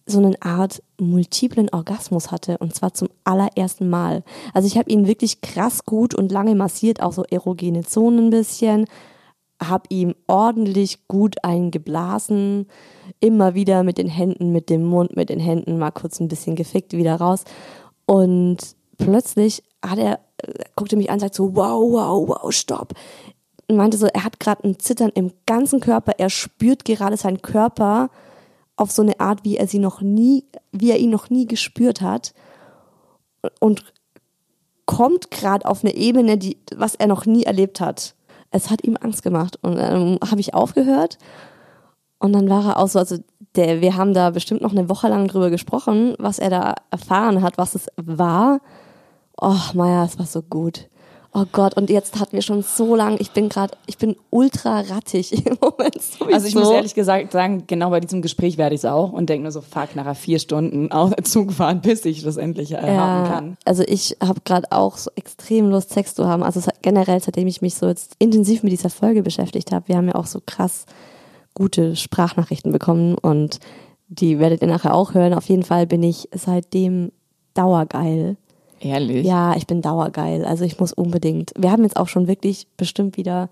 so 0.07 0.19
eine 0.19 0.41
Art 0.43 0.83
multiplen 0.99 1.69
Orgasmus 1.71 2.31
hatte 2.31 2.59
und 2.59 2.75
zwar 2.75 2.95
zum 2.95 3.09
allerersten 3.25 3.89
Mal. 3.89 4.25
Also 4.53 4.67
ich 4.67 4.77
habe 4.77 4.91
ihn 4.91 5.07
wirklich 5.07 5.41
krass 5.41 5.85
gut 5.85 6.15
und 6.15 6.33
lange 6.33 6.55
massiert, 6.55 7.03
auch 7.03 7.13
so 7.13 7.25
erogene 7.25 7.83
Zonen 7.83 8.27
ein 8.27 8.31
bisschen, 8.31 8.87
habe 9.63 9.85
ihm 9.91 10.15
ordentlich 10.27 11.07
gut 11.09 11.45
eingeblasen, 11.45 12.67
immer 13.21 13.55
wieder 13.55 13.83
mit 13.85 13.99
den 13.99 14.09
Händen, 14.09 14.53
mit 14.53 14.71
dem 14.71 14.85
Mund, 14.85 15.17
mit 15.17 15.29
den 15.29 15.41
Händen 15.41 15.79
mal 15.79 15.93
kurz 15.93 16.21
ein 16.21 16.29
bisschen 16.29 16.57
gefickt, 16.57 16.93
wieder 16.93 17.17
raus. 17.17 17.45
Und 18.07 18.59
plötzlich 18.99 19.63
hat 19.85 19.99
er, 19.99 20.21
äh, 20.39 20.65
guckte 20.77 20.97
mich 20.97 21.11
an 21.11 21.15
und 21.15 21.21
sagt 21.21 21.35
so, 21.35 21.55
wow, 21.55 21.81
wow, 21.81 22.29
wow, 22.29 22.53
stopp. 22.53 22.95
Und 23.69 23.77
meinte 23.77 23.97
so, 23.97 24.07
er 24.07 24.25
hat 24.25 24.41
gerade 24.41 24.67
ein 24.67 24.79
Zittern 24.79 25.11
im 25.15 25.33
ganzen 25.47 25.81
Körper, 25.81 26.13
er 26.19 26.31
spürt 26.31 26.85
gerade 26.85 27.17
seinen 27.17 27.43
Körper 27.43 28.11
auf 28.83 28.91
so 28.91 29.03
eine 29.03 29.19
Art, 29.21 29.45
wie 29.45 29.57
er 29.57 29.67
sie 29.67 29.79
noch 29.79 30.01
nie, 30.01 30.45
wie 30.73 30.91
er 30.91 30.99
ihn 30.99 31.11
noch 31.11 31.31
nie 31.31 31.47
gespürt 31.47 32.01
hat. 32.01 32.35
Und 33.61 33.85
kommt 34.87 35.31
gerade 35.31 35.67
auf 35.67 35.85
eine 35.85 35.95
Ebene, 35.95 36.37
die, 36.37 36.59
was 36.75 36.95
er 36.97 37.07
noch 37.07 37.25
nie 37.25 37.45
erlebt 37.45 37.81
hat. 37.81 38.15
Es 38.51 38.71
hat 38.71 38.85
ihm 38.85 38.99
Angst 39.01 39.23
gemacht. 39.23 39.59
Und 39.63 39.77
dann 39.77 40.19
habe 40.29 40.41
ich 40.41 40.55
aufgehört. 40.55 41.19
Und 42.19 42.33
dann 42.33 42.49
war 42.49 42.67
er 42.67 42.79
auch 42.79 42.89
so, 42.89 42.99
also 42.99 43.19
der, 43.57 43.81
wir 43.81 43.97
haben 43.97 44.15
da 44.15 44.31
bestimmt 44.31 44.61
noch 44.61 44.73
eine 44.73 44.89
Woche 44.89 45.09
lang 45.09 45.29
drüber 45.29 45.51
gesprochen, 45.51 46.15
was 46.19 46.39
er 46.39 46.51
da 46.51 46.75
erfahren 46.91 47.43
hat, 47.43 47.59
was 47.59 47.75
es 47.75 47.87
war. 47.97 48.61
Oh, 49.41 49.59
Maya, 49.75 50.05
es 50.05 50.19
war 50.19 50.27
so 50.27 50.43
gut. 50.43 50.89
Oh 51.35 51.47
Gott, 51.51 51.75
und 51.79 51.89
jetzt 51.89 52.21
hatten 52.21 52.37
wir 52.37 52.43
schon 52.43 52.63
so 52.63 52.95
lang, 52.95 53.17
ich 53.19 53.31
bin 53.31 53.49
gerade, 53.49 53.75
ich 53.87 53.97
bin 53.97 54.17
ultra 54.29 54.81
rattig 54.81 55.33
im 55.47 55.57
Moment. 55.63 56.03
Sowieso. 56.03 56.35
Also 56.35 56.47
ich 56.47 56.55
muss 56.55 56.71
ehrlich 56.71 56.95
gesagt 56.95 57.33
sagen, 57.33 57.65
genau 57.67 57.89
bei 57.89 58.01
diesem 58.01 58.21
Gespräch 58.21 58.59
werde 58.59 58.75
ich 58.75 58.83
es 58.83 58.85
auch 58.85 59.13
und 59.13 59.31
denke 59.31 59.45
nur 59.45 59.53
so, 59.53 59.63
fuck, 59.63 59.97
nachher 59.97 60.15
vier 60.15 60.39
Stunden 60.39 60.93
auch 60.93 61.11
Zug 61.23 61.53
fahren, 61.53 61.81
bis 61.81 62.05
ich 62.05 62.23
das 62.23 62.37
endlich 62.37 62.73
äh, 62.73 62.77
haben 62.77 63.31
kann. 63.31 63.57
Also 63.65 63.83
ich 63.87 64.19
habe 64.23 64.41
gerade 64.45 64.71
auch 64.73 64.99
so 64.99 65.11
extrem 65.15 65.71
Lust, 65.71 65.91
Sex 65.91 66.15
zu 66.15 66.27
haben. 66.27 66.43
Also 66.43 66.61
generell, 66.83 67.21
seitdem 67.23 67.49
ich 67.49 67.63
mich 67.63 67.77
so 67.77 67.87
jetzt 67.89 68.15
intensiv 68.19 68.63
mit 68.63 68.73
dieser 68.73 68.91
Folge 68.91 69.23
beschäftigt 69.23 69.73
habe, 69.73 69.89
wir 69.89 69.97
haben 69.97 70.09
ja 70.09 70.17
auch 70.17 70.27
so 70.27 70.41
krass 70.45 70.85
gute 71.55 71.97
Sprachnachrichten 71.97 72.73
bekommen 72.73 73.17
und 73.17 73.59
die 74.09 74.39
werdet 74.39 74.61
ihr 74.61 74.69
nachher 74.69 74.95
auch 74.95 75.15
hören. 75.15 75.33
Auf 75.33 75.49
jeden 75.49 75.63
Fall 75.63 75.87
bin 75.87 76.03
ich 76.03 76.29
seitdem 76.35 77.11
dauergeil. 77.55 78.37
Ehrlich? 78.83 79.25
Ja, 79.25 79.55
ich 79.57 79.67
bin 79.67 79.81
dauergeil. 79.81 80.45
Also 80.45 80.65
ich 80.65 80.79
muss 80.81 80.93
unbedingt. 80.93 81.53
Wir 81.57 81.71
haben 81.71 81.85
jetzt 81.85 81.97
auch 81.97 82.09
schon 82.09 82.27
wirklich 82.27 82.67
bestimmt 82.77 83.17
wieder 83.17 83.49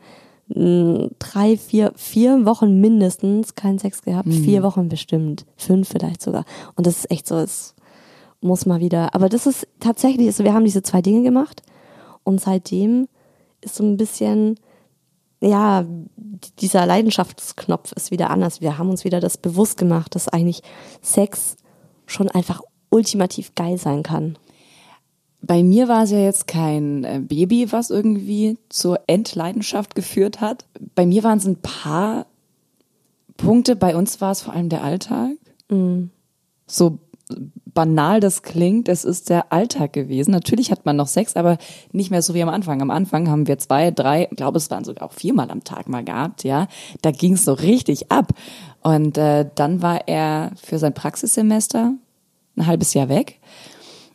mh, 0.48 1.08
drei, 1.18 1.56
vier, 1.56 1.92
vier 1.96 2.44
Wochen 2.44 2.80
mindestens 2.80 3.54
keinen 3.54 3.78
Sex 3.78 4.02
gehabt. 4.02 4.28
Vier 4.28 4.62
Wochen 4.62 4.88
bestimmt. 4.88 5.46
Fünf 5.56 5.88
vielleicht 5.88 6.20
sogar. 6.20 6.44
Und 6.74 6.86
das 6.86 6.98
ist 6.98 7.10
echt 7.10 7.28
so, 7.28 7.36
es 7.36 7.74
muss 8.40 8.66
mal 8.66 8.80
wieder. 8.80 9.14
Aber 9.14 9.28
das 9.28 9.46
ist 9.46 9.68
tatsächlich, 9.78 10.26
also 10.26 10.44
wir 10.44 10.52
haben 10.52 10.64
diese 10.64 10.82
zwei 10.82 11.00
Dinge 11.00 11.22
gemacht 11.22 11.62
und 12.24 12.40
seitdem 12.40 13.06
ist 13.60 13.76
so 13.76 13.84
ein 13.84 13.96
bisschen, 13.96 14.58
ja, 15.40 15.84
dieser 16.58 16.86
Leidenschaftsknopf 16.86 17.92
ist 17.92 18.10
wieder 18.10 18.30
anders. 18.30 18.60
Wir 18.60 18.78
haben 18.78 18.90
uns 18.90 19.04
wieder 19.04 19.20
das 19.20 19.36
bewusst 19.36 19.78
gemacht, 19.78 20.14
dass 20.14 20.28
eigentlich 20.28 20.62
Sex 21.02 21.56
schon 22.06 22.28
einfach 22.28 22.62
ultimativ 22.90 23.54
geil 23.54 23.78
sein 23.78 24.02
kann. 24.02 24.36
Bei 25.42 25.62
mir 25.62 25.88
war 25.88 26.04
es 26.04 26.10
ja 26.10 26.18
jetzt 26.18 26.46
kein 26.46 27.04
äh, 27.04 27.20
Baby, 27.20 27.72
was 27.72 27.90
irgendwie 27.90 28.58
zur 28.68 29.00
Endleidenschaft 29.06 29.94
geführt 29.94 30.40
hat. 30.40 30.66
Bei 30.94 31.06
mir 31.06 31.24
waren 31.24 31.38
es 31.38 31.46
ein 31.46 31.60
paar 31.60 32.26
Punkte. 33.36 33.74
Bei 33.74 33.96
uns 33.96 34.20
war 34.20 34.32
es 34.32 34.42
vor 34.42 34.54
allem 34.54 34.68
der 34.68 34.84
Alltag. 34.84 35.32
So 36.66 36.98
banal 37.72 38.20
das 38.20 38.42
klingt, 38.42 38.88
es 38.88 39.04
ist 39.04 39.30
der 39.30 39.52
Alltag 39.52 39.92
gewesen. 39.92 40.32
Natürlich 40.32 40.70
hat 40.70 40.84
man 40.84 40.96
noch 40.96 41.06
Sex, 41.06 41.36
aber 41.36 41.58
nicht 41.92 42.10
mehr 42.10 42.22
so 42.22 42.34
wie 42.34 42.42
am 42.42 42.48
Anfang. 42.48 42.82
Am 42.82 42.90
Anfang 42.90 43.28
haben 43.28 43.46
wir 43.46 43.58
zwei, 43.58 43.90
drei, 43.90 44.28
ich 44.30 44.36
glaube, 44.36 44.58
es 44.58 44.70
waren 44.70 44.84
sogar 44.84 45.08
auch 45.08 45.12
viermal 45.12 45.50
am 45.50 45.64
Tag 45.64 45.88
mal 45.88 46.04
gehabt, 46.04 46.44
ja. 46.44 46.66
Da 47.02 47.10
ging 47.10 47.34
es 47.34 47.44
so 47.44 47.52
richtig 47.52 48.10
ab. 48.10 48.32
Und 48.82 49.18
äh, 49.18 49.48
dann 49.54 49.82
war 49.82 50.08
er 50.08 50.52
für 50.60 50.78
sein 50.78 50.94
Praxissemester 50.94 51.94
ein 52.56 52.66
halbes 52.66 52.94
Jahr 52.94 53.08
weg. 53.08 53.38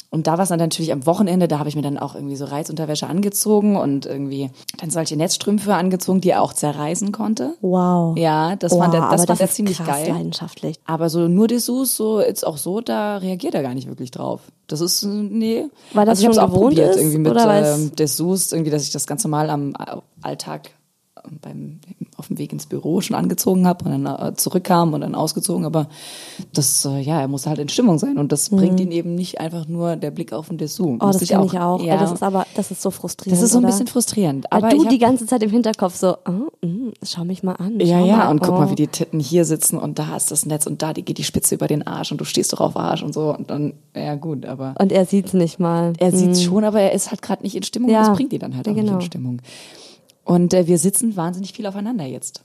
Und 0.10 0.28
da 0.28 0.34
war 0.34 0.44
es 0.44 0.50
dann 0.50 0.60
natürlich 0.60 0.91
am 0.94 1.06
Wochenende, 1.06 1.48
da 1.48 1.60
habe 1.60 1.70
ich 1.70 1.76
mir 1.76 1.82
dann 1.82 1.98
auch 1.98 2.15
irgendwie 2.15 2.36
so 2.36 2.46
Reizunterwäsche 2.46 3.08
angezogen 3.08 3.76
und 3.76 4.06
irgendwie 4.06 4.50
dann 4.80 4.89
solche 4.89 5.18
Netzstrümpfe 5.18 5.74
angezogen, 5.74 6.22
die 6.22 6.30
er 6.30 6.41
auch 6.41 6.54
zerreißen 6.54 7.12
konnte. 7.12 7.56
Wow. 7.62 8.18
Ja, 8.18 8.56
das 8.56 8.72
Wow, 8.72 8.80
fand 8.80 8.94
er, 8.94 9.02
das 9.02 9.22
fand 9.22 9.30
das 9.30 9.39
er 9.39 9.46
ist 9.48 9.56
ziemlich 9.56 9.78
krass 9.78 9.88
geil. 9.88 10.10
leidenschaftlich. 10.10 10.80
Aber 10.86 11.10
so 11.10 11.28
nur 11.28 11.48
Dessous, 11.48 11.96
so 11.96 12.22
jetzt 12.22 12.46
auch 12.46 12.58
so, 12.58 12.82
da 12.82 13.18
reagiert 13.18 13.56
er 13.56 13.62
gar 13.62 13.74
nicht 13.74 13.88
wirklich 13.88 14.12
drauf. 14.12 14.41
Das 14.68 14.82
ist, 14.82 15.04
äh, 15.04 15.08
nee. 15.08 15.65
Weil 15.94 16.06
das 16.06 16.20
also 16.20 16.22
ich 16.22 16.26
habe 16.38 16.48
es 16.48 16.54
auch 16.54 16.58
probiert, 16.58 16.96
ist, 16.96 16.98
irgendwie 16.98 17.18
mit 17.18 17.38
ähm, 17.38 17.96
Dessous, 17.96 18.52
irgendwie, 18.52 18.72
dass 18.72 18.84
ich 18.84 18.91
das 18.91 19.08
ganz 19.08 19.24
normal 19.24 19.50
am 19.50 19.74
Alltag 20.22 20.72
beim, 21.42 21.80
auf 22.18 22.28
dem 22.28 22.38
Weg 22.38 22.54
ins 22.54 22.66
Büro 22.66 23.02
schon 23.02 23.16
angezogen 23.16 23.68
habe 23.68 23.86
und 23.86 24.04
dann 24.04 24.30
äh, 24.34 24.36
zurückkam 24.36 24.94
und 24.94 25.02
dann 25.02 25.16
ausgezogen. 25.16 25.66
Aber 25.66 25.88
das, 26.54 26.86
äh, 26.86 27.00
ja, 27.00 27.22
er 27.22 27.28
muss 27.28 27.48
halt 27.48 27.60
in 27.60 27.70
Stimmung 27.70 28.00
sein 28.00 28.18
und 28.18 28.32
das 28.32 28.50
bringt 28.50 28.80
ihn 28.80 28.92
eben 28.92 29.16
nicht 29.16 29.40
einfach 29.40 29.68
nur 29.68 29.96
der 29.96 30.12
Blick 30.12 30.34
auf 30.34 30.50
ein 30.50 30.58
Dessous. 30.58 30.88
Mhm. 30.88 31.00
Oh, 31.02 31.08
das 31.08 31.18
finde 31.18 31.46
ich 31.46 31.60
auch. 31.60 31.82
Ja, 31.82 31.98
das 31.98 32.12
ist 32.12 32.24
aber, 32.24 32.46
das 32.56 32.72
ist 32.72 32.82
so 32.82 32.92
frustrierend. 32.92 33.38
das 33.38 33.44
ist 33.44 33.52
so 33.52 33.60
ein 33.60 33.64
oder? 33.64 33.72
bisschen 33.72 33.88
frustrierend. 33.88 34.46
Weil 34.50 34.64
Aber 34.64 34.70
du 34.70 34.78
ich 34.78 34.84
hab, 34.84 34.90
die 34.90 35.00
ganze 35.00 35.26
Zeit 35.26 35.44
im 35.44 35.50
Hinterkopf 35.50 35.96
so, 35.96 36.18
oh, 36.28 36.66
mm, 36.66 36.94
schau 37.04 37.26
mich 37.26 37.44
mal 37.44 37.54
an. 37.54 37.80
Ja, 37.80 38.00
ja, 38.00 38.18
mal, 38.18 38.32
und 38.32 38.42
guck 38.42 38.56
oh. 38.56 38.60
mal, 38.60 38.72
wie 38.72 38.76
die 38.76 38.88
Titten 38.88 39.20
hier 39.20 39.46
sitzen 39.46 39.78
und 39.78 40.00
da 40.00 40.16
ist 40.16 40.32
das 40.32 40.46
Netz 40.46 40.66
und 40.68 40.82
da 40.82 40.94
die 40.94 41.04
geht 41.04 41.18
die 41.18 41.24
Spitze 41.24 41.56
über 41.56 41.68
den 41.68 41.86
Arsch 41.86 42.12
und 42.12 42.22
du 42.22 42.26
stehst 42.26 42.54
doch 42.54 42.62
auf 42.62 42.78
Arsch 42.78 43.04
und 43.04 43.14
so. 43.14 43.36
Und 43.36 43.50
dann, 43.50 43.74
ja 43.96 44.16
gut, 44.16 44.46
aber 44.46 44.76
Und 44.80 44.92
er 44.92 45.06
sieht's 45.06 45.34
nicht 45.34 45.60
mal. 45.60 45.94
er 45.98 46.12
sieht 46.12 46.40
schon, 46.40 46.64
aber 46.64 46.82
er 46.82 46.94
ist 46.94 47.12
halt 47.12 47.22
gerade 47.22 47.44
nicht 47.44 47.56
in 47.56 47.64
Stimmung 47.64 47.90
Ja. 47.90 48.00
und 48.00 48.08
das 48.08 48.16
bringt 48.16 48.34
ihn 48.34 48.40
dann 48.40 48.56
halt 48.56 48.68
auch 48.68 48.74
nicht 48.74 48.86
genau. 48.86 48.96
in 48.96 49.02
Stimmung. 49.02 49.42
Und 50.26 50.54
äh, 50.54 50.68
wir 50.68 50.78
sitzen 50.78 51.16
wahnsinnig 51.16 51.54
viel 51.54 51.68
aufeinander 51.68 52.06
jetzt. 52.06 52.44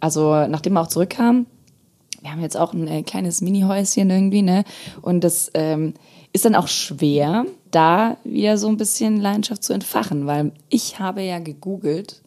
Also 0.00 0.46
nachdem 0.46 0.76
er 0.76 0.82
auch 0.82 0.88
zurückkam, 0.88 1.46
wir 2.20 2.32
haben 2.32 2.42
jetzt 2.42 2.56
auch 2.56 2.74
ein 2.74 2.86
äh, 2.86 3.02
kleines 3.02 3.40
Mini-Häuschen 3.40 4.10
irgendwie, 4.10 4.42
ne? 4.42 4.64
Und 5.00 5.24
das 5.24 5.50
ähm, 5.54 5.94
ist 6.32 6.44
dann 6.44 6.54
auch 6.54 6.68
schwer, 6.68 7.46
da 7.70 8.16
wieder 8.24 8.58
so 8.58 8.68
ein 8.68 8.76
bisschen 8.76 9.20
Leidenschaft 9.20 9.62
zu 9.62 9.72
entfachen, 9.72 10.26
weil 10.26 10.52
ich 10.68 10.98
habe 10.98 11.22
ja 11.22 11.38
gegoogelt, 11.38 12.22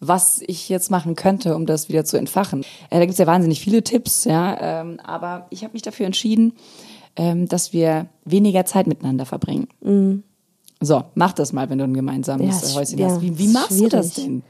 was 0.00 0.40
ich 0.46 0.68
jetzt 0.68 0.90
machen 0.90 1.14
könnte, 1.14 1.54
um 1.54 1.66
das 1.66 1.88
wieder 1.88 2.04
zu 2.04 2.16
entfachen. 2.16 2.62
Äh, 2.88 2.98
da 2.98 3.00
gibt's 3.00 3.18
ja 3.18 3.26
wahnsinnig 3.26 3.60
viele 3.60 3.84
Tipps, 3.84 4.24
ja, 4.24 4.80
ähm, 4.80 4.98
aber 5.04 5.46
ich 5.50 5.62
habe 5.62 5.74
mich 5.74 5.82
dafür 5.82 6.06
entschieden, 6.06 6.54
ähm, 7.16 7.46
dass 7.46 7.72
wir 7.72 8.06
weniger 8.24 8.64
Zeit 8.64 8.86
miteinander 8.86 9.26
verbringen. 9.26 9.68
So, 10.80 11.04
mach 11.14 11.32
das 11.32 11.52
mal, 11.52 11.68
wenn 11.68 11.78
du 11.78 11.84
ein 11.84 11.94
gemeinsames 11.94 12.72
Ja, 12.72 12.80
Häuschen 12.80 12.98
ja, 12.98 13.06
hast. 13.08 13.20
Wie, 13.22 13.38
wie 13.38 13.48
machst 13.48 13.78
du 13.80 13.88
das 13.88 14.14
schwierig. 14.14 14.24
denn? 14.26 14.42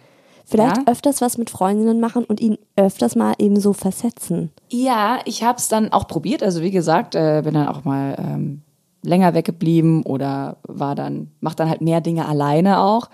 Vielleicht 0.46 0.76
Ja? 0.78 0.82
öfters 0.86 1.20
was 1.20 1.38
mit 1.38 1.50
Freundinnen 1.50 2.00
machen 2.00 2.24
und 2.24 2.40
ihn 2.40 2.58
öfters 2.76 3.14
mal 3.16 3.34
eben 3.38 3.58
so 3.60 3.72
versetzen. 3.72 4.50
Ja, 4.68 5.18
ich 5.24 5.42
habe 5.44 5.58
es 5.58 5.68
dann 5.68 5.92
auch 5.92 6.06
probiert. 6.08 6.42
Also 6.42 6.60
wie 6.62 6.70
gesagt, 6.72 7.14
äh, 7.14 7.42
bin 7.44 7.54
dann 7.54 7.68
auch 7.68 7.84
mal 7.84 8.16
ähm, 8.18 8.62
länger 9.02 9.34
weggeblieben 9.34 10.02
oder 10.02 10.56
war 10.64 10.94
dann, 10.94 11.30
mach 11.40 11.54
dann 11.54 11.68
halt 11.68 11.80
mehr 11.82 12.00
Dinge 12.00 12.26
alleine 12.26 12.80
auch, 12.80 13.10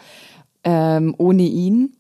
ähm, 0.65 1.15
ohne 1.19 1.43
ihn. 1.43 1.93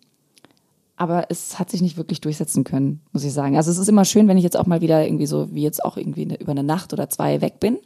Aber 0.98 1.26
es 1.28 1.58
hat 1.58 1.68
sich 1.70 1.82
nicht 1.82 1.98
wirklich 1.98 2.22
durchsetzen 2.22 2.64
können, 2.64 3.02
muss 3.12 3.22
ich 3.22 3.32
sagen. 3.34 3.56
Also 3.58 3.70
es 3.70 3.76
ist 3.76 3.88
immer 3.88 4.06
schön, 4.06 4.28
wenn 4.28 4.38
ich 4.38 4.44
jetzt 4.44 4.56
auch 4.56 4.64
mal 4.64 4.80
wieder 4.80 5.04
irgendwie 5.04 5.26
so, 5.26 5.52
wie 5.54 5.62
jetzt 5.62 5.84
auch 5.84 5.98
irgendwie 5.98 6.22
eine, 6.22 6.40
über 6.40 6.52
eine 6.52 6.62
Nacht 6.62 6.94
oder 6.94 7.10
zwei 7.10 7.42
weg 7.42 7.60
bin. 7.60 7.78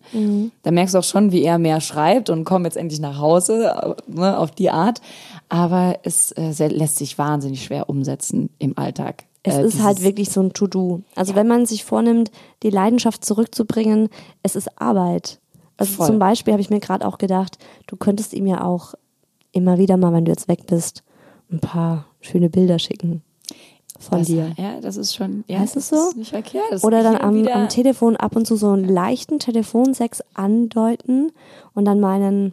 Da 0.62 0.70
merkst 0.70 0.94
du 0.94 0.98
auch 1.00 1.04
schon, 1.04 1.32
wie 1.32 1.42
er 1.42 1.58
mehr 1.58 1.80
schreibt 1.80 2.30
und 2.30 2.44
komm 2.44 2.64
jetzt 2.64 2.76
endlich 2.76 3.00
nach 3.00 3.18
Hause, 3.18 3.96
ne, 4.06 4.38
auf 4.38 4.52
die 4.52 4.70
Art. 4.70 5.00
Aber 5.48 5.98
es 6.04 6.30
äh, 6.36 6.52
sehr, 6.52 6.70
lässt 6.70 6.98
sich 6.98 7.18
wahnsinnig 7.18 7.64
schwer 7.64 7.88
umsetzen 7.88 8.50
im 8.60 8.78
Alltag. 8.78 9.24
Es 9.42 9.56
Äh, 9.56 9.64
ist 9.64 9.82
halt 9.82 10.02
wirklich 10.02 10.30
so 10.30 10.40
ein 10.42 10.52
To-Do. 10.52 11.02
Also 11.16 11.34
wenn 11.34 11.48
man 11.48 11.66
sich 11.66 11.84
vornimmt, 11.84 12.30
die 12.62 12.70
Leidenschaft 12.70 13.24
zurückzubringen, 13.24 14.08
es 14.44 14.54
ist 14.54 14.80
Arbeit. 14.80 15.40
Also 15.76 15.94
Voll. 15.94 16.06
zum 16.06 16.18
Beispiel 16.20 16.52
habe 16.52 16.60
ich 16.60 16.70
mir 16.70 16.78
gerade 16.78 17.04
auch 17.08 17.18
gedacht, 17.18 17.58
du 17.88 17.96
könntest 17.96 18.34
ihm 18.34 18.46
ja 18.46 18.62
auch 18.64 18.94
immer 19.50 19.78
wieder 19.78 19.96
mal, 19.96 20.12
wenn 20.12 20.26
du 20.26 20.30
jetzt 20.30 20.46
weg 20.46 20.66
bist, 20.68 21.02
ein 21.50 21.60
paar 21.60 22.06
schöne 22.20 22.48
Bilder 22.48 22.78
schicken 22.78 23.22
von 23.98 24.18
das, 24.18 24.28
dir. 24.28 24.52
Ja, 24.56 24.80
das 24.80 24.96
ist 24.96 25.14
schon, 25.14 25.44
ja, 25.46 25.60
Heißt 25.60 25.76
es 25.76 25.90
das 25.90 25.98
so? 25.98 26.08
Ist 26.10 26.16
nicht 26.16 26.30
verkehrt. 26.30 26.64
Das 26.70 26.84
Oder 26.84 27.02
dann 27.02 27.16
am, 27.16 27.46
am 27.46 27.68
Telefon 27.68 28.16
ab 28.16 28.34
und 28.34 28.46
zu 28.46 28.56
so 28.56 28.70
einen 28.70 28.88
leichten 28.88 29.38
Telefonsex 29.38 30.22
andeuten 30.34 31.32
und 31.74 31.84
dann 31.84 32.00
meinen, 32.00 32.52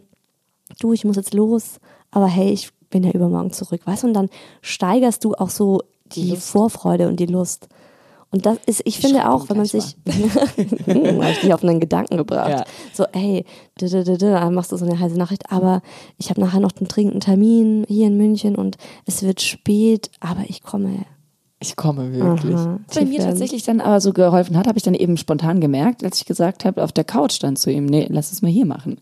du, 0.78 0.92
ich 0.92 1.04
muss 1.04 1.16
jetzt 1.16 1.34
los, 1.34 1.80
aber 2.10 2.26
hey, 2.26 2.52
ich 2.52 2.70
bin 2.90 3.04
ja 3.04 3.12
übermorgen 3.12 3.52
zurück, 3.52 3.80
weißt 3.84 4.02
du? 4.02 4.08
Und 4.08 4.14
dann 4.14 4.30
steigerst 4.60 5.24
du 5.24 5.34
auch 5.34 5.50
so 5.50 5.82
die 6.12 6.36
Vorfreude 6.36 7.08
und 7.08 7.20
die 7.20 7.26
Lust. 7.26 7.68
Und 8.30 8.44
das 8.44 8.58
ist, 8.66 8.82
ich 8.84 8.98
finde 8.98 9.30
auch, 9.30 9.48
wenn 9.48 9.56
man 9.56 9.66
sich, 9.66 9.96
Hm, 10.84 11.22
hab 11.22 11.30
ich 11.30 11.40
dich 11.40 11.54
auf 11.54 11.62
einen 11.62 11.80
Gedanken 11.80 12.18
gebracht. 12.18 12.50
Ja. 12.50 12.64
So, 12.92 13.04
ey, 13.12 13.44
d 13.80 13.86
-d 13.86 14.02
-d 14.02 14.16
-d, 14.16 14.30
dann 14.32 14.54
machst 14.54 14.70
du 14.70 14.76
so 14.76 14.84
eine 14.84 14.98
heiße 14.98 15.16
Nachricht, 15.16 15.50
aber 15.50 15.82
ich 16.18 16.28
habe 16.28 16.40
nachher 16.40 16.60
noch 16.60 16.72
einen 16.76 16.88
dringenden 16.88 17.20
Termin 17.20 17.86
hier 17.88 18.06
in 18.06 18.16
München 18.18 18.54
und 18.54 18.76
es 19.06 19.22
wird 19.22 19.40
spät, 19.40 20.10
aber 20.20 20.44
ich 20.46 20.62
komme. 20.62 21.06
Ich 21.60 21.74
komme 21.74 22.12
wirklich. 22.12 22.54
Aha, 22.54 22.78
Was 22.86 22.96
bei 22.96 23.04
mir 23.04 23.20
tatsächlich 23.20 23.64
dann 23.64 23.80
aber 23.80 24.00
so 24.00 24.12
geholfen 24.12 24.56
hat, 24.56 24.66
habe 24.66 24.78
ich 24.78 24.84
dann 24.84 24.94
eben 24.94 25.16
spontan 25.16 25.60
gemerkt, 25.60 26.04
als 26.04 26.18
ich 26.18 26.26
gesagt 26.26 26.64
habe, 26.64 26.84
auf 26.84 26.92
der 26.92 27.04
Couch 27.04 27.42
dann 27.42 27.56
zu 27.56 27.70
ihm, 27.70 27.86
nee, 27.86 28.06
lass 28.10 28.30
es 28.30 28.42
mal 28.42 28.50
hier 28.50 28.66
machen. 28.66 29.00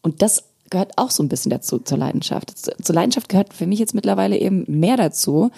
Und 0.00 0.22
das 0.22 0.44
gehört 0.72 0.92
auch 0.96 1.10
so 1.10 1.22
ein 1.22 1.28
bisschen 1.28 1.50
dazu, 1.50 1.78
zur 1.78 1.98
Leidenschaft. 1.98 2.56
Zur 2.56 2.94
Leidenschaft 2.94 3.28
gehört 3.28 3.54
für 3.54 3.66
mich 3.66 3.78
jetzt 3.78 3.94
mittlerweile 3.94 4.36
eben 4.38 4.64
mehr 4.66 4.96
dazu, 4.96 5.50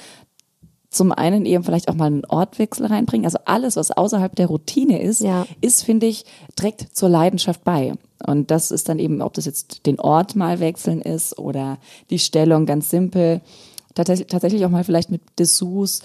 zum 0.95 1.13
einen 1.13 1.45
eben 1.45 1.65
vielleicht 1.65 1.89
auch 1.89 1.95
mal 1.95 2.07
einen 2.07 2.25
Ortwechsel 2.25 2.87
reinbringen. 2.87 3.25
Also 3.25 3.39
alles, 3.45 3.77
was 3.77 3.91
außerhalb 3.91 4.35
der 4.37 4.47
Routine 4.47 5.03
ist, 5.03 5.21
Ja. 5.21 5.47
ist, 5.61 5.83
finde 5.83 6.07
ich, 6.07 6.25
trägt 6.57 6.97
zur 6.97 7.09
Leidenschaft 7.09 7.65
bei. 7.65 7.95
Und 8.27 8.51
das 8.51 8.71
ist 8.71 8.89
dann 8.89 8.99
eben, 8.99 9.21
ob 9.21 9.35
das 9.35 9.45
jetzt 9.45 9.87
den 9.87 9.99
Ort 10.01 10.37
mal 10.37 10.61
wechseln 10.61 11.01
ist 11.03 11.39
oder 11.39 11.79
die 12.11 12.19
Stellung 12.19 12.65
ganz 12.65 12.91
simpel. 12.91 13.41
Tatsächlich, 13.95 14.29
tatsächlich 14.29 14.65
auch 14.65 14.71
mal 14.71 14.85
vielleicht 14.85 15.11
mit 15.11 15.23
Dessous 15.39 16.01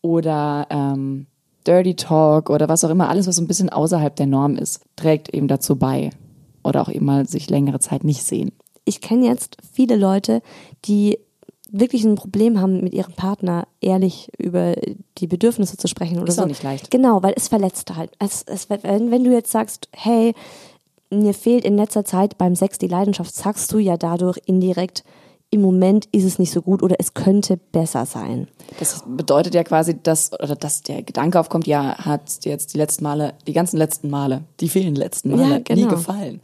oder 0.00 0.66
ähm, 0.70 1.26
Dirty 1.66 1.94
Talk 1.94 2.50
oder 2.50 2.68
was 2.68 2.84
auch 2.84 2.90
immer, 2.90 3.08
alles, 3.08 3.26
was 3.26 3.36
so 3.36 3.42
ein 3.42 3.46
bisschen 3.48 3.70
außerhalb 3.70 4.14
der 4.16 4.26
Norm 4.26 4.56
ist, 4.56 4.80
trägt 4.96 5.32
eben 5.32 5.48
dazu 5.48 5.76
bei. 5.76 6.10
Oder 6.64 6.82
auch 6.82 6.88
eben 6.88 7.06
mal 7.06 7.26
sich 7.28 7.48
längere 7.50 7.78
Zeit 7.80 8.04
nicht 8.04 8.24
sehen. 8.24 8.52
ich 8.84 9.00
kenne 9.00 9.26
jetzt 9.26 9.56
viele 9.72 9.94
Leute, 9.96 10.42
die 10.84 11.18
wirklich 11.72 12.04
ein 12.04 12.14
Problem 12.14 12.60
haben, 12.60 12.82
mit 12.82 12.92
ihrem 12.94 13.14
Partner 13.14 13.66
ehrlich 13.80 14.28
über 14.38 14.74
die 15.18 15.26
Bedürfnisse 15.26 15.76
zu 15.76 15.88
sprechen 15.88 16.18
oder 16.18 16.28
Ist 16.28 16.36
so. 16.36 16.42
auch 16.42 16.46
nicht 16.46 16.62
leicht. 16.62 16.90
Genau, 16.90 17.22
weil 17.22 17.32
es 17.36 17.48
verletzt 17.48 17.96
halt. 17.96 18.10
Es, 18.18 18.44
es, 18.46 18.68
wenn, 18.70 19.10
wenn 19.10 19.24
du 19.24 19.32
jetzt 19.32 19.50
sagst, 19.50 19.88
hey, 19.92 20.34
mir 21.10 21.34
fehlt 21.34 21.64
in 21.64 21.76
letzter 21.76 22.04
Zeit 22.04 22.38
beim 22.38 22.54
Sex 22.54 22.78
die 22.78 22.88
Leidenschaft, 22.88 23.34
sagst 23.34 23.72
du 23.72 23.78
ja 23.78 23.96
dadurch 23.96 24.38
indirekt, 24.46 25.02
im 25.50 25.60
Moment 25.60 26.06
ist 26.12 26.24
es 26.24 26.38
nicht 26.38 26.50
so 26.50 26.62
gut 26.62 26.82
oder 26.82 26.96
es 26.98 27.12
könnte 27.12 27.58
besser 27.58 28.06
sein. 28.06 28.48
Das 28.78 29.02
bedeutet 29.06 29.54
ja 29.54 29.64
quasi, 29.64 29.98
dass, 30.02 30.32
oder 30.32 30.56
dass 30.56 30.80
der 30.82 31.02
Gedanke 31.02 31.38
aufkommt, 31.38 31.66
ja, 31.66 31.96
hat 31.98 32.42
dir 32.44 32.52
jetzt 32.52 32.72
die 32.72 32.78
letzten 32.78 33.04
Male, 33.04 33.34
die 33.46 33.52
ganzen 33.52 33.76
letzten 33.76 34.08
Male, 34.08 34.44
die 34.60 34.70
vielen 34.70 34.94
letzten 34.94 35.30
Male 35.32 35.62
Ja, 35.68 35.74
nie 35.74 35.82
genau. 35.82 35.88
gefallen. 35.96 36.40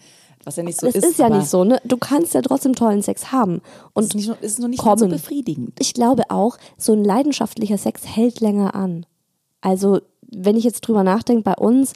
Was 0.49 0.57
ja 0.57 0.63
nicht 0.63 0.81
so 0.81 0.87
das 0.87 0.95
ist. 0.95 1.05
ist, 1.05 1.19
ja 1.19 1.29
nicht 1.29 1.47
so, 1.47 1.63
ne? 1.63 1.79
Du 1.85 1.99
kannst 1.99 2.33
ja 2.33 2.41
trotzdem 2.41 2.75
tollen 2.75 3.03
Sex 3.03 3.33
haben. 3.33 3.61
Und 3.93 4.05
Ist, 4.05 4.15
nicht, 4.15 4.31
ist 4.41 4.59
noch 4.59 4.69
nicht 4.69 4.83
so 4.83 5.07
befriedigend. 5.07 5.75
Ich 5.79 5.93
glaube 5.93 6.23
auch, 6.31 6.57
so 6.79 6.95
ein 6.95 7.05
leidenschaftlicher 7.05 7.77
Sex 7.77 8.07
hält 8.07 8.41
länger 8.41 8.75
an. 8.75 9.05
Also, 9.61 10.01
wenn 10.23 10.57
ich 10.57 10.65
jetzt 10.65 10.81
drüber 10.81 11.05
nachdenke, 11.05 11.43
bei 11.43 11.55
uns, 11.55 11.93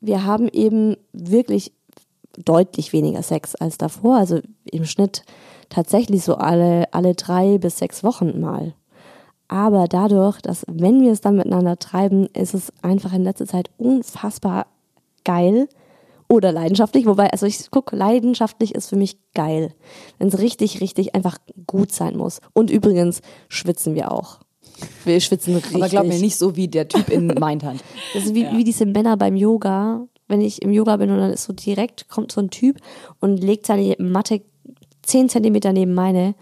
wir 0.00 0.24
haben 0.24 0.48
eben 0.48 0.96
wirklich 1.12 1.70
deutlich 2.36 2.92
weniger 2.92 3.22
Sex 3.22 3.54
als 3.54 3.78
davor. 3.78 4.16
Also 4.16 4.40
im 4.64 4.86
Schnitt 4.86 5.22
tatsächlich 5.68 6.24
so 6.24 6.34
alle, 6.34 6.92
alle 6.92 7.14
drei 7.14 7.58
bis 7.58 7.78
sechs 7.78 8.02
Wochen 8.02 8.40
mal. 8.40 8.74
Aber 9.46 9.86
dadurch, 9.86 10.40
dass 10.40 10.64
wenn 10.66 11.00
wir 11.00 11.12
es 11.12 11.20
dann 11.20 11.36
miteinander 11.36 11.78
treiben, 11.78 12.26
ist 12.32 12.54
es 12.54 12.72
einfach 12.82 13.12
in 13.12 13.22
letzter 13.22 13.46
Zeit 13.46 13.70
unfassbar 13.78 14.66
geil 15.24 15.68
oder 16.28 16.52
leidenschaftlich. 16.52 17.06
Wobei, 17.06 17.30
also 17.30 17.46
ich 17.46 17.70
gucke, 17.70 17.96
leidenschaftlich 17.96 18.74
ist 18.74 18.88
für 18.88 18.96
mich 18.96 19.18
geil. 19.34 19.74
Wenn 20.18 20.28
es 20.28 20.38
richtig, 20.38 20.80
richtig 20.80 21.14
einfach 21.14 21.38
gut 21.66 21.92
sein 21.92 22.16
muss. 22.16 22.40
Und 22.52 22.70
übrigens 22.70 23.20
schwitzen 23.48 23.94
wir 23.94 24.12
auch. 24.12 24.40
Wir 25.04 25.20
schwitzen 25.20 25.54
richtig. 25.54 25.76
Aber 25.76 25.88
glaub 25.88 26.06
mir 26.06 26.18
nicht 26.18 26.36
so 26.36 26.56
wie 26.56 26.68
der 26.68 26.88
Typ 26.88 27.08
in 27.08 27.26
Mindhand. 27.26 27.82
Das 28.14 28.24
ist 28.24 28.34
wie, 28.34 28.46
wie 28.52 28.64
diese 28.64 28.86
Männer 28.86 29.16
beim 29.16 29.36
Yoga. 29.36 30.06
Wenn 30.26 30.40
ich 30.40 30.62
im 30.62 30.72
Yoga 30.72 30.96
bin 30.96 31.10
und 31.10 31.18
dann 31.18 31.32
ist 31.32 31.44
so 31.44 31.52
direkt, 31.52 32.08
kommt 32.08 32.32
so 32.32 32.40
ein 32.40 32.50
Typ 32.50 32.78
und 33.20 33.36
legt 33.42 33.66
seine 33.66 33.94
Matte 33.98 34.40
zehn 35.02 35.28
Zentimeter 35.28 35.72
neben 35.72 35.94
meine 35.94 36.34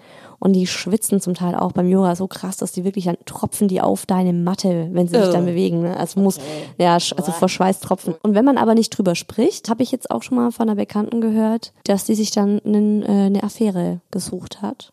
und 0.45 0.55
die 0.55 0.67
schwitzen 0.67 1.21
zum 1.21 1.35
Teil 1.35 1.55
auch 1.55 1.71
beim 1.71 1.89
Yoga 1.89 2.17
so 2.17 2.27
krass, 2.27 2.57
dass 2.57 2.73
die 2.73 2.83
wirklich 2.85 3.05
dann 3.05 3.17
tropfen 3.27 3.69
die 3.69 3.81
auf 3.81 4.07
deine 4.07 4.33
Matte, 4.33 4.89
wenn 4.91 5.07
sie 5.07 5.15
sich 5.17 5.29
dann 5.33 5.45
Oh. 5.45 5.47
bewegen. 5.47 5.83
Ne? 5.83 5.97
Also 5.97 6.19
muss, 6.19 6.41
ja, 6.79 6.97
sch- 6.97 7.15
also 7.17 7.31
vor 7.31 7.49
Schweiß 7.49 7.79
tropfen. 7.79 8.15
Und 8.25 8.35
wenn 8.35 8.45
man 8.45 8.59
aber 8.59 8.75
nicht 8.75 8.91
drüber 8.91 9.15
spricht, 9.15 9.69
habe 9.71 9.85
ich 9.85 9.93
jetzt 9.93 10.11
auch 10.11 10.25
schon 10.25 10.37
mal 10.39 10.51
von 10.51 10.69
einer 10.69 10.75
Bekannten 10.75 11.21
gehört, 11.21 11.73
dass 11.85 12.07
die 12.07 12.17
sich 12.17 12.33
dann 12.33 12.61
einen, 12.65 13.03
äh, 13.05 13.27
eine 13.27 13.45
Affäre 13.45 14.01
gesucht 14.11 14.63
hat. 14.63 14.93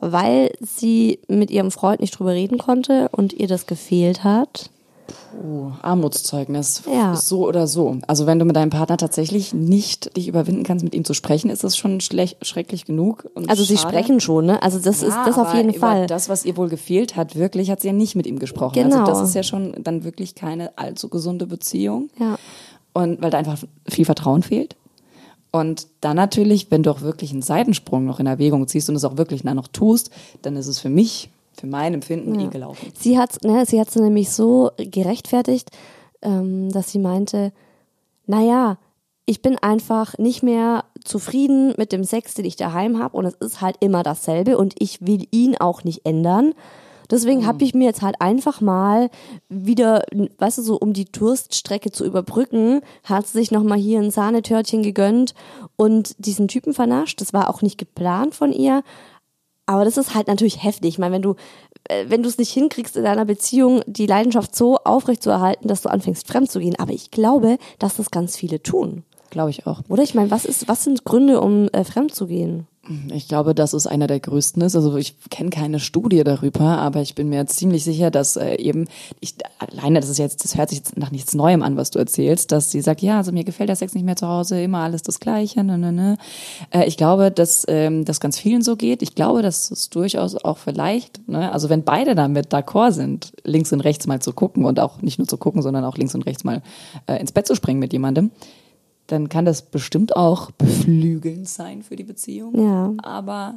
Weil 0.00 0.50
sie 0.60 1.20
mit 1.26 1.50
ihrem 1.50 1.70
Freund 1.70 2.00
nicht 2.00 2.18
drüber 2.18 2.32
reden 2.32 2.58
konnte 2.58 3.08
und 3.12 3.32
ihr 3.32 3.46
das 3.48 3.64
gefehlt 3.66 4.24
hat. 4.24 4.68
Oh, 5.42 5.72
Armutszeugnis. 5.82 6.82
Ja. 6.92 7.16
So 7.16 7.46
oder 7.46 7.66
so. 7.66 7.98
Also 8.06 8.26
wenn 8.26 8.38
du 8.38 8.44
mit 8.44 8.56
deinem 8.56 8.70
Partner 8.70 8.96
tatsächlich 8.96 9.54
nicht 9.54 10.16
dich 10.16 10.28
überwinden 10.28 10.62
kannst, 10.62 10.84
mit 10.84 10.94
ihm 10.94 11.04
zu 11.04 11.14
sprechen, 11.14 11.50
ist 11.50 11.64
das 11.64 11.76
schon 11.76 12.00
schrecklich 12.00 12.84
genug. 12.84 13.28
Also 13.48 13.64
sie 13.64 13.76
schade. 13.76 13.88
sprechen 13.88 14.20
schon, 14.20 14.46
ne? 14.46 14.62
Also 14.62 14.78
das 14.78 15.02
ist 15.02 15.14
Ja, 15.14 15.24
das 15.24 15.38
auf 15.38 15.54
jeden 15.54 15.70
über 15.70 15.78
Fall. 15.78 16.06
Das, 16.06 16.28
was 16.28 16.44
ihr 16.44 16.56
wohl 16.56 16.68
gefehlt 16.68 17.16
hat, 17.16 17.36
wirklich, 17.36 17.70
hat 17.70 17.80
sie 17.80 17.88
ja 17.88 17.92
nicht 17.92 18.14
mit 18.14 18.26
ihm 18.26 18.38
gesprochen. 18.38 18.74
Genau. 18.74 19.00
Also 19.00 19.12
das 19.12 19.28
ist 19.28 19.34
ja 19.34 19.42
schon 19.42 19.74
dann 19.82 20.04
wirklich 20.04 20.34
keine 20.34 20.76
allzu 20.76 21.08
gesunde 21.08 21.46
Beziehung. 21.46 22.10
Ja. 22.18 22.38
Und 22.92 23.22
weil 23.22 23.30
da 23.30 23.38
einfach 23.38 23.58
viel 23.88 24.04
Vertrauen 24.04 24.42
fehlt. 24.42 24.76
Und 25.50 25.86
dann 26.00 26.16
natürlich, 26.16 26.70
wenn 26.70 26.82
du 26.82 26.90
auch 26.90 27.02
wirklich 27.02 27.32
einen 27.32 27.42
Seitensprung 27.42 28.06
noch 28.06 28.20
in 28.20 28.26
Erwägung 28.26 28.68
ziehst 28.68 28.88
und 28.88 28.96
es 28.96 29.04
auch 29.04 29.18
wirklich 29.18 29.42
dann 29.42 29.56
noch 29.56 29.68
tust, 29.68 30.10
dann 30.40 30.56
ist 30.56 30.66
es 30.66 30.78
für 30.78 30.88
mich, 30.88 31.30
für 31.58 31.66
mein 31.66 31.94
Empfinden, 31.94 32.38
eh 32.38 32.48
gelaufen. 32.48 32.92
Sie 32.94 33.18
hat 33.18 33.42
ne, 33.44 33.64
sie 33.66 33.80
hat's 33.80 33.96
nämlich 33.96 34.30
so 34.30 34.70
gerechtfertigt, 34.76 35.70
ähm, 36.22 36.70
dass 36.70 36.90
sie 36.90 36.98
meinte, 36.98 37.52
naja, 38.26 38.78
ich 39.26 39.42
bin 39.42 39.56
einfach 39.58 40.18
nicht 40.18 40.42
mehr 40.42 40.84
zufrieden 41.04 41.74
mit 41.76 41.92
dem 41.92 42.04
Sex, 42.04 42.34
den 42.34 42.44
ich 42.44 42.56
daheim 42.56 42.98
habe 42.98 43.16
und 43.16 43.26
es 43.26 43.34
ist 43.34 43.60
halt 43.60 43.76
immer 43.80 44.02
dasselbe 44.02 44.58
und 44.58 44.74
ich 44.78 45.00
will 45.06 45.26
ihn 45.30 45.56
auch 45.56 45.84
nicht 45.84 46.04
ändern. 46.04 46.54
Deswegen 47.10 47.46
habe 47.46 47.62
ich 47.62 47.74
mir 47.74 47.84
jetzt 47.84 48.00
halt 48.00 48.16
einfach 48.20 48.62
mal 48.62 49.10
wieder, 49.50 50.02
weißt 50.38 50.58
du, 50.58 50.62
so 50.62 50.76
um 50.76 50.94
die 50.94 51.04
Durststrecke 51.04 51.92
zu 51.92 52.06
überbrücken, 52.06 52.80
hat 53.04 53.26
sie 53.26 53.38
sich 53.38 53.50
nochmal 53.50 53.78
hier 53.78 54.00
ein 54.00 54.10
Sahnetörtchen 54.10 54.82
gegönnt 54.82 55.34
und 55.76 56.14
diesen 56.24 56.48
Typen 56.48 56.72
vernascht. 56.72 57.20
Das 57.20 57.34
war 57.34 57.50
auch 57.50 57.60
nicht 57.60 57.76
geplant 57.76 58.34
von 58.34 58.50
ihr. 58.50 58.82
Aber 59.66 59.84
das 59.84 59.96
ist 59.96 60.14
halt 60.14 60.26
natürlich 60.28 60.62
heftig. 60.62 60.90
Ich 60.90 60.98
meine, 60.98 61.14
wenn 61.14 61.22
du, 61.22 61.36
äh, 61.88 62.06
wenn 62.08 62.22
du 62.22 62.28
es 62.28 62.38
nicht 62.38 62.52
hinkriegst 62.52 62.96
in 62.96 63.04
deiner 63.04 63.24
Beziehung, 63.24 63.82
die 63.86 64.06
Leidenschaft 64.06 64.56
so 64.56 64.78
aufrecht 64.78 65.22
zu 65.22 65.30
erhalten, 65.30 65.68
dass 65.68 65.82
du 65.82 65.88
anfängst 65.88 66.26
fremd 66.26 66.50
zu 66.50 66.58
gehen. 66.58 66.78
Aber 66.78 66.92
ich 66.92 67.10
glaube, 67.10 67.58
dass 67.78 67.96
das 67.96 68.10
ganz 68.10 68.36
viele 68.36 68.62
tun. 68.62 69.04
Glaube 69.30 69.50
ich 69.50 69.66
auch. 69.66 69.82
Oder 69.88 70.02
ich 70.02 70.14
meine, 70.14 70.30
was 70.30 70.44
ist, 70.44 70.68
was 70.68 70.84
sind 70.84 71.04
Gründe, 71.04 71.40
um 71.40 71.68
äh, 71.68 71.84
fremd 71.84 72.14
zu 72.14 72.26
gehen? 72.26 72.66
Ich 73.12 73.28
glaube, 73.28 73.54
dass 73.54 73.74
es 73.74 73.86
einer 73.86 74.08
der 74.08 74.18
größten 74.18 74.60
ist. 74.60 74.74
Also 74.74 74.96
ich 74.96 75.14
kenne 75.30 75.50
keine 75.50 75.78
Studie 75.78 76.24
darüber, 76.24 76.78
aber 76.78 77.00
ich 77.00 77.14
bin 77.14 77.28
mir 77.28 77.46
ziemlich 77.46 77.84
sicher, 77.84 78.10
dass 78.10 78.34
äh, 78.34 78.56
eben, 78.56 78.88
ich 79.20 79.36
alleine, 79.60 80.00
das 80.00 80.10
ist 80.10 80.18
jetzt, 80.18 80.42
das 80.42 80.56
hört 80.56 80.70
sich 80.70 80.78
jetzt 80.78 80.96
nach 80.96 81.12
nichts 81.12 81.32
Neuem 81.32 81.62
an, 81.62 81.76
was 81.76 81.92
du 81.92 82.00
erzählst, 82.00 82.50
dass 82.50 82.72
sie 82.72 82.80
sagt, 82.80 83.00
ja, 83.00 83.18
also 83.18 83.30
mir 83.30 83.44
gefällt 83.44 83.68
der 83.68 83.76
Sex 83.76 83.94
nicht 83.94 84.04
mehr 84.04 84.16
zu 84.16 84.26
Hause, 84.26 84.60
immer 84.60 84.78
alles 84.78 85.02
das 85.02 85.20
Gleiche, 85.20 85.62
ne, 85.62 85.78
ne, 85.78 85.92
ne. 85.92 86.16
Äh, 86.70 86.86
ich 86.86 86.96
glaube, 86.96 87.30
dass 87.30 87.64
ähm, 87.68 88.04
das 88.04 88.18
ganz 88.18 88.36
vielen 88.36 88.62
so 88.62 88.74
geht. 88.74 89.02
Ich 89.02 89.14
glaube, 89.14 89.42
dass 89.42 89.70
es 89.70 89.88
durchaus 89.88 90.34
auch 90.34 90.58
vielleicht, 90.58 91.28
ne, 91.28 91.52
also 91.52 91.68
wenn 91.68 91.84
beide 91.84 92.16
damit 92.16 92.52
d'accord 92.52 92.90
sind, 92.90 93.32
links 93.44 93.72
und 93.72 93.80
rechts 93.80 94.08
mal 94.08 94.20
zu 94.20 94.32
gucken 94.32 94.64
und 94.64 94.80
auch 94.80 95.00
nicht 95.02 95.18
nur 95.20 95.28
zu 95.28 95.36
gucken, 95.36 95.62
sondern 95.62 95.84
auch 95.84 95.96
links 95.96 96.16
und 96.16 96.26
rechts 96.26 96.42
mal 96.42 96.62
äh, 97.06 97.20
ins 97.20 97.30
Bett 97.30 97.46
zu 97.46 97.54
springen 97.54 97.78
mit 97.78 97.92
jemandem, 97.92 98.32
dann 99.12 99.28
kann 99.28 99.44
das 99.44 99.62
bestimmt 99.62 100.16
auch 100.16 100.50
beflügelnd 100.52 101.48
sein 101.48 101.82
für 101.82 101.96
die 101.96 102.04
Beziehung. 102.04 102.58
Ja. 102.58 102.92
Aber 103.02 103.56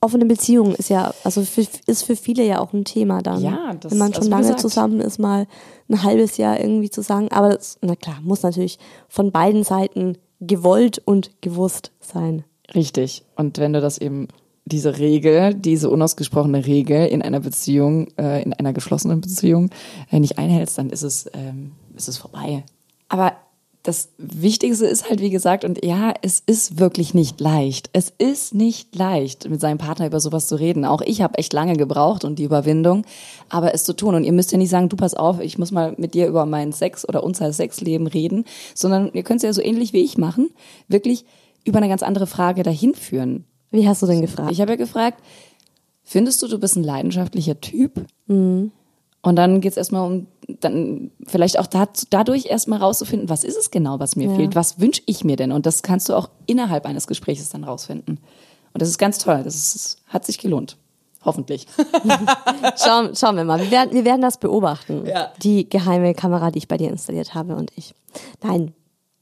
Offene 0.00 0.26
Beziehung 0.26 0.74
ist 0.74 0.90
ja, 0.90 1.14
also 1.24 1.42
für, 1.42 1.66
ist 1.86 2.02
für 2.04 2.16
viele 2.16 2.44
ja 2.44 2.58
auch 2.60 2.72
ein 2.74 2.84
Thema 2.84 3.22
dann. 3.22 3.40
Ja, 3.42 3.72
das- 3.80 3.92
Wenn 3.92 3.98
man 3.98 4.12
schon 4.12 4.24
lange 4.24 4.42
gesagt. 4.42 4.60
zusammen 4.60 5.00
ist, 5.00 5.18
mal 5.18 5.46
ein 5.88 6.02
halbes 6.02 6.36
Jahr 6.36 6.60
irgendwie 6.60 6.90
zusammen. 6.90 7.28
Aber 7.30 7.50
das, 7.54 7.78
na 7.80 7.96
klar, 7.96 8.18
muss 8.22 8.42
natürlich 8.42 8.78
von 9.08 9.30
beiden 9.32 9.62
Seiten 9.64 10.18
gewollt 10.40 11.00
und 11.04 11.30
gewusst 11.40 11.90
sein. 12.00 12.44
richtig. 12.74 13.24
Und 13.36 13.58
wenn 13.58 13.72
du 13.72 13.80
das 13.80 13.96
eben 13.98 14.28
diese 14.66 14.98
Regel, 14.98 15.54
diese 15.54 15.88
unausgesprochene 15.90 16.66
Regel 16.66 17.06
in 17.06 17.20
einer 17.22 17.40
Beziehung, 17.40 18.08
äh, 18.18 18.42
in 18.42 18.52
einer 18.54 18.72
geschlossenen 18.72 19.20
Beziehung 19.20 19.70
äh, 20.10 20.18
nicht 20.20 20.38
einhältst, 20.38 20.76
dann 20.78 20.88
ist 20.90 21.02
es, 21.02 21.30
ähm, 21.34 21.72
ist 21.94 22.08
es 22.08 22.16
vorbei. 22.18 22.64
Aber 23.08 23.32
das 23.84 24.08
Wichtigste 24.16 24.86
ist 24.86 25.10
halt, 25.10 25.20
wie 25.20 25.28
gesagt, 25.28 25.62
und 25.62 25.84
ja, 25.84 26.14
es 26.22 26.42
ist 26.46 26.78
wirklich 26.78 27.12
nicht 27.12 27.38
leicht. 27.38 27.90
Es 27.92 28.14
ist 28.16 28.54
nicht 28.54 28.96
leicht, 28.96 29.48
mit 29.50 29.60
seinem 29.60 29.76
Partner 29.76 30.06
über 30.06 30.20
sowas 30.20 30.46
zu 30.48 30.56
reden. 30.56 30.86
Auch 30.86 31.02
ich 31.02 31.20
habe 31.20 31.36
echt 31.36 31.52
lange 31.52 31.76
gebraucht 31.76 32.24
und 32.24 32.38
die 32.38 32.44
Überwindung, 32.44 33.04
aber 33.50 33.74
es 33.74 33.84
zu 33.84 33.92
tun. 33.94 34.14
Und 34.14 34.24
ihr 34.24 34.32
müsst 34.32 34.52
ja 34.52 34.58
nicht 34.58 34.70
sagen, 34.70 34.88
du 34.88 34.96
pass 34.96 35.12
auf, 35.12 35.38
ich 35.38 35.58
muss 35.58 35.70
mal 35.70 35.94
mit 35.98 36.14
dir 36.14 36.26
über 36.26 36.46
meinen 36.46 36.72
Sex 36.72 37.06
oder 37.06 37.22
unser 37.22 37.52
Sexleben 37.52 38.06
reden, 38.06 38.46
sondern 38.74 39.10
ihr 39.12 39.22
könnt 39.22 39.40
es 39.40 39.44
ja 39.44 39.52
so 39.52 39.60
ähnlich 39.60 39.92
wie 39.92 40.02
ich 40.02 40.16
machen, 40.16 40.48
wirklich 40.88 41.26
über 41.64 41.76
eine 41.76 41.88
ganz 41.88 42.02
andere 42.02 42.26
Frage 42.26 42.62
dahin 42.62 42.94
führen. 42.94 43.44
Wie 43.70 43.86
hast 43.86 44.00
du 44.00 44.06
denn 44.06 44.22
gefragt? 44.22 44.50
Ich 44.50 44.62
habe 44.62 44.72
ja 44.72 44.76
gefragt, 44.76 45.22
findest 46.02 46.42
du, 46.42 46.48
du 46.48 46.58
bist 46.58 46.76
ein 46.76 46.84
leidenschaftlicher 46.84 47.60
Typ? 47.60 48.06
Und 49.24 49.36
dann 49.36 49.62
geht 49.62 49.72
es 49.72 49.76
erstmal 49.78 50.06
um, 50.06 50.26
dann 50.60 51.10
vielleicht 51.26 51.58
auch 51.58 51.66
dat, 51.66 52.04
dadurch 52.10 52.46
erstmal 52.46 52.78
rauszufinden, 52.80 53.30
was 53.30 53.42
ist 53.42 53.56
es 53.56 53.70
genau, 53.70 53.98
was 53.98 54.16
mir 54.16 54.28
Ja. 54.28 54.34
fehlt, 54.36 54.54
was 54.54 54.78
wünsche 54.78 55.00
ich 55.06 55.24
mir 55.24 55.36
denn? 55.36 55.50
Und 55.50 55.64
das 55.64 55.82
kannst 55.82 56.08
du 56.10 56.14
auch 56.14 56.28
innerhalb 56.46 56.84
eines 56.84 57.06
Gesprächs 57.06 57.48
dann 57.48 57.64
rausfinden. 57.64 58.18
Und 58.74 58.82
das 58.82 58.88
ist 58.90 58.98
ganz 58.98 59.16
toll, 59.18 59.40
das 59.42 59.54
ist, 59.74 59.96
hat 60.08 60.26
sich 60.26 60.38
gelohnt. 60.38 60.76
Hoffentlich. 61.24 61.66
Schauen, 62.84 63.16
schauen 63.16 63.36
wir 63.36 63.44
mal. 63.44 63.58
Wir 63.58 63.70
werden, 63.70 63.94
wir 63.94 64.04
werden 64.04 64.20
das 64.20 64.36
beobachten. 64.38 65.06
Ja. 65.06 65.32
Die 65.42 65.66
geheime 65.70 66.12
Kamera, 66.14 66.50
die 66.50 66.58
ich 66.58 66.68
bei 66.68 66.76
dir 66.76 66.90
installiert 66.90 67.32
habe 67.34 67.56
und 67.56 67.72
ich. 67.76 67.94
Nein, 68.42 68.74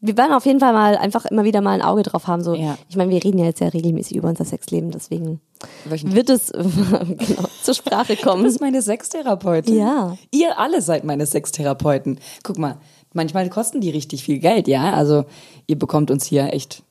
wir 0.05 0.17
werden 0.17 0.33
auf 0.33 0.45
jeden 0.45 0.61
Fall 0.61 0.73
mal 0.73 0.97
einfach 0.97 1.25
immer 1.27 1.45
wieder 1.45 1.61
mal 1.61 1.71
ein 1.71 1.81
Auge 1.83 2.03
drauf 2.03 2.27
haben. 2.27 2.43
So, 2.43 2.55
Ja. 2.55 2.77
ich 2.89 2.97
meine, 2.97 3.11
wir 3.13 3.23
reden 3.25 3.39
ja 3.39 3.47
jetzt 3.47 3.61
ja 3.61 3.69
regelmäßig 3.69 4.17
über 4.17 4.29
unser 4.29 4.45
Sexleben, 4.45 4.91
deswegen 4.91 5.41
wird 5.85 6.29
es 6.29 6.51
genau, 6.53 7.45
zur 7.63 7.75
Sprache 7.75 8.17
Du 8.17 8.23
kommen. 8.23 8.43
bist 8.43 8.61
meine 8.61 8.83
Sextherapeutin. 8.83 9.77
Ja. 9.79 10.17
Ihr 10.33 10.59
alle 10.59 10.83
seid 10.83 11.05
meine 11.05 11.25
Sextherapeuten. 11.25 12.19
Guck 12.43 12.59
mal, 12.59 12.79
manchmal 13.15 13.49
kosten 13.49 13.81
die 13.81 13.91
richtig 13.91 14.25
viel 14.25 14.41
Geld, 14.41 14.67
ja? 14.69 14.93
Also 14.93 15.25
ihr 15.69 15.79
bekommt 15.79 16.11
uns 16.11 16.27
hier 16.27 16.53
echt 16.53 16.83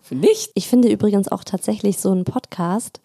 für 0.00 0.14
nichts. 0.14 0.50
Ich 0.54 0.66
finde 0.68 0.90
übrigens 0.90 1.28
auch 1.28 1.44
tatsächlich 1.44 1.98
so 1.98 2.12
ein 2.12 2.24
Podcast, 2.24 3.00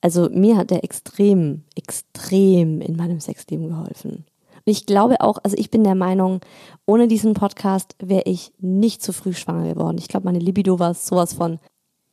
also 0.00 0.28
mir 0.30 0.56
hat 0.56 0.70
der 0.70 0.82
extrem, 0.82 1.62
extrem 1.76 2.80
in 2.80 2.96
meinem 2.96 3.20
Sexleben 3.20 3.68
geholfen. 3.68 4.24
Und 4.70 4.76
ich 4.76 4.86
glaube 4.86 5.20
auch, 5.20 5.38
also 5.42 5.56
ich 5.58 5.68
bin 5.72 5.82
der 5.82 5.96
Meinung, 5.96 6.38
ohne 6.86 7.08
diesen 7.08 7.34
Podcast 7.34 7.96
wäre 7.98 8.22
ich 8.26 8.52
nicht 8.60 9.02
zu 9.02 9.12
früh 9.12 9.32
schwanger 9.32 9.74
geworden. 9.74 9.98
Ich 9.98 10.06
glaube, 10.06 10.26
meine 10.26 10.38
Libido 10.38 10.78
war 10.78 10.94
sowas 10.94 11.32
von 11.34 11.58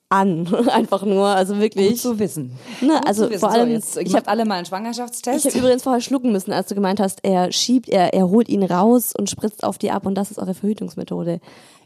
an. 0.09 0.47
Einfach 0.71 1.03
nur, 1.03 1.27
also 1.27 1.53
Gut 1.53 1.61
wirklich. 1.61 2.01
zu 2.01 2.17
wissen. 2.17 2.57
Ne, 2.81 2.93
Gut 2.93 3.07
also 3.07 3.25
zu 3.25 3.29
wissen. 3.29 3.39
vor 3.41 3.51
allem, 3.51 3.67
so, 3.67 3.73
jetzt, 3.75 3.97
ich 3.97 4.07
habe 4.15 4.23
hab- 4.25 4.27
alle 4.29 4.45
mal 4.45 4.55
einen 4.55 4.65
Schwangerschaftstest. 4.65 5.45
Ich 5.45 5.53
habe 5.53 5.59
übrigens 5.59 5.83
vorher 5.83 6.01
schlucken 6.01 6.31
müssen, 6.31 6.51
als 6.51 6.67
du 6.67 6.73
gemeint 6.73 6.99
hast, 6.99 7.19
er 7.21 7.51
schiebt, 7.51 7.89
er, 7.89 8.15
er 8.15 8.27
holt 8.27 8.49
ihn 8.49 8.63
raus 8.63 9.13
und 9.15 9.29
spritzt 9.29 9.63
auf 9.63 9.77
die 9.77 9.91
ab 9.91 10.07
und 10.07 10.15
das 10.15 10.31
ist 10.31 10.39
eure 10.39 10.55
Verhütungsmethode. 10.55 11.39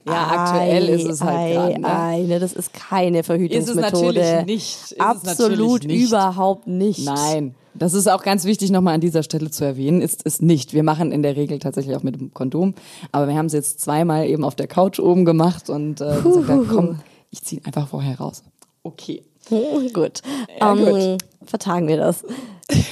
Ja, 0.08 0.28
aktuell 0.30 0.88
ist 0.88 1.04
es 1.06 1.22
halt 1.22 1.38
ei, 1.38 1.54
grad, 1.54 1.78
ne? 1.80 2.00
ei, 2.00 2.20
ne, 2.22 2.40
das 2.40 2.54
ist 2.54 2.74
keine 2.74 3.18
ist 3.20 3.24
es 3.24 3.28
Verhütungsmethode. 3.28 4.20
natürlich 4.22 4.46
nicht. 4.46 4.76
Ist 4.84 4.92
es 4.94 5.00
Absolut 5.02 5.82
natürlich 5.82 5.84
nicht. 5.84 6.08
überhaupt 6.08 6.68
nicht. 6.68 7.04
Nein, 7.06 7.56
das 7.74 7.94
ist 7.94 8.08
auch 8.08 8.24
ganz 8.24 8.46
wichtig 8.46 8.72
nochmal 8.72 8.96
an 8.96 9.02
dieser 9.02 9.24
Stelle 9.24 9.50
zu 9.52 9.66
erwähnen, 9.66 10.02
ist 10.02 10.22
es 10.26 10.42
nicht. 10.42 10.74
Wir 10.74 10.84
machen 10.84 11.12
in 11.12 11.24
der 11.24 11.36
Regel 11.36 11.60
tatsächlich 11.60 11.96
auch 11.96 12.04
mit 12.04 12.20
dem 12.20 12.34
Kondom, 12.34 12.74
aber 13.12 13.28
wir 13.28 13.36
haben 13.36 13.46
es 13.48 13.54
jetzt 13.54 13.82
zweimal 13.82 14.28
eben 14.28 14.44
auf 14.44 14.56
der 14.56 14.68
Couch 14.68 15.00
oben 15.00 15.26
gemacht 15.26 15.70
und 15.70 16.02
äh, 16.02 16.22
gesagt, 16.22 16.68
komm, 16.70 17.00
ich 17.30 17.44
ziehe 17.44 17.62
einfach 17.66 17.88
vorher 17.88 18.18
raus. 18.18 18.44
Okay. 18.84 19.24
gut. 19.94 20.22
Ja, 20.60 20.76
ähm, 20.76 21.18
Vertagen 21.44 21.88
wir 21.88 21.98
das. 21.98 22.24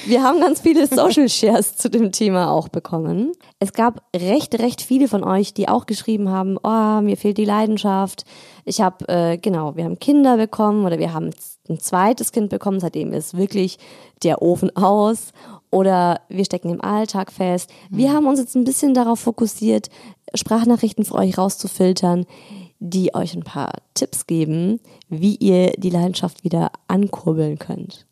Wir 0.06 0.24
haben 0.24 0.40
ganz 0.40 0.62
viele 0.62 0.88
Social 0.94 1.30
Shares 1.30 1.76
zu 1.76 1.90
dem 1.90 2.12
Thema 2.12 2.52
auch 2.52 2.68
bekommen. 2.68 3.34
Es 3.60 3.74
gab 3.74 4.02
recht, 4.16 4.60
recht 4.60 4.82
viele 4.82 5.08
von 5.08 5.24
euch, 5.24 5.54
die 5.54 5.70
auch 5.70 5.86
geschrieben 5.86 6.30
haben, 6.30 6.58
oh, 6.64 7.02
mir 7.02 7.16
fehlt 7.16 7.38
die 7.38 7.46
Leidenschaft. 7.46 8.26
Ich 8.66 8.82
habe, 8.82 9.08
äh, 9.08 9.38
genau, 9.38 9.76
wir 9.76 9.86
haben 9.86 10.00
Kinder 10.00 10.38
bekommen 10.38 10.86
oder 10.86 10.98
wir 10.98 11.14
haben 11.14 11.30
ein 11.70 11.80
zweites 11.80 12.32
Kind 12.32 12.50
bekommen, 12.50 12.80
seitdem 12.80 13.14
ist 13.14 13.38
wirklich 13.38 13.78
der 14.24 14.42
Ofen 14.42 14.76
aus 14.76 15.32
oder 15.72 16.22
wir 16.30 16.46
stecken 16.46 16.70
im 16.70 16.82
Alltag 16.82 17.32
fest. 17.32 17.70
Wir 17.90 18.12
haben 18.12 18.28
uns 18.28 18.40
jetzt 18.40 18.56
ein 18.56 18.64
bisschen 18.64 18.94
darauf 18.94 19.20
fokussiert, 19.20 19.90
Sprachnachrichten 20.34 21.06
für 21.06 21.16
euch 21.16 21.38
rauszufiltern, 21.38 22.26
die 22.80 23.14
euch 23.14 23.36
ein 23.36 23.44
paar 23.44 23.74
Tipps 23.94 24.26
geben, 24.26 24.80
wie 25.10 25.36
ihr 25.36 25.74
die 25.78 25.90
Leidenschaft 25.90 26.44
wieder 26.44 26.72
ankurbeln 26.88 27.60
könnt. 27.60 28.06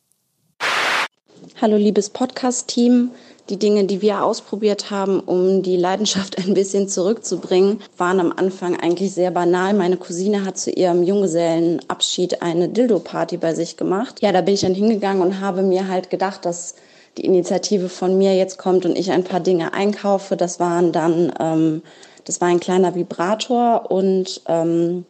Hallo 1.60 1.78
liebes 1.78 2.10
Podcast-Team. 2.12 3.12
Die 3.50 3.58
Dinge, 3.58 3.86
die 3.86 4.02
wir 4.02 4.24
ausprobiert 4.24 4.92
haben, 4.92 5.20
um 5.22 5.64
die 5.64 5.78
Leidenschaft 5.78 6.38
ein 6.46 6.54
bisschen 6.54 6.90
zurückzubringen, 6.90 7.82
waren 7.98 8.20
am 8.20 8.34
Anfang 8.36 8.80
eigentlich 8.80 9.14
sehr 9.14 9.32
banal. 9.32 9.74
Meine 9.74 9.98
Cousine 9.98 10.46
hat 10.46 10.58
zu 10.58 10.72
ihrem 10.72 11.04
Junggesellenabschied 11.04 12.42
eine 12.42 12.70
Dildo-Party 12.70 13.38
bei 13.38 13.54
sich 13.54 13.78
gemacht. 13.78 14.22
Ja, 14.22 14.32
da 14.32 14.42
bin 14.42 14.54
ich 14.54 14.62
dann 14.62 14.76
hingegangen 14.76 15.22
und 15.22 15.40
habe 15.40 15.62
mir 15.62 15.88
halt 15.88 16.10
gedacht, 16.10 16.46
dass 16.46 16.76
die 17.18 17.26
Initiative 17.26 17.90
von 17.90 18.18
mir 18.18 18.36
jetzt 18.36 18.58
kommt 18.58 18.86
und 18.86 18.98
ich 18.98 19.12
ein 19.12 19.24
paar 19.24 19.40
Dinge 19.40 19.74
einkaufe. 19.74 20.38
Das 20.38 20.60
waren 20.60 20.92
dann, 20.92 21.34
ähm, 21.40 21.82
das 22.26 22.42
war 22.42 22.50
ein 22.50 22.60
kleiner 22.60 22.96
Vibrator 22.96 23.90
und 23.90 24.42
ähm, 24.48 25.06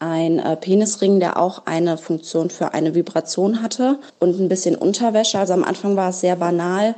ein 0.00 0.38
äh, 0.38 0.56
Penisring, 0.56 1.20
der 1.20 1.38
auch 1.38 1.62
eine 1.66 1.98
Funktion 1.98 2.50
für 2.50 2.72
eine 2.72 2.94
Vibration 2.94 3.62
hatte 3.62 3.98
und 4.20 4.38
ein 4.38 4.48
bisschen 4.48 4.76
Unterwäsche. 4.76 5.38
Also 5.38 5.54
am 5.54 5.64
Anfang 5.64 5.96
war 5.96 6.10
es 6.10 6.20
sehr 6.20 6.36
banal 6.36 6.94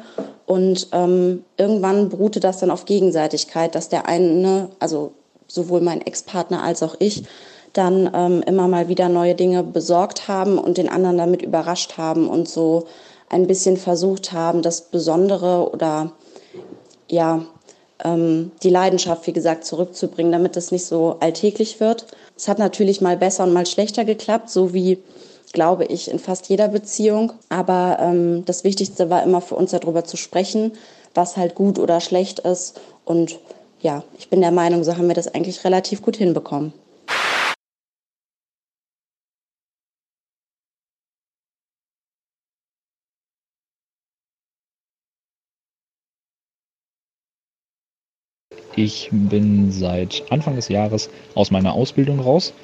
und 0.51 0.89
ähm, 0.91 1.45
irgendwann 1.59 2.09
beruhte 2.09 2.41
das 2.41 2.59
dann 2.59 2.73
auf 2.73 2.85
Gegenseitigkeit, 2.85 3.77
dass 3.77 3.89
der 3.89 4.07
eine, 4.07 4.71
also 4.81 5.13
sowohl 5.47 5.81
mein 5.81 6.01
Ex-Partner 6.01 6.61
als 6.61 6.83
auch 6.83 6.97
ich, 6.99 7.23
dann 7.73 8.11
ähm, 8.13 8.43
immer 8.45 8.67
mal 8.67 8.89
wieder 8.89 9.09
neue 9.09 9.37
Dinge 9.37 9.63
besorgt 9.63 10.27
haben 10.27 10.59
und 10.59 10.77
den 10.77 10.89
anderen 10.89 11.19
damit 11.19 11.43
überrascht 11.43 11.99
haben 11.99 12.29
und 12.29 12.49
so 12.49 12.89
ein 13.29 13.47
bisschen 13.47 13.77
versucht 13.77 14.33
haben, 14.33 14.61
das 14.61 14.81
Besondere 14.81 15.71
oder 15.71 16.11
ja, 17.09 17.43
ähm, 18.03 18.51
die 18.65 18.71
Leidenschaft, 18.71 19.29
wie 19.29 19.33
gesagt, 19.33 19.65
zurückzubringen, 19.65 20.33
damit 20.33 20.57
es 20.57 20.73
nicht 20.73 20.85
so 20.85 21.15
alltäglich 21.21 21.79
wird. 21.79 22.09
Es 22.37 22.49
hat 22.49 22.59
natürlich 22.59 23.01
mal 23.01 23.17
besser 23.17 23.45
und 23.45 23.53
mal 23.53 23.67
schlechter 23.67 24.05
geklappt, 24.05 24.51
so 24.51 24.75
wie, 24.75 24.99
glaube 25.53 25.85
ich, 25.85 26.11
in 26.11 26.19
fast 26.19 26.49
jeder 26.49 26.69
Beziehung. 26.69 27.33
Aber 27.49 27.99
ähm, 28.01 28.45
das 28.45 28.65
Wichtigste 28.65 29.11
war 29.11 29.23
immer 29.23 29.41
für 29.41 29.57
uns 29.57 29.71
darüber 29.73 30.05
zu 30.05 30.17
sprechen, 30.17 30.73
was 31.15 31.37
halt 31.37 31.55
gut 31.55 31.79
oder 31.79 32.01
schlecht 32.01 32.41
ist. 32.41 32.81
Und 33.05 33.39
ja, 33.81 34.05
ich 34.19 34.29
bin 34.29 34.41
der 34.41 34.53
Meinung, 34.53 34.85
so 34.85 34.97
haben 34.97 35.09
wir 35.09 35.15
das 35.15 35.35
eigentlich 35.35 35.65
relativ 35.65 36.03
gut 36.03 36.17
hinbekommen. 36.17 36.73
Ich 48.83 49.11
bin 49.13 49.71
seit 49.71 50.25
Anfang 50.31 50.57
des 50.57 50.71
Jahres 50.71 51.11
aus 51.35 51.51
meiner 51.51 51.75
Ausbildung 51.75 52.19
raus, 52.19 52.55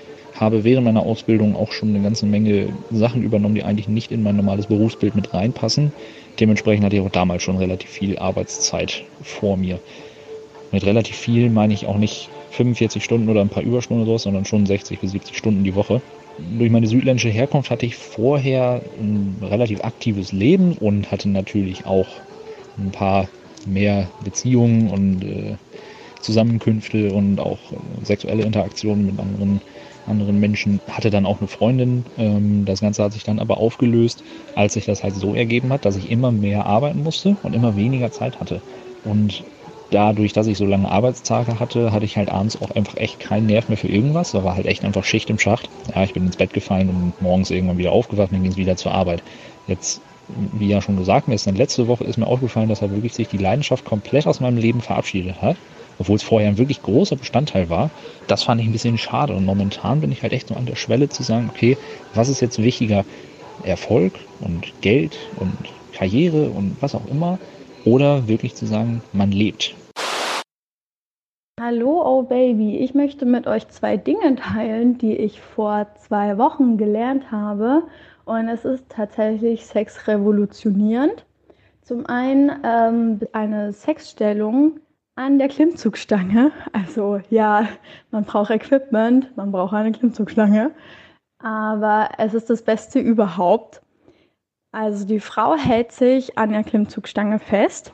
habe 0.40 0.64
während 0.64 0.86
meiner 0.86 1.02
Ausbildung 1.02 1.54
auch 1.54 1.72
schon 1.72 1.90
eine 1.90 2.00
ganze 2.00 2.24
Menge 2.24 2.68
Sachen 2.90 3.22
übernommen, 3.22 3.54
die 3.54 3.64
eigentlich 3.64 3.86
nicht 3.88 4.10
in 4.10 4.22
mein 4.22 4.34
normales 4.34 4.64
Berufsbild 4.64 5.14
mit 5.14 5.34
reinpassen. 5.34 5.92
Dementsprechend 6.40 6.86
hatte 6.86 6.96
ich 6.96 7.02
auch 7.02 7.10
damals 7.10 7.42
schon 7.42 7.58
relativ 7.58 7.90
viel 7.90 8.18
Arbeitszeit 8.18 9.04
vor 9.20 9.58
mir. 9.58 9.78
Mit 10.72 10.86
relativ 10.86 11.16
viel 11.16 11.50
meine 11.50 11.74
ich 11.74 11.84
auch 11.84 11.98
nicht 11.98 12.30
45 12.52 13.04
Stunden 13.04 13.28
oder 13.28 13.42
ein 13.42 13.50
paar 13.50 13.62
Überstunden 13.62 14.00
oder 14.00 14.12
sowas, 14.12 14.22
sondern 14.22 14.46
schon 14.46 14.64
60 14.64 14.98
bis 14.98 15.10
70 15.10 15.36
Stunden 15.36 15.64
die 15.64 15.74
Woche. 15.74 16.00
Durch 16.38 16.70
meine 16.70 16.86
südländische 16.86 17.28
Herkunft 17.28 17.68
hatte 17.70 17.84
ich 17.84 17.94
vorher 17.94 18.80
ein 18.98 19.36
relativ 19.42 19.84
aktives 19.84 20.32
Leben 20.32 20.78
und 20.78 21.10
hatte 21.10 21.28
natürlich 21.28 21.84
auch 21.84 22.08
ein 22.78 22.90
paar 22.90 23.28
mehr 23.66 24.08
Beziehungen 24.24 24.88
und 24.88 25.22
äh, 25.24 25.56
Zusammenkünfte 26.20 27.12
und 27.12 27.40
auch 27.40 27.58
äh, 27.72 28.04
sexuelle 28.04 28.42
Interaktionen 28.42 29.06
mit 29.06 29.18
anderen, 29.18 29.60
anderen 30.06 30.40
Menschen. 30.40 30.80
Hatte 30.88 31.10
dann 31.10 31.26
auch 31.26 31.40
eine 31.40 31.48
Freundin. 31.48 32.04
Ähm, 32.16 32.64
das 32.64 32.80
Ganze 32.80 33.02
hat 33.02 33.12
sich 33.12 33.24
dann 33.24 33.38
aber 33.38 33.58
aufgelöst, 33.58 34.22
als 34.54 34.74
sich 34.74 34.86
das 34.86 35.02
halt 35.02 35.14
so 35.14 35.34
ergeben 35.34 35.72
hat, 35.72 35.84
dass 35.84 35.96
ich 35.96 36.10
immer 36.10 36.32
mehr 36.32 36.66
arbeiten 36.66 37.02
musste 37.02 37.36
und 37.42 37.54
immer 37.54 37.76
weniger 37.76 38.10
Zeit 38.10 38.40
hatte. 38.40 38.60
Und 39.04 39.44
dadurch, 39.90 40.32
dass 40.32 40.46
ich 40.46 40.58
so 40.58 40.66
lange 40.66 40.90
Arbeitstage 40.90 41.60
hatte, 41.60 41.92
hatte 41.92 42.04
ich 42.04 42.16
halt 42.16 42.30
abends 42.30 42.60
auch 42.60 42.70
einfach 42.70 42.96
echt 42.96 43.20
keinen 43.20 43.46
Nerv 43.46 43.68
mehr 43.68 43.78
für 43.78 43.88
irgendwas. 43.88 44.32
Da 44.32 44.42
war 44.44 44.56
halt 44.56 44.66
echt 44.66 44.84
einfach 44.84 45.04
Schicht 45.04 45.30
im 45.30 45.38
Schacht. 45.38 45.68
Ja, 45.94 46.02
ich 46.04 46.12
bin 46.12 46.26
ins 46.26 46.36
Bett 46.36 46.52
gefallen 46.52 46.88
und 46.88 47.20
morgens 47.20 47.50
irgendwann 47.50 47.78
wieder 47.78 47.92
aufgewacht 47.92 48.30
und 48.30 48.34
dann 48.34 48.42
ging 48.42 48.52
es 48.52 48.56
wieder 48.58 48.76
zur 48.76 48.92
Arbeit. 48.92 49.22
Jetzt, 49.66 50.02
wie 50.28 50.68
ja 50.68 50.82
schon 50.82 50.96
gesagt, 50.96 51.28
mir 51.28 51.34
ist 51.34 51.46
dann 51.46 51.54
letzte 51.56 51.86
Woche 51.86 52.04
ist 52.04 52.16
mir 52.16 52.26
aufgefallen, 52.26 52.68
dass 52.68 52.82
halt 52.82 52.92
wirklich 52.92 53.14
sich 53.14 53.28
die 53.28 53.38
Leidenschaft 53.38 53.84
komplett 53.84 54.26
aus 54.26 54.40
meinem 54.40 54.58
Leben 54.58 54.80
verabschiedet 54.80 55.40
hat. 55.40 55.56
Obwohl 55.98 56.16
es 56.16 56.22
vorher 56.22 56.48
ein 56.48 56.58
wirklich 56.58 56.82
großer 56.82 57.16
Bestandteil 57.16 57.68
war. 57.70 57.90
Das 58.26 58.42
fand 58.42 58.60
ich 58.60 58.66
ein 58.66 58.72
bisschen 58.72 58.98
schade. 58.98 59.34
Und 59.34 59.44
momentan 59.44 60.00
bin 60.00 60.12
ich 60.12 60.22
halt 60.22 60.32
echt 60.32 60.48
so 60.48 60.54
an 60.54 60.66
der 60.66 60.76
Schwelle 60.76 61.08
zu 61.08 61.22
sagen, 61.22 61.50
okay, 61.52 61.76
was 62.14 62.28
ist 62.28 62.40
jetzt 62.40 62.62
wichtiger? 62.62 63.04
Erfolg 63.62 64.12
und 64.40 64.80
Geld 64.82 65.16
und 65.36 65.56
Karriere 65.92 66.50
und 66.50 66.76
was 66.80 66.94
auch 66.94 67.06
immer. 67.10 67.38
Oder 67.84 68.28
wirklich 68.28 68.54
zu 68.54 68.66
sagen, 68.66 69.02
man 69.12 69.32
lebt. 69.32 69.74
Hallo, 71.58 72.02
oh 72.04 72.22
Baby. 72.22 72.78
Ich 72.78 72.92
möchte 72.92 73.24
mit 73.24 73.46
euch 73.46 73.66
zwei 73.68 73.96
Dinge 73.96 74.36
teilen, 74.36 74.98
die 74.98 75.16
ich 75.16 75.40
vor 75.40 75.86
zwei 75.96 76.36
Wochen 76.36 76.76
gelernt 76.76 77.30
habe. 77.30 77.84
Und 78.26 78.48
es 78.48 78.64
ist 78.64 78.84
tatsächlich 78.88 79.64
sexrevolutionierend. 79.64 81.24
Zum 81.82 82.04
einen 82.06 82.50
ähm, 82.64 83.20
eine 83.32 83.72
Sexstellung 83.72 84.80
an 85.16 85.38
der 85.38 85.48
Klimmzugstange. 85.48 86.52
Also 86.72 87.20
ja, 87.30 87.68
man 88.10 88.24
braucht 88.24 88.50
Equipment, 88.50 89.36
man 89.36 89.50
braucht 89.50 89.74
eine 89.74 89.92
Klimmzugstange. 89.92 90.70
Aber 91.38 92.10
es 92.18 92.34
ist 92.34 92.48
das 92.48 92.62
Beste 92.62 93.00
überhaupt. 93.00 93.82
Also 94.72 95.06
die 95.06 95.20
Frau 95.20 95.56
hält 95.56 95.92
sich 95.92 96.38
an 96.38 96.52
der 96.52 96.64
Klimmzugstange 96.64 97.38
fest. 97.38 97.92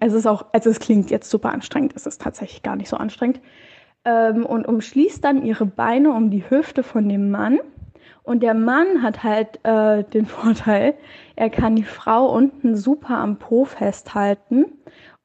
Es 0.00 0.12
ist 0.12 0.26
auch, 0.26 0.46
also 0.52 0.70
es 0.70 0.80
klingt 0.80 1.10
jetzt 1.10 1.30
super 1.30 1.52
anstrengend, 1.52 1.94
es 1.96 2.06
ist 2.06 2.20
tatsächlich 2.20 2.62
gar 2.62 2.76
nicht 2.76 2.88
so 2.88 2.96
anstrengend. 2.96 3.40
Ähm, 4.04 4.44
und 4.44 4.66
umschließt 4.66 5.24
dann 5.24 5.44
ihre 5.44 5.66
Beine 5.66 6.12
um 6.12 6.30
die 6.30 6.48
Hüfte 6.48 6.82
von 6.82 7.08
dem 7.08 7.30
Mann. 7.30 7.58
Und 8.22 8.42
der 8.42 8.54
Mann 8.54 9.02
hat 9.02 9.22
halt 9.22 9.64
äh, 9.64 10.04
den 10.04 10.26
Vorteil, 10.26 10.94
er 11.36 11.50
kann 11.50 11.76
die 11.76 11.84
Frau 11.84 12.26
unten 12.26 12.76
super 12.76 13.18
am 13.18 13.38
Po 13.38 13.64
festhalten 13.64 14.66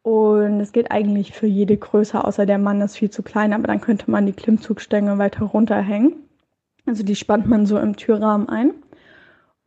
Und 0.03 0.59
es 0.59 0.73
geht 0.73 0.91
eigentlich 0.91 1.31
für 1.31 1.47
jede 1.47 1.77
Größe, 1.77 2.23
außer 2.23 2.45
der 2.45 2.57
Mann 2.57 2.81
ist 2.81 2.97
viel 2.97 3.09
zu 3.09 3.23
klein, 3.23 3.53
aber 3.53 3.67
dann 3.67 3.79
könnte 3.79 4.11
man 4.11 4.25
die 4.25 4.33
Klimmzugstange 4.33 5.17
weiter 5.17 5.45
runterhängen. 5.45 6.15
Also 6.85 7.03
die 7.03 7.15
spannt 7.15 7.47
man 7.47 7.65
so 7.65 7.79
im 7.79 7.95
Türrahmen 7.95 8.49
ein. 8.49 8.73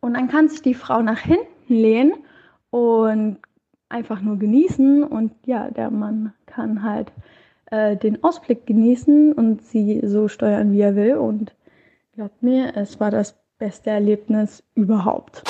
Und 0.01 0.15
dann 0.15 0.29
kann 0.29 0.49
sich 0.49 0.61
die 0.61 0.75
Frau 0.75 1.01
nach 1.01 1.21
hinten 1.21 1.47
lehnen 1.69 2.13
und 2.71 3.39
einfach 3.89 4.21
nur 4.21 4.37
genießen. 4.37 5.03
Und 5.05 5.33
ja, 5.47 5.71
der 5.71 5.91
Mann 5.91 6.35
kann 6.45 6.83
halt 6.83 7.13
äh, 7.71 7.97
den 7.97 8.23
Ausblick 8.23 8.67
genießen 8.67 9.33
und 9.33 9.63
sie 9.63 10.03
so 10.05 10.29
steuern, 10.29 10.73
wie 10.73 10.83
er 10.83 10.97
will. 10.97 11.17
Und 11.17 11.55
glaubt 12.15 12.43
mir, 12.43 12.77
es 12.77 13.01
war 13.01 13.11
das 13.11 13.37
beste 13.59 13.89
Erlebnis 13.89 14.63
überhaupt. 14.75 15.43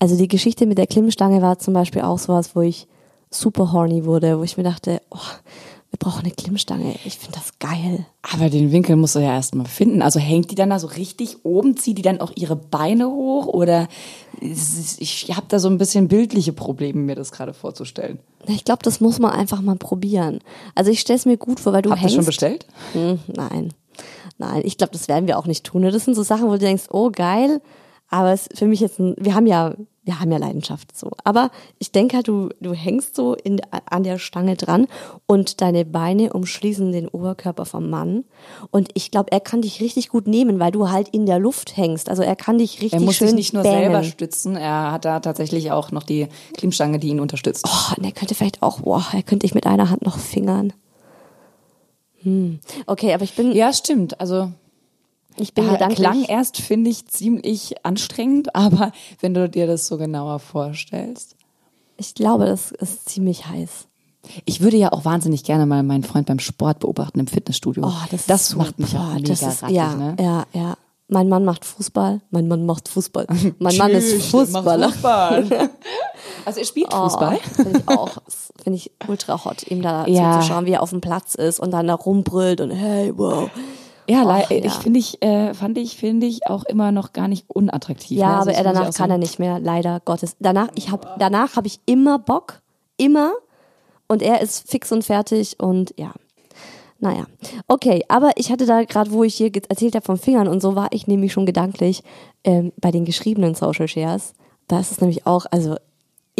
Also 0.00 0.16
die 0.16 0.28
Geschichte 0.28 0.66
mit 0.66 0.78
der 0.78 0.88
Klimmstange 0.88 1.42
war 1.42 1.60
zum 1.60 1.74
Beispiel 1.74 2.02
auch 2.02 2.18
sowas, 2.18 2.56
wo 2.56 2.62
ich 2.62 2.88
super 3.30 3.72
horny 3.72 4.04
wurde, 4.04 4.38
wo 4.38 4.42
ich 4.42 4.56
mir 4.56 4.64
dachte, 4.64 5.00
oh, 5.10 5.18
wir 5.90 5.98
brauchen 5.98 6.20
eine 6.24 6.30
Klimmstange. 6.30 6.94
Ich 7.04 7.18
finde 7.18 7.38
das 7.38 7.58
geil. 7.58 8.06
Aber 8.22 8.48
den 8.48 8.70
Winkel 8.70 8.94
musst 8.94 9.16
du 9.16 9.18
ja 9.18 9.34
erstmal 9.34 9.66
finden. 9.66 10.02
Also 10.02 10.20
hängt 10.20 10.50
die 10.50 10.54
dann 10.54 10.70
da 10.70 10.78
so 10.78 10.86
richtig 10.86 11.44
oben, 11.44 11.76
zieht 11.76 11.98
die 11.98 12.02
dann 12.02 12.20
auch 12.20 12.30
ihre 12.36 12.54
Beine 12.54 13.08
hoch 13.08 13.46
oder 13.46 13.88
ich 14.40 15.26
habe 15.34 15.46
da 15.48 15.58
so 15.58 15.68
ein 15.68 15.78
bisschen 15.78 16.06
bildliche 16.08 16.52
Probleme, 16.52 17.00
mir 17.00 17.16
das 17.16 17.32
gerade 17.32 17.52
vorzustellen. 17.52 18.20
Ich 18.46 18.64
glaube, 18.64 18.82
das 18.84 19.00
muss 19.00 19.18
man 19.18 19.32
einfach 19.32 19.60
mal 19.62 19.76
probieren. 19.76 20.38
Also 20.74 20.90
ich 20.90 21.00
stelle 21.00 21.18
es 21.18 21.26
mir 21.26 21.36
gut 21.36 21.60
vor, 21.60 21.72
weil 21.72 21.82
du 21.82 21.90
Habt 21.90 22.00
hängst. 22.00 22.14
ihr 22.14 22.18
schon 22.18 22.26
bestellt? 22.26 22.66
Hm, 22.92 23.18
nein. 23.26 23.74
Nein, 24.38 24.62
ich 24.64 24.78
glaube, 24.78 24.92
das 24.92 25.08
werden 25.08 25.26
wir 25.26 25.38
auch 25.38 25.46
nicht 25.46 25.64
tun. 25.64 25.82
Das 25.82 26.04
sind 26.04 26.14
so 26.14 26.22
Sachen, 26.22 26.46
wo 26.46 26.52
du 26.52 26.58
denkst, 26.58 26.84
oh 26.90 27.10
geil, 27.10 27.60
aber 28.08 28.32
es 28.32 28.46
ist 28.46 28.58
für 28.58 28.66
mich 28.66 28.80
jetzt 28.80 28.98
ein, 28.98 29.14
wir 29.18 29.34
haben 29.34 29.46
ja, 29.46 29.74
wir 30.02 30.18
haben 30.18 30.32
ja 30.32 30.38
Leidenschaft 30.38 30.96
so. 30.96 31.10
Aber 31.24 31.50
ich 31.78 31.92
denke 31.92 32.16
halt, 32.16 32.28
du, 32.28 32.48
du 32.60 32.72
hängst 32.72 33.14
so 33.14 33.34
in, 33.34 33.60
an 33.70 34.02
der 34.02 34.18
Stange 34.18 34.56
dran 34.56 34.86
und 35.26 35.60
deine 35.60 35.84
Beine 35.84 36.32
umschließen 36.32 36.90
den 36.90 37.06
Oberkörper 37.06 37.66
vom 37.66 37.90
Mann. 37.90 38.24
Und 38.70 38.88
ich 38.94 39.10
glaube, 39.10 39.30
er 39.30 39.40
kann 39.40 39.60
dich 39.60 39.80
richtig 39.80 40.08
gut 40.08 40.26
nehmen, 40.26 40.58
weil 40.58 40.72
du 40.72 40.90
halt 40.90 41.08
in 41.10 41.26
der 41.26 41.38
Luft 41.38 41.76
hängst. 41.76 42.08
Also 42.08 42.22
er 42.22 42.34
kann 42.34 42.58
dich 42.58 42.80
richtig 42.80 42.94
Er 42.94 43.00
muss 43.00 43.16
schön 43.16 43.28
sich 43.28 43.36
nicht 43.36 43.52
nur 43.52 43.62
selber 43.62 44.02
stützen, 44.02 44.56
er 44.56 44.92
hat 44.92 45.04
da 45.04 45.20
tatsächlich 45.20 45.70
auch 45.70 45.90
noch 45.92 46.02
die 46.02 46.28
Klimmstange, 46.56 46.98
die 46.98 47.08
ihn 47.08 47.20
unterstützt. 47.20 47.66
Oh, 47.68 47.94
und 47.96 48.04
er 48.04 48.12
könnte 48.12 48.34
vielleicht 48.34 48.62
auch, 48.62 48.80
boah, 48.80 49.04
er 49.12 49.22
könnte 49.22 49.46
dich 49.46 49.54
mit 49.54 49.66
einer 49.66 49.90
Hand 49.90 50.02
noch 50.02 50.18
fingern. 50.18 50.72
Hm. 52.22 52.60
Okay, 52.86 53.12
aber 53.14 53.24
ich 53.24 53.34
bin, 53.34 53.52
Ja, 53.52 53.72
stimmt. 53.72 54.20
Also 54.20 54.52
ich 55.40 55.54
bin 55.54 55.64
ja, 55.66 55.88
klang 55.88 56.24
erst, 56.24 56.58
finde 56.58 56.90
ich, 56.90 57.06
ziemlich 57.06 57.84
anstrengend, 57.84 58.54
aber 58.54 58.92
wenn 59.20 59.34
du 59.34 59.48
dir 59.48 59.66
das 59.66 59.86
so 59.86 59.96
genauer 59.96 60.38
vorstellst. 60.38 61.36
Ich 61.96 62.14
glaube, 62.14 62.46
das 62.46 62.70
ist 62.72 63.08
ziemlich 63.08 63.46
heiß. 63.46 63.86
Ich 64.44 64.60
würde 64.60 64.76
ja 64.76 64.92
auch 64.92 65.04
wahnsinnig 65.04 65.44
gerne 65.44 65.66
mal 65.66 65.82
meinen 65.82 66.04
Freund 66.04 66.26
beim 66.26 66.38
Sport 66.38 66.80
beobachten 66.80 67.20
im 67.20 67.26
Fitnessstudio. 67.26 67.84
Oh, 67.86 68.06
das, 68.10 68.26
das 68.26 68.54
macht 68.54 68.78
mich 68.78 68.96
auch 68.96 69.14
mega 69.14 69.28
das 69.28 69.42
ist, 69.42 69.62
rattig, 69.62 69.76
ja, 69.76 69.94
ne? 69.94 70.16
ja, 70.20 70.44
ja. 70.52 70.76
Mein 71.08 71.28
Mann 71.28 71.44
macht 71.44 71.64
Fußball. 71.64 72.20
Mein 72.30 72.46
Mann 72.46 72.64
macht 72.64 72.88
Fußball. 72.88 73.26
Mein 73.58 73.76
Mann 73.76 73.90
ist 73.90 74.26
Fußballer. 74.26 74.90
Fußball. 74.90 75.70
also 76.44 76.60
er 76.60 76.64
spielt 76.66 76.92
Fußball. 76.92 77.36
Oh, 77.42 77.62
Finde 77.62 77.78
ich 77.80 77.88
auch. 77.88 78.18
Das 78.24 78.52
Finde 78.62 78.76
ich 78.76 78.92
ultra 79.08 79.44
hot, 79.44 79.66
ihm 79.68 79.82
da 79.82 80.06
Ja. 80.06 80.34
zuzuschauen, 80.34 80.66
wie 80.66 80.72
er 80.72 80.82
auf 80.82 80.90
dem 80.90 81.00
Platz 81.00 81.34
ist 81.34 81.58
und 81.58 81.72
dann 81.72 81.88
da 81.88 81.94
rumbrüllt 81.94 82.60
und 82.60 82.70
hey, 82.70 83.12
wow. 83.16 83.50
Ja, 84.10 84.24
Ach, 84.26 84.50
ja. 84.50 84.56
ich 84.64 84.72
finde 84.72 84.98
ich, 84.98 85.22
äh, 85.22 85.54
fand 85.54 85.78
ich, 85.78 85.96
finde 85.96 86.26
ich 86.26 86.48
auch 86.48 86.64
immer 86.64 86.90
noch 86.90 87.12
gar 87.12 87.28
nicht 87.28 87.48
unattraktiv. 87.48 88.18
Ja, 88.18 88.28
ne? 88.28 88.38
Also 88.38 88.50
aber 88.50 88.50
das 88.50 88.58
er 88.58 88.64
danach 88.64 88.94
kann 88.94 89.10
er 89.10 89.14
sagen. 89.14 89.20
nicht 89.20 89.38
mehr, 89.38 89.60
leider 89.60 90.00
Gottes. 90.00 90.36
Danach, 90.40 90.68
ich 90.74 90.90
hab, 90.90 91.16
danach 91.20 91.54
habe 91.54 91.68
ich 91.68 91.78
immer 91.86 92.18
Bock, 92.18 92.60
immer. 92.96 93.32
Und 94.08 94.22
er 94.22 94.40
ist 94.40 94.68
fix 94.68 94.90
und 94.90 95.04
fertig 95.04 95.60
und 95.60 95.94
ja. 95.96 96.12
Naja, 96.98 97.24
okay, 97.68 98.02
aber 98.08 98.32
ich 98.34 98.50
hatte 98.50 98.66
da 98.66 98.82
gerade, 98.82 99.12
wo 99.12 99.22
ich 99.22 99.36
hier 99.36 99.50
erzählt 99.68 99.94
habe 99.94 100.04
von 100.04 100.18
Fingern 100.18 100.48
und 100.48 100.60
so, 100.60 100.74
war 100.74 100.88
ich 100.90 101.06
nämlich 101.06 101.32
schon 101.32 101.46
gedanklich 101.46 102.02
ähm, 102.42 102.72
bei 102.78 102.90
den 102.90 103.04
geschriebenen 103.04 103.54
Social 103.54 103.86
Shares. 103.86 104.34
Da 104.66 104.80
ist 104.80 104.90
es 104.90 105.00
nämlich 105.00 105.24
auch, 105.26 105.46
also 105.50 105.76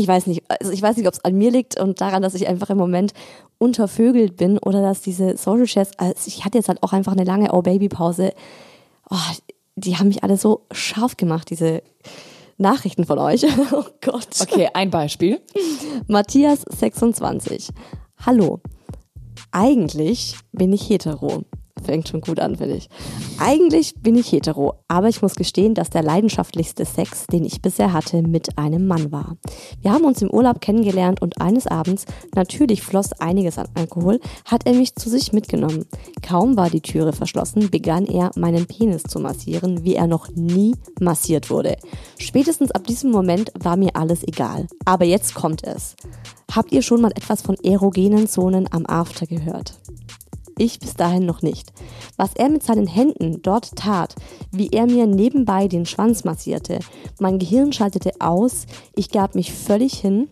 ich 0.01 0.09
weiß 0.09 0.27
nicht, 0.27 0.43
also 0.49 0.73
ich 0.73 0.81
weiß 0.83 0.97
nicht, 0.97 1.07
ob 1.07 1.15
es 1.15 1.25
an 1.25 1.37
mir 1.37 1.51
liegt 1.51 1.79
und 1.79 2.01
daran, 2.01 2.23
dass 2.23 2.35
ich 2.35 2.49
einfach 2.49 2.71
im 2.71 2.79
Moment 2.79 3.13
untervögelt 3.59 4.37
bin 4.37 4.59
oder 4.59 4.81
dass 4.81 5.03
diese 5.03 5.37
Social 5.37 5.67
Shares, 5.67 5.91
also 5.99 6.15
ich 6.27 6.45
hatte 6.45 6.59
jetzt 6.59 6.69
halt 6.69 6.83
auch 6.83 6.93
einfach 6.93 7.13
eine 7.13 7.25
lange 7.25 7.53
Oh 7.53 7.63
Baby 7.63 7.89
Pause. 7.89 8.33
Oh, 9.11 9.17
die 9.77 9.97
haben 9.97 10.09
mich 10.09 10.25
alle 10.25 10.37
so 10.37 10.63
scharf 10.73 11.17
gemacht, 11.17 11.51
diese 11.51 11.83
Nachrichten 12.57 13.05
von 13.05 13.19
euch. 13.19 13.45
Oh 13.73 13.85
Gott. 14.01 14.29
Okay, 14.41 14.69
ein 14.73 14.91
Beispiel. 14.91 15.41
Matthias 16.07 16.63
26. 16.69 17.69
Hallo. 18.25 18.61
Eigentlich 19.53 20.37
bin 20.53 20.73
ich 20.73 20.89
hetero. 20.89 21.43
Fängt 21.85 22.09
schon 22.09 22.21
gut 22.21 22.41
an, 22.41 22.57
finde 22.57 22.77
ich. 22.77 22.89
Eigentlich 23.39 23.95
bin 23.95 24.17
ich 24.17 24.31
hetero, 24.33 24.75
aber 24.89 25.09
ich 25.09 25.23
muss 25.23 25.35
gestehen, 25.35 25.75
dass 25.75 25.91
der 25.91 26.03
leidenschaftlichste 26.03 26.85
Sex, 26.85 27.27
den 27.27 27.45
ich 27.45 27.63
bisher 27.63 27.93
hatte, 27.93 28.23
mit 28.23 28.59
einem 28.59 28.87
Mann 28.87 29.13
war. 29.13 29.37
Wir 29.81 29.93
haben 29.93 30.05
uns 30.05 30.21
im 30.23 30.31
Urlaub 30.31 30.61
kennengelernt 30.61 31.23
und 31.23 31.41
eines 31.41 31.67
Abends, 31.67 32.05
natürlich 32.35 32.83
floss 32.83 33.13
einiges 33.15 33.59
an 33.59 33.69
Alkohol, 33.75 34.21
hat 34.45 34.67
er 34.67 34.75
mich 34.75 34.95
zu 34.95 35.09
sich 35.09 35.33
mitgenommen. 35.33 35.87
Kaum 36.23 36.57
war 36.57 36.71
die 36.71 36.83
Türe 36.83 37.13
verschlossen, 37.13 37.71
begann 37.71 38.07
er, 38.07 38.31
meinen 38.37 38.67
Penis 38.67 39.03
zu 39.05 39.21
massieren, 39.21 39.85
wie 39.85 39.95
er 39.95 40.07
noch 40.07 40.29
nie 40.35 40.75
massiert 41.01 41.51
wurde. 41.51 41.77
Spätestens 42.19 42.71
ab 42.71 42.87
diesem 42.87 43.11
Moment 43.11 43.53
war 43.59 43.77
mir 43.77 43.97
alles 43.97 44.23
egal. 44.23 44.67
Aber 44.85 45.05
jetzt 45.05 45.35
kommt 45.35 45.65
es. 45.65 45.97
Habt 46.53 46.73
ihr 46.73 46.83
schon 46.83 47.01
mal 47.01 47.13
etwas 47.13 47.43
von 47.43 47.57
erogenen 47.63 48.29
Zonen 48.29 48.67
am 48.73 48.85
After 48.87 49.27
gehört? 49.27 49.79
Ich 50.61 50.79
bis 50.79 50.93
dahin 50.93 51.25
noch 51.25 51.41
nicht. 51.41 51.73
Was 52.19 52.35
er 52.35 52.51
mit 52.51 52.63
seinen 52.63 52.87
Händen 52.87 53.41
dort 53.41 53.77
tat, 53.77 54.15
wie 54.53 54.69
er 54.69 54.85
mir 54.85 55.07
nebenbei 55.07 55.69
den 55.69 55.87
Schwanz 55.87 56.25
massierte, 56.25 56.81
mein 57.19 57.39
Gehirn 57.39 57.73
schaltete 57.73 58.13
aus, 58.19 58.67
ich 58.95 59.09
gab 59.09 59.35
mich 59.35 59.55
völlig 59.55 59.95
hin 59.95 60.29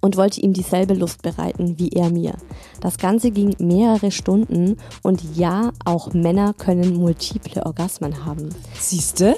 und 0.00 0.16
wollte 0.16 0.40
ihm 0.40 0.52
dieselbe 0.52 0.94
Lust 0.94 1.22
bereiten 1.22 1.76
wie 1.76 1.88
er 1.88 2.08
mir. 2.10 2.36
Das 2.80 2.98
Ganze 2.98 3.32
ging 3.32 3.56
mehrere 3.58 4.12
Stunden 4.12 4.76
und 5.02 5.36
ja, 5.36 5.72
auch 5.84 6.12
Männer 6.12 6.54
können 6.54 6.94
multiple 6.94 7.66
Orgasmen 7.66 8.24
haben. 8.24 8.50
Siehste? 8.78 9.36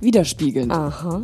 Widerspiegelnd. 0.00 0.72
Aha. 0.72 1.22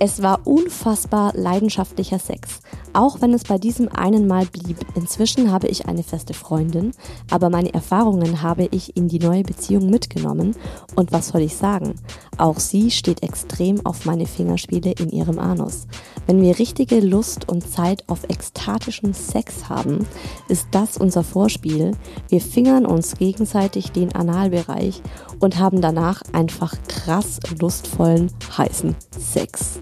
Es 0.00 0.22
war 0.22 0.46
unfassbar 0.46 1.32
leidenschaftlicher 1.34 2.20
Sex, 2.20 2.60
auch 2.92 3.20
wenn 3.20 3.34
es 3.34 3.42
bei 3.42 3.58
diesem 3.58 3.88
einen 3.88 4.28
Mal 4.28 4.46
blieb. 4.46 4.78
Inzwischen 4.94 5.50
habe 5.50 5.66
ich 5.66 5.86
eine 5.86 6.04
feste 6.04 6.34
Freundin, 6.34 6.92
aber 7.32 7.50
meine 7.50 7.74
Erfahrungen 7.74 8.40
habe 8.42 8.68
ich 8.70 8.96
in 8.96 9.08
die 9.08 9.18
neue 9.18 9.42
Beziehung 9.42 9.90
mitgenommen 9.90 10.54
und 10.94 11.10
was 11.10 11.28
soll 11.28 11.40
ich 11.40 11.56
sagen? 11.56 11.96
Auch 12.36 12.60
sie 12.60 12.92
steht 12.92 13.24
extrem 13.24 13.84
auf 13.84 14.04
meine 14.04 14.26
Fingerspiele 14.26 14.92
in 14.92 15.10
ihrem 15.10 15.40
Anus. 15.40 15.88
Wenn 16.28 16.42
wir 16.42 16.60
richtige 16.60 17.00
Lust 17.00 17.48
und 17.48 17.68
Zeit 17.68 18.08
auf 18.08 18.22
ekstatischen 18.28 19.14
Sex 19.14 19.68
haben, 19.68 20.06
ist 20.48 20.68
das 20.70 20.96
unser 20.96 21.24
Vorspiel. 21.24 21.96
Wir 22.28 22.40
fingern 22.40 22.86
uns 22.86 23.16
gegenseitig 23.16 23.90
den 23.90 24.14
Analbereich 24.14 25.02
und 25.40 25.58
haben 25.58 25.80
danach 25.80 26.22
einfach 26.32 26.76
krass 26.86 27.40
lustvollen, 27.58 28.30
heißen 28.56 28.94
Sex. 29.18 29.80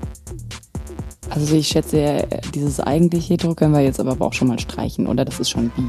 Also 1.31 1.55
ich 1.57 1.69
schätze, 1.69 1.99
äh, 2.01 2.27
dieses 2.55 2.81
eigentlich 2.81 3.29
hetero 3.29 3.55
können 3.55 3.75
wir 3.75 3.81
jetzt 3.81 4.01
aber 4.01 4.25
auch 4.25 4.33
schon 4.33 4.49
mal 4.49 4.59
streichen, 4.59 5.07
oder? 5.07 5.25
Das 5.25 5.39
ist 5.41 5.51
schon 5.51 5.71
bi. 5.71 5.83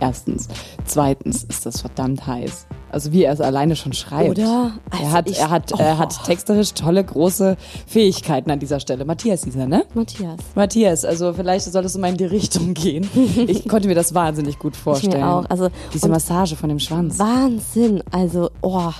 Erstens. 0.00 0.46
Zweitens 0.84 1.42
ist 1.44 1.66
das 1.66 1.80
verdammt 1.80 2.24
heiß. 2.24 2.66
Also 2.92 3.12
wie 3.12 3.24
er 3.24 3.32
es 3.32 3.40
alleine 3.40 3.74
schon 3.74 3.92
schreibt. 3.92 4.30
Oder? 4.30 4.72
Also 4.90 5.04
er 5.04 5.12
hat, 5.12 5.28
ich- 5.30 5.38
er 5.38 5.50
hat, 5.50 5.72
er 5.72 5.98
hat 5.98 6.16
Oh. 6.22 6.24
texterisch 6.26 6.72
tolle, 6.74 7.02
große 7.02 7.56
Fähigkeiten 7.86 8.50
an 8.52 8.60
dieser 8.60 8.78
Stelle. 8.78 9.04
Matthias 9.04 9.40
dieser, 9.42 9.66
ne? 9.66 9.84
Matthias. 9.94 10.36
Matthias, 10.54 11.04
also 11.04 11.32
vielleicht 11.32 11.64
solltest 11.70 11.96
du 11.96 11.98
mal 11.98 12.10
in 12.10 12.16
die 12.16 12.24
Richtung 12.26 12.74
gehen. 12.74 13.08
Ich 13.48 13.66
konnte 13.68 13.88
mir 13.88 13.94
das 13.96 14.14
wahnsinnig 14.14 14.58
gut 14.60 14.76
vorstellen. 14.76 15.22
auch. 15.24 15.44
Also, 15.50 15.68
Diese 15.92 16.08
Massage 16.08 16.54
von 16.54 16.68
dem 16.68 16.78
Schwanz. 16.78 17.18
Wahnsinn. 17.18 18.02
Also, 18.12 18.50
oh. 18.62 18.90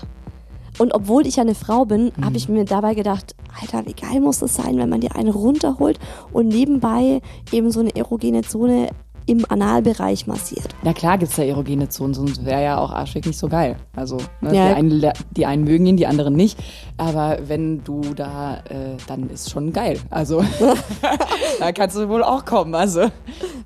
Und 0.78 0.94
obwohl 0.94 1.26
ich 1.26 1.36
ja 1.36 1.42
eine 1.42 1.54
Frau 1.54 1.84
bin, 1.84 2.12
Mhm. 2.16 2.24
habe 2.24 2.36
ich 2.36 2.48
mir 2.48 2.64
dabei 2.64 2.94
gedacht, 2.94 3.34
Alter, 3.60 3.86
wie 3.86 3.94
geil 3.94 4.20
muss 4.20 4.42
es 4.42 4.54
sein, 4.54 4.78
wenn 4.78 4.88
man 4.88 5.00
dir 5.00 5.16
einen 5.16 5.30
runterholt 5.30 5.98
und 6.32 6.48
nebenbei 6.48 7.20
eben 7.52 7.70
so 7.70 7.80
eine 7.80 7.94
erogene 7.96 8.42
Zone 8.42 8.88
im 9.28 9.44
Analbereich 9.48 10.26
massiert. 10.26 10.68
Na 10.82 10.92
klar 10.92 11.18
gibt's 11.18 11.36
da 11.36 11.42
erogene 11.42 11.88
Zonen, 11.88 12.14
sonst 12.14 12.44
wäre 12.44 12.62
ja 12.64 12.78
auch 12.78 12.90
Arschweg 12.90 13.26
nicht 13.26 13.38
so 13.38 13.48
geil. 13.48 13.76
Also 13.94 14.16
ne, 14.40 14.54
Ja. 14.54 14.68
die, 14.70 14.74
einen, 14.74 15.12
die 15.30 15.46
einen 15.46 15.64
mögen 15.64 15.86
ihn, 15.86 15.96
die 15.96 16.06
anderen 16.06 16.34
nicht. 16.34 16.58
Aber 16.96 17.38
wenn 17.46 17.84
du 17.84 18.00
da, 18.16 18.56
äh, 18.68 18.96
dann 19.06 19.28
ist 19.30 19.50
schon 19.50 19.72
geil. 19.72 19.98
Also 20.10 20.42
da 21.60 21.72
kannst 21.72 21.96
du 21.96 22.08
wohl 22.08 22.22
auch 22.22 22.44
kommen. 22.44 22.74
Also 22.74 23.10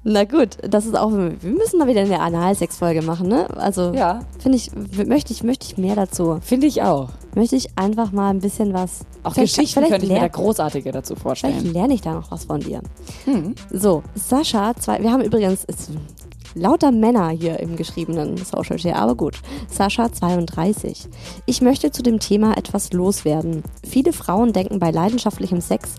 Na 0.04 0.24
gut, 0.24 0.56
das 0.68 0.86
ist 0.86 0.96
auch, 0.96 1.12
wir 1.12 1.50
müssen 1.50 1.78
mal 1.78 1.86
wieder 1.86 2.00
eine 2.00 2.20
Analsex-Folge 2.20 3.02
machen, 3.02 3.28
ne? 3.28 3.46
Also, 3.56 3.92
Ja. 3.94 4.20
finde 4.38 4.58
ich, 4.58 4.70
möchte 5.06 5.32
ich, 5.32 5.42
möchte 5.44 5.66
ich 5.66 5.78
mehr 5.78 5.94
dazu. 5.94 6.38
finde 6.42 6.66
ich 6.66 6.82
auch. 6.82 7.10
Möchte 7.34 7.56
ich 7.56 7.68
einfach 7.78 8.12
mal 8.12 8.30
ein 8.30 8.40
bisschen 8.40 8.74
was 8.74 9.00
Auch 9.22 9.34
Vielleicht- 9.34 9.54
Geschichten 9.54 9.78
vielleicht 9.80 9.92
könnte 9.92 10.06
ich 10.06 10.12
mir 10.12 10.20
da 10.20 10.28
großartige 10.28 10.90
dazu 10.92 11.14
vorstellen. 11.14 11.54
Vielleicht 11.60 11.74
lerne 11.74 11.94
ich 11.94 12.00
da 12.00 12.14
noch 12.14 12.30
was 12.30 12.44
von 12.46 12.60
dir. 12.60 12.80
So, 13.70 14.02
Sascha, 14.14 14.74
zwei, 14.76 15.00
wir 15.02 15.12
haben 15.12 15.22
übrigens 15.22 15.64
es, 15.66 15.88
lauter 16.54 16.90
Männer 16.90 17.30
hier 17.30 17.60
im 17.60 17.76
geschriebenen 17.76 18.36
Social 18.36 18.78
Share, 18.78 18.96
aber 18.96 19.14
gut. 19.14 19.36
Sascha, 19.70 20.12
32. 20.12 21.08
Ich 21.46 21.60
möchte 21.62 21.90
zu 21.92 22.02
dem 22.02 22.18
Thema 22.18 22.56
etwas 22.56 22.92
loswerden. 22.92 23.62
Viele 23.88 24.12
Frauen 24.12 24.52
denken 24.52 24.78
bei 24.78 24.90
leidenschaftlichem 24.90 25.60
Sex 25.60 25.94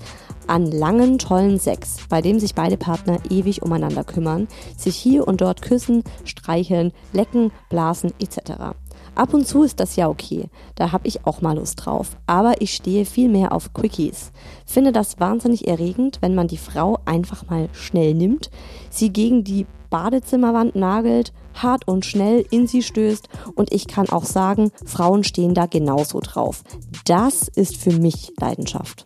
an 0.45 0.65
langen, 0.69 1.19
tollen 1.19 1.57
Sex, 1.57 1.97
bei 2.09 2.21
dem 2.21 2.37
sich 2.37 2.53
beide 2.53 2.75
Partner 2.75 3.17
ewig 3.29 3.61
umeinander 3.63 4.03
kümmern, 4.03 4.49
sich 4.77 4.97
hier 4.97 5.25
und 5.25 5.39
dort 5.39 5.61
küssen, 5.61 6.03
streicheln, 6.25 6.91
lecken, 7.13 7.51
blasen 7.69 8.11
etc. 8.19 8.75
Ab 9.15 9.33
und 9.33 9.47
zu 9.47 9.63
ist 9.63 9.79
das 9.79 9.95
ja 9.95 10.09
okay, 10.09 10.49
da 10.75 10.91
habe 10.91 11.07
ich 11.07 11.25
auch 11.25 11.41
mal 11.41 11.57
Lust 11.57 11.85
drauf. 11.85 12.17
Aber 12.25 12.61
ich 12.61 12.73
stehe 12.73 13.05
viel 13.05 13.29
mehr 13.29 13.51
auf 13.51 13.73
Quickies. 13.73 14.31
Finde 14.65 14.91
das 14.91 15.19
wahnsinnig 15.19 15.67
erregend, 15.67 16.17
wenn 16.21 16.35
man 16.35 16.47
die 16.47 16.57
Frau 16.57 16.99
einfach 17.05 17.47
mal 17.49 17.69
schnell 17.73 18.13
nimmt, 18.13 18.49
sie 18.89 19.11
gegen 19.11 19.43
die 19.43 19.67
Badezimmerwand 19.89 20.75
nagelt, 20.75 21.33
hart 21.53 21.87
und 21.87 22.03
schnell 22.03 22.43
in 22.49 22.65
sie 22.65 22.81
stößt 22.81 23.29
und 23.53 23.71
ich 23.71 23.87
kann 23.87 24.09
auch 24.09 24.25
sagen, 24.25 24.71
Frauen 24.85 25.23
stehen 25.23 25.53
da 25.53 25.67
genauso 25.67 26.19
drauf. 26.19 26.63
Das 27.05 27.47
ist 27.47 27.77
für 27.77 27.93
mich 27.93 28.33
Leidenschaft. 28.39 29.05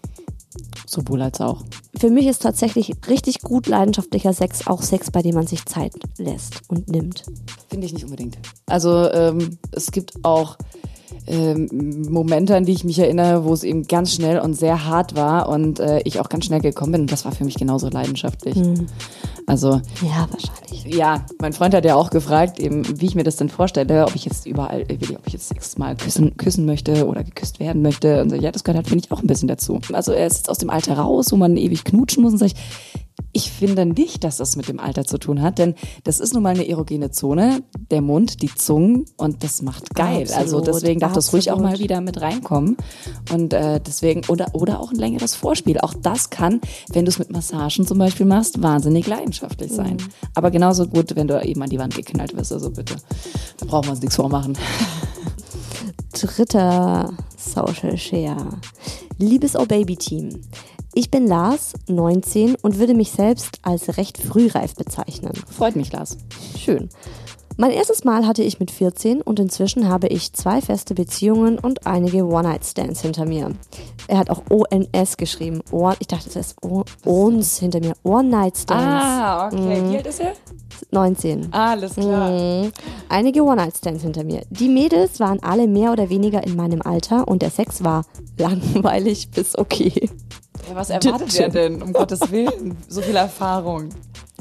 Sowohl 0.86 1.22
als 1.22 1.42
auch. 1.42 1.64
Für 1.98 2.10
mich 2.10 2.28
ist 2.28 2.44
tatsächlich 2.44 2.94
richtig 3.10 3.42
gut 3.42 3.68
leidenschaftlicher 3.68 4.32
Sex 4.32 4.66
auch 4.68 4.82
Sex, 4.82 5.12
bei 5.12 5.22
dem 5.22 5.36
man 5.36 5.48
sich 5.48 5.66
Zeit 5.66 5.94
lässt 6.18 6.62
und 6.70 6.88
nimmt. 6.88 7.24
Finde 7.78 7.86
ich 7.86 7.94
nicht 7.94 8.06
unbedingt. 8.06 8.40
Also 8.66 9.08
ähm, 9.12 9.60
es 9.72 9.92
gibt 9.92 10.26
auch 10.26 10.58
ähm, 11.28 12.08
Momente, 12.10 12.56
an 12.56 12.66
die 12.66 12.72
ich 12.72 12.84
mich 12.84 12.98
erinnere, 12.98 13.46
wo 13.46 13.54
es 13.54 13.64
eben 13.64 13.84
ganz 13.84 14.16
schnell 14.16 14.40
und 14.40 14.56
sehr 14.56 14.86
hart 14.86 15.16
war 15.16 15.48
und 15.48 15.80
äh, 15.80 16.00
ich 16.04 16.20
auch 16.20 16.28
ganz 16.28 16.46
schnell 16.46 16.60
gekommen 16.60 16.94
bin. 16.94 17.02
Und 17.02 17.12
das 17.12 17.24
war 17.24 17.34
für 17.34 17.46
mich 17.46 17.54
genauso 17.54 17.88
leidenschaftlich. 17.90 18.58
Also 19.46 19.80
Ja, 20.02 20.28
wahrscheinlich. 20.32 20.86
ja, 20.96 21.24
mein 21.40 21.54
Freund 21.54 21.76
hat 21.76 21.86
ja 21.86 21.94
auch 21.94 22.10
gefragt, 22.10 22.60
eben, 22.60 23.00
wie 23.00 23.06
ich 23.06 23.14
mir 23.14 23.24
das 23.24 23.36
denn 23.36 23.50
vorstelle, 23.50 24.08
ob 24.08 24.16
ich 24.16 24.26
jetzt 24.26 24.48
überall, 24.48 24.82
äh, 24.82 24.98
ob 25.16 25.28
ich 25.28 25.34
jetzt 25.34 25.50
Sex 25.50 25.78
mal 25.78 25.96
küssen, 25.96 26.36
küssen 26.36 26.66
möchte 26.66 27.06
oder 27.06 27.24
geküsst 27.24 27.60
werden 27.60 27.84
möchte. 27.84 28.24
Und 28.24 28.32
so, 28.32 28.38
ja, 28.38 28.52
das 28.52 28.64
gehört 28.64 28.78
halt, 28.78 28.88
finde 28.88 29.06
ich, 29.06 29.12
auch 29.12 29.22
ein 29.22 29.28
bisschen 29.28 29.50
dazu. 29.50 29.80
Also 29.94 30.14
er 30.14 30.26
ist 30.26 30.50
aus 30.50 30.58
dem 30.58 30.72
Alter 30.72 30.98
raus, 30.98 31.32
wo 31.32 31.36
man 31.36 31.56
ewig 31.58 31.84
knutschen 31.84 32.24
muss 32.24 32.34
und 32.34 32.40
sag 32.40 32.48
ich, 32.48 32.56
ich 33.34 33.52
finde 33.52 33.86
nicht, 33.86 34.24
dass 34.24 34.38
das 34.38 34.56
mit 34.56 34.68
dem 34.68 34.80
Alter 34.80 35.06
zu 35.06 35.18
tun 35.18 35.42
hat, 35.42 35.60
denn 35.60 35.76
das 36.04 36.20
ist 36.20 36.34
nun 36.34 36.44
mal 36.44 36.56
eine 36.56 36.68
erogene 36.68 37.12
Zone, 37.12 37.62
der 37.92 38.02
Mund, 38.02 38.42
die 38.42 38.54
Zungen 38.54 39.06
und 39.16 39.44
das 39.44 39.62
macht 39.62 39.94
geil. 39.96 40.22
also 40.22 40.58
Absolut, 40.58 40.68
deswegen 40.68 41.00
darf 41.00 41.14
das 41.14 41.34
ruhig 41.34 41.52
auch 41.52 41.56
absolut. 41.58 41.72
mal 41.74 41.80
wieder 41.80 42.02
mit 42.02 42.22
reinkommen 42.22 42.78
und 43.32 43.54
äh, 43.54 43.80
deswegen 43.80 44.22
oder 44.28 44.54
oder 44.54 44.80
auch 44.80 44.92
ein 44.92 44.98
längeres 44.98 45.36
Vorspiel. 45.36 45.78
Auch 45.80 45.94
das 45.94 46.30
kann, 46.30 46.62
wenn 46.90 47.06
du 47.06 47.10
es 47.10 47.20
mit 47.20 47.32
Massagen 47.32 47.86
zum 47.86 47.98
Beispiel 47.98 48.26
machst, 48.26 48.62
wahnsinnig 48.62 49.08
leidenschaftlich 49.08 49.72
sein. 49.72 49.98
Mhm. 49.98 50.08
Aber 50.34 50.52
genauso 50.52 50.88
gut, 50.88 51.16
wenn 51.16 51.28
du 51.28 51.40
eben 51.44 51.62
an 51.62 51.70
die 51.70 51.80
Wand 51.80 51.96
geknallt 51.96 52.36
wirst. 52.36 52.54
Also 52.54 52.72
bitte, 52.72 52.96
da 53.58 53.66
brauchen 53.66 53.86
wir 53.86 53.92
uns 53.92 54.02
nichts 54.02 54.16
vormachen. 54.16 54.58
Dritter 56.14 57.14
Social 57.38 57.98
Share. 57.98 58.50
Liebes 59.18 59.56
Oh 59.56 59.66
Baby 59.66 59.96
Team. 59.96 60.42
Ich 60.98 61.12
bin 61.12 61.28
Lars, 61.28 61.74
19 61.88 62.56
und 62.56 62.80
würde 62.80 62.96
mich 62.96 63.12
selbst 63.12 63.60
als 63.62 63.98
recht 63.98 64.18
frühreif 64.18 64.74
bezeichnen. 64.74 65.32
Freut 65.48 65.76
mich, 65.76 65.92
Lars. 65.92 66.18
Schön. 66.58 66.90
Mein 67.56 67.70
erstes 67.70 68.04
Mal 68.04 68.26
hatte 68.26 68.42
ich 68.42 68.60
mit 68.60 68.72
14 68.72 69.22
und 69.22 69.40
inzwischen 69.40 69.88
habe 69.88 70.08
ich 70.08 70.34
zwei 70.34 70.60
feste 70.60 70.96
Beziehungen 70.96 71.60
und 71.60 71.86
einige 71.86 72.26
One-Night-Stands 72.26 73.02
hinter 73.02 73.26
mir. 73.28 73.52
Er 74.08 74.18
hat 74.18 74.32
auch 74.32 74.42
ONS 74.50 75.18
geschrieben. 75.18 75.62
One, 75.72 75.96
ich 76.00 76.08
dachte, 76.08 76.26
das 76.26 76.36
heißt 76.36 76.64
O- 76.64 76.84
ONS 77.06 77.60
hinter 77.60 77.80
mir. 77.80 77.94
One-Night-Stands. 78.02 78.84
Ah, 78.84 79.48
okay. 79.50 79.84
Wie 79.92 79.98
alt 79.98 80.08
ist 80.08 80.20
er? 80.20 80.34
19. 80.90 81.54
Alles 81.54 81.94
klar. 81.94 82.32
Mhm. 82.32 82.72
Einige 83.10 83.44
One-Night-Stands 83.44 84.02
hinter 84.02 84.24
mir. 84.24 84.42
Die 84.50 84.68
Mädels 84.70 85.20
waren 85.20 85.44
alle 85.44 85.68
mehr 85.68 85.92
oder 85.92 86.10
weniger 86.10 86.44
in 86.44 86.56
meinem 86.56 86.82
Alter 86.82 87.28
und 87.28 87.44
der 87.44 87.52
Sex 87.52 87.84
war 87.84 88.04
langweilig 88.40 89.30
bis 89.30 89.56
okay. 89.56 90.10
Was 90.74 90.90
erwartet 90.90 91.36
er 91.40 91.50
denn? 91.50 91.82
Um 91.82 91.94
Gottes 91.94 92.32
Willen, 92.32 92.78
so 92.88 93.02
viel 93.02 93.16
Erfahrung. 93.16 93.90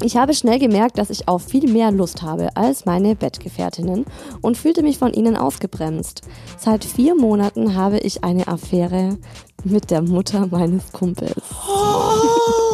Ich 0.01 0.15
habe 0.15 0.35
schnell 0.35 0.59
gemerkt, 0.59 0.99
dass 0.99 1.09
ich 1.09 1.27
auf 1.27 1.43
viel 1.43 1.71
mehr 1.71 1.91
Lust 1.91 2.21
habe 2.21 2.55
als 2.55 2.85
meine 2.85 3.15
Bettgefährtinnen 3.15 4.05
und 4.41 4.55
fühlte 4.55 4.83
mich 4.83 4.99
von 4.99 5.11
ihnen 5.11 5.35
ausgebremst. 5.35 6.21
Seit 6.57 6.85
vier 6.85 7.15
Monaten 7.15 7.75
habe 7.75 7.97
ich 7.97 8.23
eine 8.23 8.47
Affäre 8.47 9.17
mit 9.63 9.89
der 9.89 10.03
Mutter 10.03 10.47
meines 10.51 10.91
Kumpels. 10.91 11.33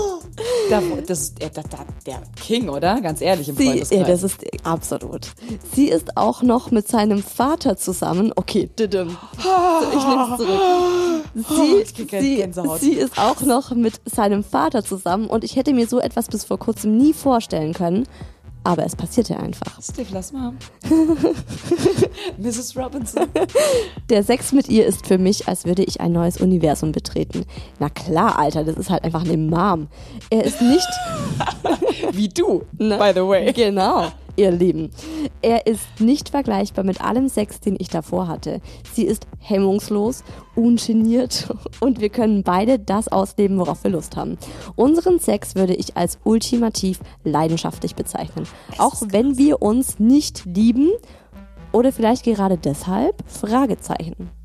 Da, 0.69 0.81
das, 1.05 1.33
der, 1.35 1.49
der, 1.49 1.63
der 2.05 2.21
King, 2.41 2.69
oder? 2.69 2.99
Ganz 3.01 3.21
ehrlich, 3.21 3.49
im 3.49 3.55
Sie, 3.55 3.83
ja, 3.91 4.03
das 4.03 4.23
ist 4.23 4.39
absolut. 4.63 5.31
Sie 5.73 5.89
ist 5.89 6.17
auch 6.17 6.41
noch 6.41 6.71
mit 6.71 6.87
seinem 6.87 7.21
Vater 7.21 7.77
zusammen. 7.77 8.31
Okay. 8.35 8.69
So, 8.77 8.85
ich 8.85 8.91
nehm's 8.93 10.37
zurück. 10.37 10.61
Sie, 11.35 12.05
krieg 12.05 12.21
sie, 12.21 12.35
Gänsehaut. 12.35 12.79
sie 12.79 12.93
ist 12.93 13.17
auch 13.17 13.41
noch 13.41 13.71
mit 13.71 13.99
seinem 14.05 14.43
Vater 14.43 14.83
zusammen 14.83 15.27
und 15.27 15.43
ich 15.43 15.55
hätte 15.55 15.73
mir 15.73 15.87
so 15.87 15.99
etwas 15.99 16.27
bis 16.27 16.43
vor 16.43 16.59
kurzem 16.59 16.97
nie 16.97 17.13
vorstellen 17.13 17.73
können. 17.73 18.07
Aber 18.65 18.85
es 18.85 18.95
passierte 18.95 19.37
einfach. 19.37 19.81
Steve, 19.81 20.07
lass 20.13 20.31
mal. 20.31 20.53
Mrs. 22.37 22.77
Robinson. 22.77 23.27
Der 24.09 24.23
Sex 24.23 24.53
mit 24.53 24.69
ihr 24.69 24.85
ist 24.85 25.05
für 25.05 25.17
mich, 25.17 25.47
als 25.47 25.65
würde 25.65 25.83
ich 25.83 25.99
ein 26.01 26.13
neues 26.13 26.37
Universum 26.37 26.91
betreten. 26.93 27.45
Na 27.79 27.89
klar, 27.89 28.39
Alter, 28.39 28.63
das 28.63 28.77
ist 28.77 28.89
halt 28.89 29.03
einfach 29.03 29.25
eine 29.25 29.37
Mom. 29.37 29.87
Er 30.29 30.45
ist 30.45 30.61
nicht 30.61 30.87
Wie 32.13 32.29
du, 32.29 32.63
Ne? 32.77 32.97
by 32.97 33.11
the 33.13 33.27
way. 33.27 33.51
Genau, 33.53 34.07
ihr 34.35 34.51
Lieben. 34.51 34.89
Er 35.41 35.67
ist 35.67 35.99
nicht 35.99 36.29
vergleichbar 36.29 36.83
mit 36.83 37.01
allem 37.01 37.29
Sex, 37.29 37.59
den 37.59 37.75
ich 37.79 37.89
davor 37.89 38.27
hatte. 38.27 38.61
Sie 38.93 39.03
ist 39.03 39.27
hemmungslos, 39.39 40.23
ungeniert 40.55 41.53
und 41.79 41.99
wir 41.99 42.09
können 42.09 42.43
beide 42.43 42.79
das 42.79 43.07
ausleben, 43.07 43.57
worauf 43.57 43.83
wir 43.83 43.91
Lust 43.91 44.15
haben. 44.15 44.37
Unseren 44.75 45.19
Sex 45.19 45.55
würde 45.55 45.75
ich 45.75 45.97
als 45.97 46.19
ultimativ 46.23 46.99
leidenschaftlich 47.23 47.95
bezeichnen. 47.95 48.47
Auch 48.77 49.01
wenn 49.07 49.37
wir 49.37 49.61
uns 49.61 49.99
nicht 49.99 50.45
lieben 50.45 50.91
oder 51.71 51.91
vielleicht 51.91 52.23
gerade 52.23 52.57
deshalb? 52.57 53.15
Fragezeichen. 53.27 54.42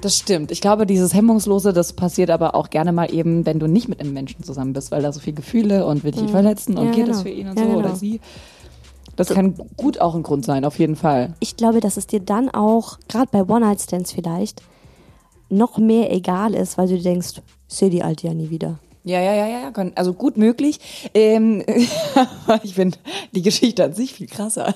Das 0.00 0.16
stimmt. 0.16 0.50
Ich 0.50 0.60
glaube, 0.60 0.86
dieses 0.86 1.12
Hemmungslose, 1.12 1.72
das 1.72 1.92
passiert 1.92 2.30
aber 2.30 2.54
auch 2.54 2.70
gerne 2.70 2.92
mal 2.92 3.12
eben, 3.12 3.44
wenn 3.44 3.58
du 3.58 3.66
nicht 3.66 3.88
mit 3.88 4.00
einem 4.00 4.14
Menschen 4.14 4.42
zusammen 4.42 4.72
bist, 4.72 4.90
weil 4.90 5.02
da 5.02 5.12
so 5.12 5.20
viel 5.20 5.34
Gefühle 5.34 5.84
und 5.84 6.04
will 6.04 6.12
dich 6.12 6.30
verletzen 6.30 6.78
und 6.78 6.86
Ja, 6.86 6.92
geht 6.92 7.08
es 7.08 7.18
genau. 7.18 7.22
für 7.22 7.28
ihn 7.28 7.48
und 7.48 7.58
Ja, 7.58 7.64
so 7.64 7.68
genau. 7.68 7.78
oder 7.80 7.96
sie. 7.96 8.20
Das 9.16 9.28
kann 9.28 9.54
gut 9.76 10.00
auch 10.00 10.14
ein 10.14 10.22
Grund 10.22 10.46
sein, 10.46 10.64
auf 10.64 10.78
jeden 10.78 10.96
Fall. 10.96 11.34
Ich 11.40 11.56
glaube, 11.56 11.80
dass 11.80 11.98
es 11.98 12.06
dir 12.06 12.20
dann 12.20 12.48
auch, 12.48 12.98
gerade 13.08 13.28
bei 13.30 13.42
One-Night-Stands 13.42 14.12
vielleicht, 14.12 14.62
noch 15.50 15.76
mehr 15.76 16.10
egal 16.10 16.54
ist, 16.54 16.78
weil 16.78 16.88
du 16.88 16.96
dir 16.96 17.02
denkst, 17.02 17.42
sehe 17.68 17.90
die 17.90 18.02
Alte 18.02 18.28
ja 18.28 18.34
nie 18.34 18.48
wieder. 18.48 18.78
Ja, 19.10 19.20
ja, 19.20 19.34
ja, 19.34 19.46
ja, 19.48 19.72
also 19.96 20.14
gut 20.14 20.36
möglich. 20.36 20.78
Ähm, 21.14 21.64
ich 22.62 22.74
finde 22.74 22.96
die 23.32 23.42
Geschichte 23.42 23.82
an 23.82 23.92
sich 23.92 24.14
viel 24.14 24.28
krasser. 24.28 24.72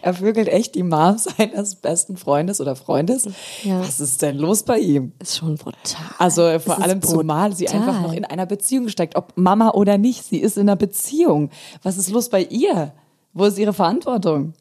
Er 0.00 0.14
vögelt 0.14 0.48
echt 0.48 0.74
die 0.74 0.82
Mom 0.82 1.18
seines 1.18 1.74
besten 1.74 2.16
Freundes 2.16 2.62
oder 2.62 2.74
Freundes. 2.74 3.28
Ja. 3.62 3.80
Was 3.80 4.00
ist 4.00 4.22
denn 4.22 4.38
los 4.38 4.62
bei 4.62 4.78
ihm? 4.78 5.12
Ist 5.18 5.36
schon 5.36 5.56
brutal. 5.56 6.00
Also 6.18 6.58
vor 6.58 6.82
allem 6.82 7.02
zumal 7.02 7.54
sie 7.54 7.68
einfach 7.68 8.00
noch 8.00 8.14
in 8.14 8.24
einer 8.24 8.46
Beziehung 8.46 8.88
steckt, 8.88 9.14
ob 9.14 9.34
Mama 9.36 9.72
oder 9.72 9.98
nicht, 9.98 10.24
sie 10.24 10.38
ist 10.38 10.56
in 10.56 10.62
einer 10.62 10.76
Beziehung. 10.76 11.50
Was 11.82 11.98
ist 11.98 12.08
los 12.10 12.30
bei 12.30 12.44
ihr? 12.44 12.94
Wo 13.34 13.44
ist 13.44 13.58
ihre 13.58 13.74
Verantwortung? 13.74 14.54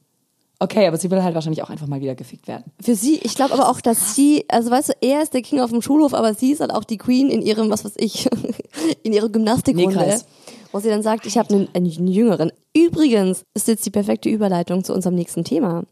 Okay, 0.63 0.87
aber 0.87 0.97
sie 0.97 1.11
will 1.11 1.21
halt 1.21 1.35
wahrscheinlich 1.35 1.61
auch 1.61 1.69
einfach 1.69 1.87
mal 1.87 1.99
wieder 1.99 2.15
gefickt 2.15 2.47
werden. 2.47 2.63
Für 2.79 2.95
sie, 2.95 3.17
ich 3.17 3.35
glaube 3.35 3.53
aber 3.53 3.69
auch, 3.69 3.81
dass 3.81 4.15
sie, 4.15 4.45
also 4.47 4.71
weißt 4.71 4.89
du, 4.89 4.93
er 5.01 5.21
ist 5.21 5.33
der 5.33 5.41
King 5.41 5.59
auf 5.59 5.71
dem 5.71 5.81
Schulhof, 5.81 6.13
aber 6.13 6.33
sie 6.33 6.53
ist 6.53 6.61
halt 6.61 6.71
auch 6.71 6.85
die 6.85 6.97
Queen 6.97 7.29
in 7.29 7.41
ihrem, 7.41 7.69
was 7.69 7.83
weiß 7.83 7.95
ich, 7.97 8.29
in 9.03 9.11
ihrer 9.11 9.27
Gymnastikrunde. 9.27 9.89
Nähkreis. 9.89 10.25
Wo 10.71 10.79
sie 10.79 10.87
dann 10.87 11.03
sagt, 11.03 11.25
ich 11.25 11.37
habe 11.37 11.53
einen, 11.53 11.67
einen 11.73 12.07
Jüngeren. 12.07 12.53
Übrigens 12.73 13.43
ist 13.53 13.67
jetzt 13.67 13.85
die 13.85 13.91
perfekte 13.91 14.29
Überleitung 14.29 14.85
zu 14.85 14.93
unserem 14.93 15.15
nächsten 15.15 15.43
Thema. 15.43 15.83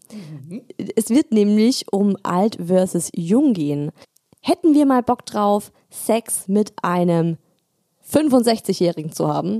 Es 0.95 1.09
wird 1.09 1.33
nämlich 1.33 1.91
um 1.91 2.15
alt 2.23 2.57
versus 2.65 3.09
jung 3.13 3.53
gehen. 3.53 3.91
Hätten 4.41 4.73
wir 4.73 4.85
mal 4.85 5.03
Bock 5.03 5.25
drauf, 5.25 5.73
Sex 5.89 6.47
mit 6.47 6.73
einem 6.81 7.37
65-Jährigen 8.09 9.11
zu 9.11 9.27
haben 9.27 9.59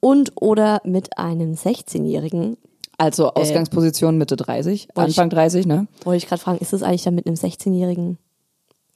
und 0.00 0.32
oder 0.34 0.82
mit 0.84 1.16
einem 1.16 1.52
16-Jährigen, 1.54 2.58
Also 2.98 3.32
Ausgangsposition 3.32 4.18
Mitte 4.18 4.36
30, 4.36 4.88
Wollte 4.94 5.10
ich- 5.10 5.18
Anfang 5.18 5.30
30, 5.30 5.66
ne? 5.66 5.86
wollte 6.04 6.16
ich 6.18 6.26
gerade 6.28 6.42
fragen, 6.42 6.58
ist 6.58 6.72
es 6.72 6.82
eigentlich 6.82 7.04
dann 7.04 7.14
mit 7.14 7.26
einem 7.26 7.36
16-Jährigen 7.36 8.18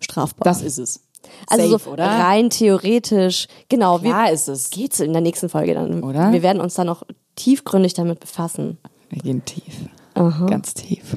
strafbar? 0.00 0.44
Das 0.44 0.60
ist 0.60 0.78
es. 0.78 1.00
Also 1.46 1.70
Safe, 1.70 1.84
so 1.84 1.90
oder? 1.92 2.04
rein 2.06 2.50
theoretisch, 2.50 3.46
genau, 3.68 3.98
Klar 4.00 4.26
wir 4.26 4.32
ist 4.32 4.48
es. 4.48 4.70
geht's 4.70 4.98
in 4.98 5.12
der 5.12 5.22
nächsten 5.22 5.48
Folge 5.48 5.74
dann. 5.74 6.02
Oder? 6.02 6.32
Wir 6.32 6.42
werden 6.42 6.60
uns 6.60 6.74
dann 6.74 6.88
noch 6.88 7.04
tiefgründig 7.36 7.94
damit 7.94 8.18
befassen. 8.18 8.78
Wir 9.08 9.22
gehen 9.22 9.44
tief. 9.44 9.62
Ganz 10.14 10.74
tief. 10.74 11.14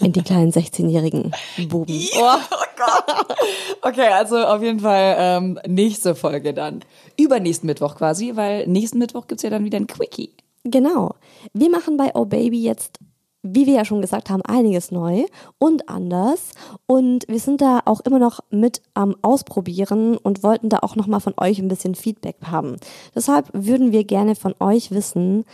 in 0.00 0.12
die 0.12 0.22
kleinen 0.22 0.50
16-jährigen 0.52 1.32
Buben. 1.68 1.86
Oh, 2.16 2.36
Gott. 2.76 3.36
Okay, 3.82 4.08
also 4.08 4.36
auf 4.44 4.60
jeden 4.60 4.80
Fall 4.80 5.14
ähm, 5.18 5.58
nächste 5.66 6.14
Folge 6.16 6.52
dann. 6.52 6.80
Übernächsten 7.16 7.68
Mittwoch 7.68 7.94
quasi, 7.94 8.32
weil 8.34 8.66
nächsten 8.66 8.98
Mittwoch 8.98 9.28
gibt's 9.28 9.44
ja 9.44 9.50
dann 9.50 9.64
wieder 9.64 9.78
ein 9.78 9.86
Quickie. 9.86 10.30
Genau. 10.64 11.14
Wir 11.52 11.70
machen 11.70 11.96
bei 11.96 12.12
Oh 12.14 12.24
Baby 12.24 12.62
jetzt, 12.62 12.98
wie 13.42 13.66
wir 13.66 13.74
ja 13.74 13.84
schon 13.84 14.00
gesagt 14.00 14.30
haben, 14.30 14.42
einiges 14.42 14.90
neu 14.90 15.26
und 15.58 15.88
anders. 15.90 16.52
Und 16.86 17.28
wir 17.28 17.38
sind 17.38 17.60
da 17.60 17.80
auch 17.84 18.00
immer 18.00 18.18
noch 18.18 18.40
mit 18.50 18.80
am 18.94 19.14
Ausprobieren 19.20 20.16
und 20.16 20.42
wollten 20.42 20.70
da 20.70 20.78
auch 20.80 20.96
nochmal 20.96 21.20
von 21.20 21.34
euch 21.36 21.58
ein 21.58 21.68
bisschen 21.68 21.94
Feedback 21.94 22.36
haben. 22.50 22.76
Deshalb 23.14 23.48
würden 23.52 23.92
wir 23.92 24.04
gerne 24.04 24.34
von 24.34 24.54
euch 24.58 24.90
wissen, 24.90 25.44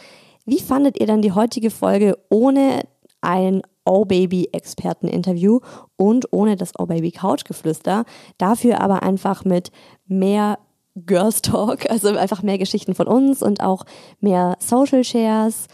wie 0.46 0.61
fandet 0.61 1.00
ihr 1.00 1.06
dann 1.06 1.22
die 1.22 1.32
heutige 1.32 1.70
Folge 1.70 2.16
ohne 2.28 2.82
ein 3.20 3.62
Oh 3.84 4.04
Baby 4.04 4.48
Experteninterview 4.52 5.61
und 5.96 6.32
ohne 6.32 6.56
das 6.56 6.72
Oh 6.78 6.86
Baby 6.86 7.11
Couchgeflüster, 7.11 8.04
dafür 8.38 8.80
aber 8.80 9.02
einfach 9.02 9.44
mit 9.44 9.72
mehr 10.06 10.58
Girls 10.95 11.43
Talk, 11.43 11.88
also 11.91 12.09
einfach 12.09 12.43
mehr 12.43 12.59
Geschichten 12.59 12.95
von 12.95 13.07
uns 13.07 13.43
und 13.43 13.62
auch 13.62 13.84
mehr 14.20 14.57
Social 14.61 15.05
Shares. 15.05 15.66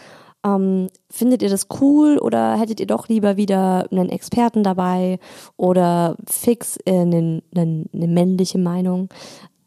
Ähm, 0.44 0.88
findet 1.10 1.42
ihr 1.42 1.48
das 1.48 1.66
cool 1.80 2.18
oder 2.18 2.56
hättet 2.58 2.78
ihr 2.80 2.86
doch 2.86 3.08
lieber 3.08 3.36
wieder 3.36 3.86
einen 3.90 4.10
Experten 4.10 4.62
dabei 4.62 5.18
oder 5.56 6.16
fix 6.30 6.78
äh, 6.84 7.00
eine, 7.00 7.42
eine, 7.54 7.86
eine 7.92 8.06
männliche 8.06 8.58
Meinung? 8.58 9.08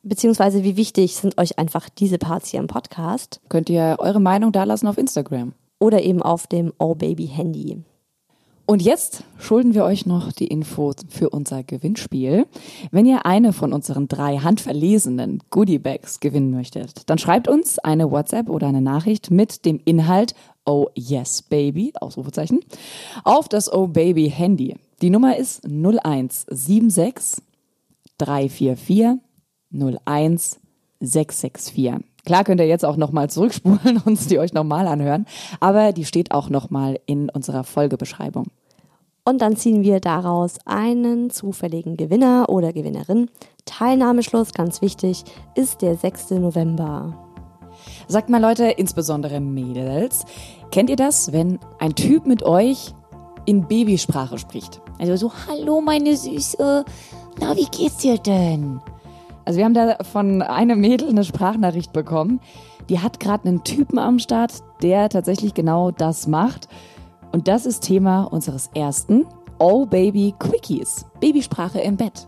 Beziehungsweise 0.04 0.64
wie 0.64 0.78
wichtig 0.78 1.16
sind 1.16 1.38
euch 1.38 1.60
einfach 1.60 1.90
diese 1.90 2.18
Parts 2.18 2.50
hier 2.50 2.62
im 2.62 2.68
Podcast? 2.68 3.42
Könnt 3.50 3.70
ihr 3.70 3.98
eure 4.00 4.22
Meinung 4.22 4.52
da 4.52 4.64
lassen 4.64 4.88
auf 4.88 4.98
Instagram. 4.98 5.54
Oder 5.80 6.02
eben 6.04 6.22
auf 6.22 6.48
dem 6.48 6.74
Oh 6.78 6.96
Baby 6.96 7.28
Handy. 7.28 7.84
Und 8.70 8.84
jetzt 8.84 9.24
schulden 9.40 9.74
wir 9.74 9.84
euch 9.84 10.06
noch 10.06 10.32
die 10.32 10.46
Info 10.46 10.94
für 11.08 11.32
unser 11.32 11.64
Gewinnspiel. 11.64 12.46
Wenn 12.92 13.08
ihr 13.08 13.26
eine 13.26 13.52
von 13.52 13.74
unseren 13.74 14.08
drei 14.08 14.38
handverlesenen 14.38 15.42
Goodiebags 15.50 16.20
gewinnen 16.20 16.52
möchtet, 16.52 17.10
dann 17.10 17.18
schreibt 17.18 17.48
uns 17.48 17.80
eine 17.80 18.12
WhatsApp 18.12 18.48
oder 18.48 18.68
eine 18.68 18.82
Nachricht 18.82 19.32
mit 19.32 19.66
dem 19.66 19.82
Inhalt 19.86 20.36
Oh 20.68 20.86
yes 20.94 21.42
baby, 21.42 21.94
Ausrufezeichen, 22.00 22.60
auf 23.24 23.50
das 23.50 23.74
Oh 23.74 23.88
baby 23.88 24.30
Handy. 24.30 24.76
Die 25.02 25.10
Nummer 25.10 25.36
ist 25.36 25.66
0176 25.66 27.44
344 28.20 29.16
01664. 29.72 31.94
Klar 32.30 32.44
könnt 32.44 32.62
ihr 32.62 32.68
jetzt 32.68 32.86
auch 32.86 32.96
nochmal 32.96 33.28
zurückspulen 33.28 34.00
und 34.06 34.30
die 34.30 34.38
euch 34.38 34.54
nochmal 34.54 34.86
anhören, 34.86 35.26
aber 35.60 35.94
die 35.94 36.06
steht 36.06 36.30
auch 36.30 36.48
nochmal 36.48 37.00
in 37.08 37.28
unserer 37.28 37.64
Folgebeschreibung. 37.64 38.52
Und 39.26 39.42
dann 39.42 39.56
ziehen 39.56 39.82
wir 39.82 40.00
daraus 40.00 40.60
einen 40.64 41.32
zufälligen 41.32 41.98
Gewinner 41.98 42.46
oder 42.50 42.72
Gewinnerin. 42.72 43.32
Teilnahmeschluss, 43.66 44.54
ganz 44.54 44.84
wichtig, 44.84 45.24
ist 45.56 45.82
der 45.82 45.96
6. 45.98 46.30
November. 46.34 47.18
Sagt 48.08 48.30
mal 48.30 48.40
Leute, 48.40 48.66
insbesondere 48.66 49.40
Mädels, 49.40 50.24
kennt 50.70 50.92
ihr 50.92 50.98
das, 50.98 51.32
wenn 51.32 51.58
ein 51.80 51.96
Typ 51.96 52.28
mit 52.28 52.44
euch 52.44 52.94
in 53.48 53.68
Babysprache 53.68 54.38
spricht? 54.38 54.82
Also 55.00 55.16
so, 55.16 55.32
hallo 55.48 55.82
meine 55.82 56.16
Süße, 56.16 56.86
na 57.40 57.56
wie 57.56 57.66
geht's 57.66 57.98
dir 57.98 58.20
denn? 58.20 58.82
Also 59.50 59.58
wir 59.58 59.66
haben 59.66 59.74
da 59.74 59.98
von 60.04 60.44
einem 60.44 60.80
Mädel 60.80 61.10
eine 61.10 61.24
Sprachnachricht 61.24 61.92
bekommen. 61.92 62.40
Die 62.88 63.00
hat 63.00 63.20
gerade 63.20 63.48
einen 63.48 63.64
Typen 63.64 63.98
am 63.98 64.20
Start, 64.20 64.62
der 64.84 65.10
tatsächlich 65.10 65.56
genau 65.56 65.90
das 65.90 66.28
macht. 66.28 66.68
Und 67.32 67.48
das 67.48 67.66
ist 67.66 67.80
Thema 67.80 68.26
unseres 68.26 68.70
ersten 68.76 69.26
Oh 69.58 69.88
Baby 69.88 70.36
Quickies. 70.38 71.08
Babysprache 71.20 71.80
im 71.80 71.98
Bett. 71.98 72.28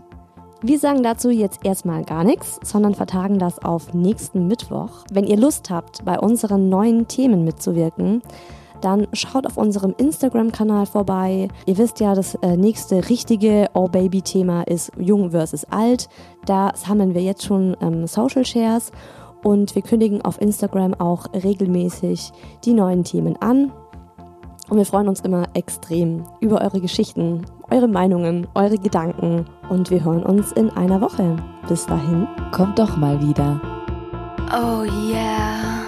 Wir 0.63 0.79
sagen 0.79 1.03
dazu 1.03 1.29
jetzt 1.29 1.63
erstmal 1.63 2.03
gar 2.05 2.23
nichts, 2.23 2.59
sondern 2.63 2.95
vertagen 2.95 3.37
das 3.37 3.59
auf 3.59 3.93
nächsten 3.93 4.47
Mittwoch. 4.47 5.05
Wenn 5.11 5.27
ihr 5.27 5.37
Lust 5.37 5.69
habt, 5.69 6.03
bei 6.03 6.19
unseren 6.19 6.69
neuen 6.69 7.07
Themen 7.07 7.43
mitzuwirken, 7.43 8.23
dann 8.81 9.07
schaut 9.13 9.45
auf 9.45 9.57
unserem 9.57 9.93
Instagram-Kanal 9.97 10.85
vorbei. 10.85 11.47
Ihr 11.65 11.77
wisst 11.77 11.99
ja, 11.99 12.15
das 12.15 12.35
äh, 12.35 12.57
nächste 12.57 13.09
richtige 13.09 13.67
Oh 13.73 13.87
Baby-Thema 13.87 14.63
ist 14.63 14.91
Jung 14.97 15.31
versus 15.31 15.65
Alt. 15.65 16.09
Da 16.45 16.71
sammeln 16.75 17.13
wir 17.13 17.21
jetzt 17.21 17.43
schon 17.43 17.77
ähm, 17.81 18.07
Social 18.07 18.45
Shares 18.45 18.91
und 19.43 19.75
wir 19.75 19.81
kündigen 19.81 20.21
auf 20.21 20.41
Instagram 20.41 20.93
auch 20.95 21.25
regelmäßig 21.33 22.31
die 22.65 22.73
neuen 22.73 23.03
Themen 23.03 23.37
an. 23.41 23.71
Und 24.69 24.77
wir 24.77 24.85
freuen 24.85 25.09
uns 25.09 25.19
immer 25.19 25.47
extrem 25.53 26.23
über 26.39 26.61
eure 26.61 26.79
Geschichten, 26.79 27.45
eure 27.69 27.89
Meinungen, 27.89 28.47
eure 28.55 28.77
Gedanken 28.77 29.45
und 29.69 29.89
wir 29.89 30.03
hören 30.03 30.23
uns 30.23 30.53
in 30.53 30.69
einer 30.69 31.01
Woche. 31.01 31.35
Bis 31.67 31.85
dahin. 31.85 32.27
Kommt 32.51 32.79
doch 32.79 32.95
mal 32.95 33.21
wieder. 33.21 33.59
Oh 34.53 34.83
yeah. 34.83 35.80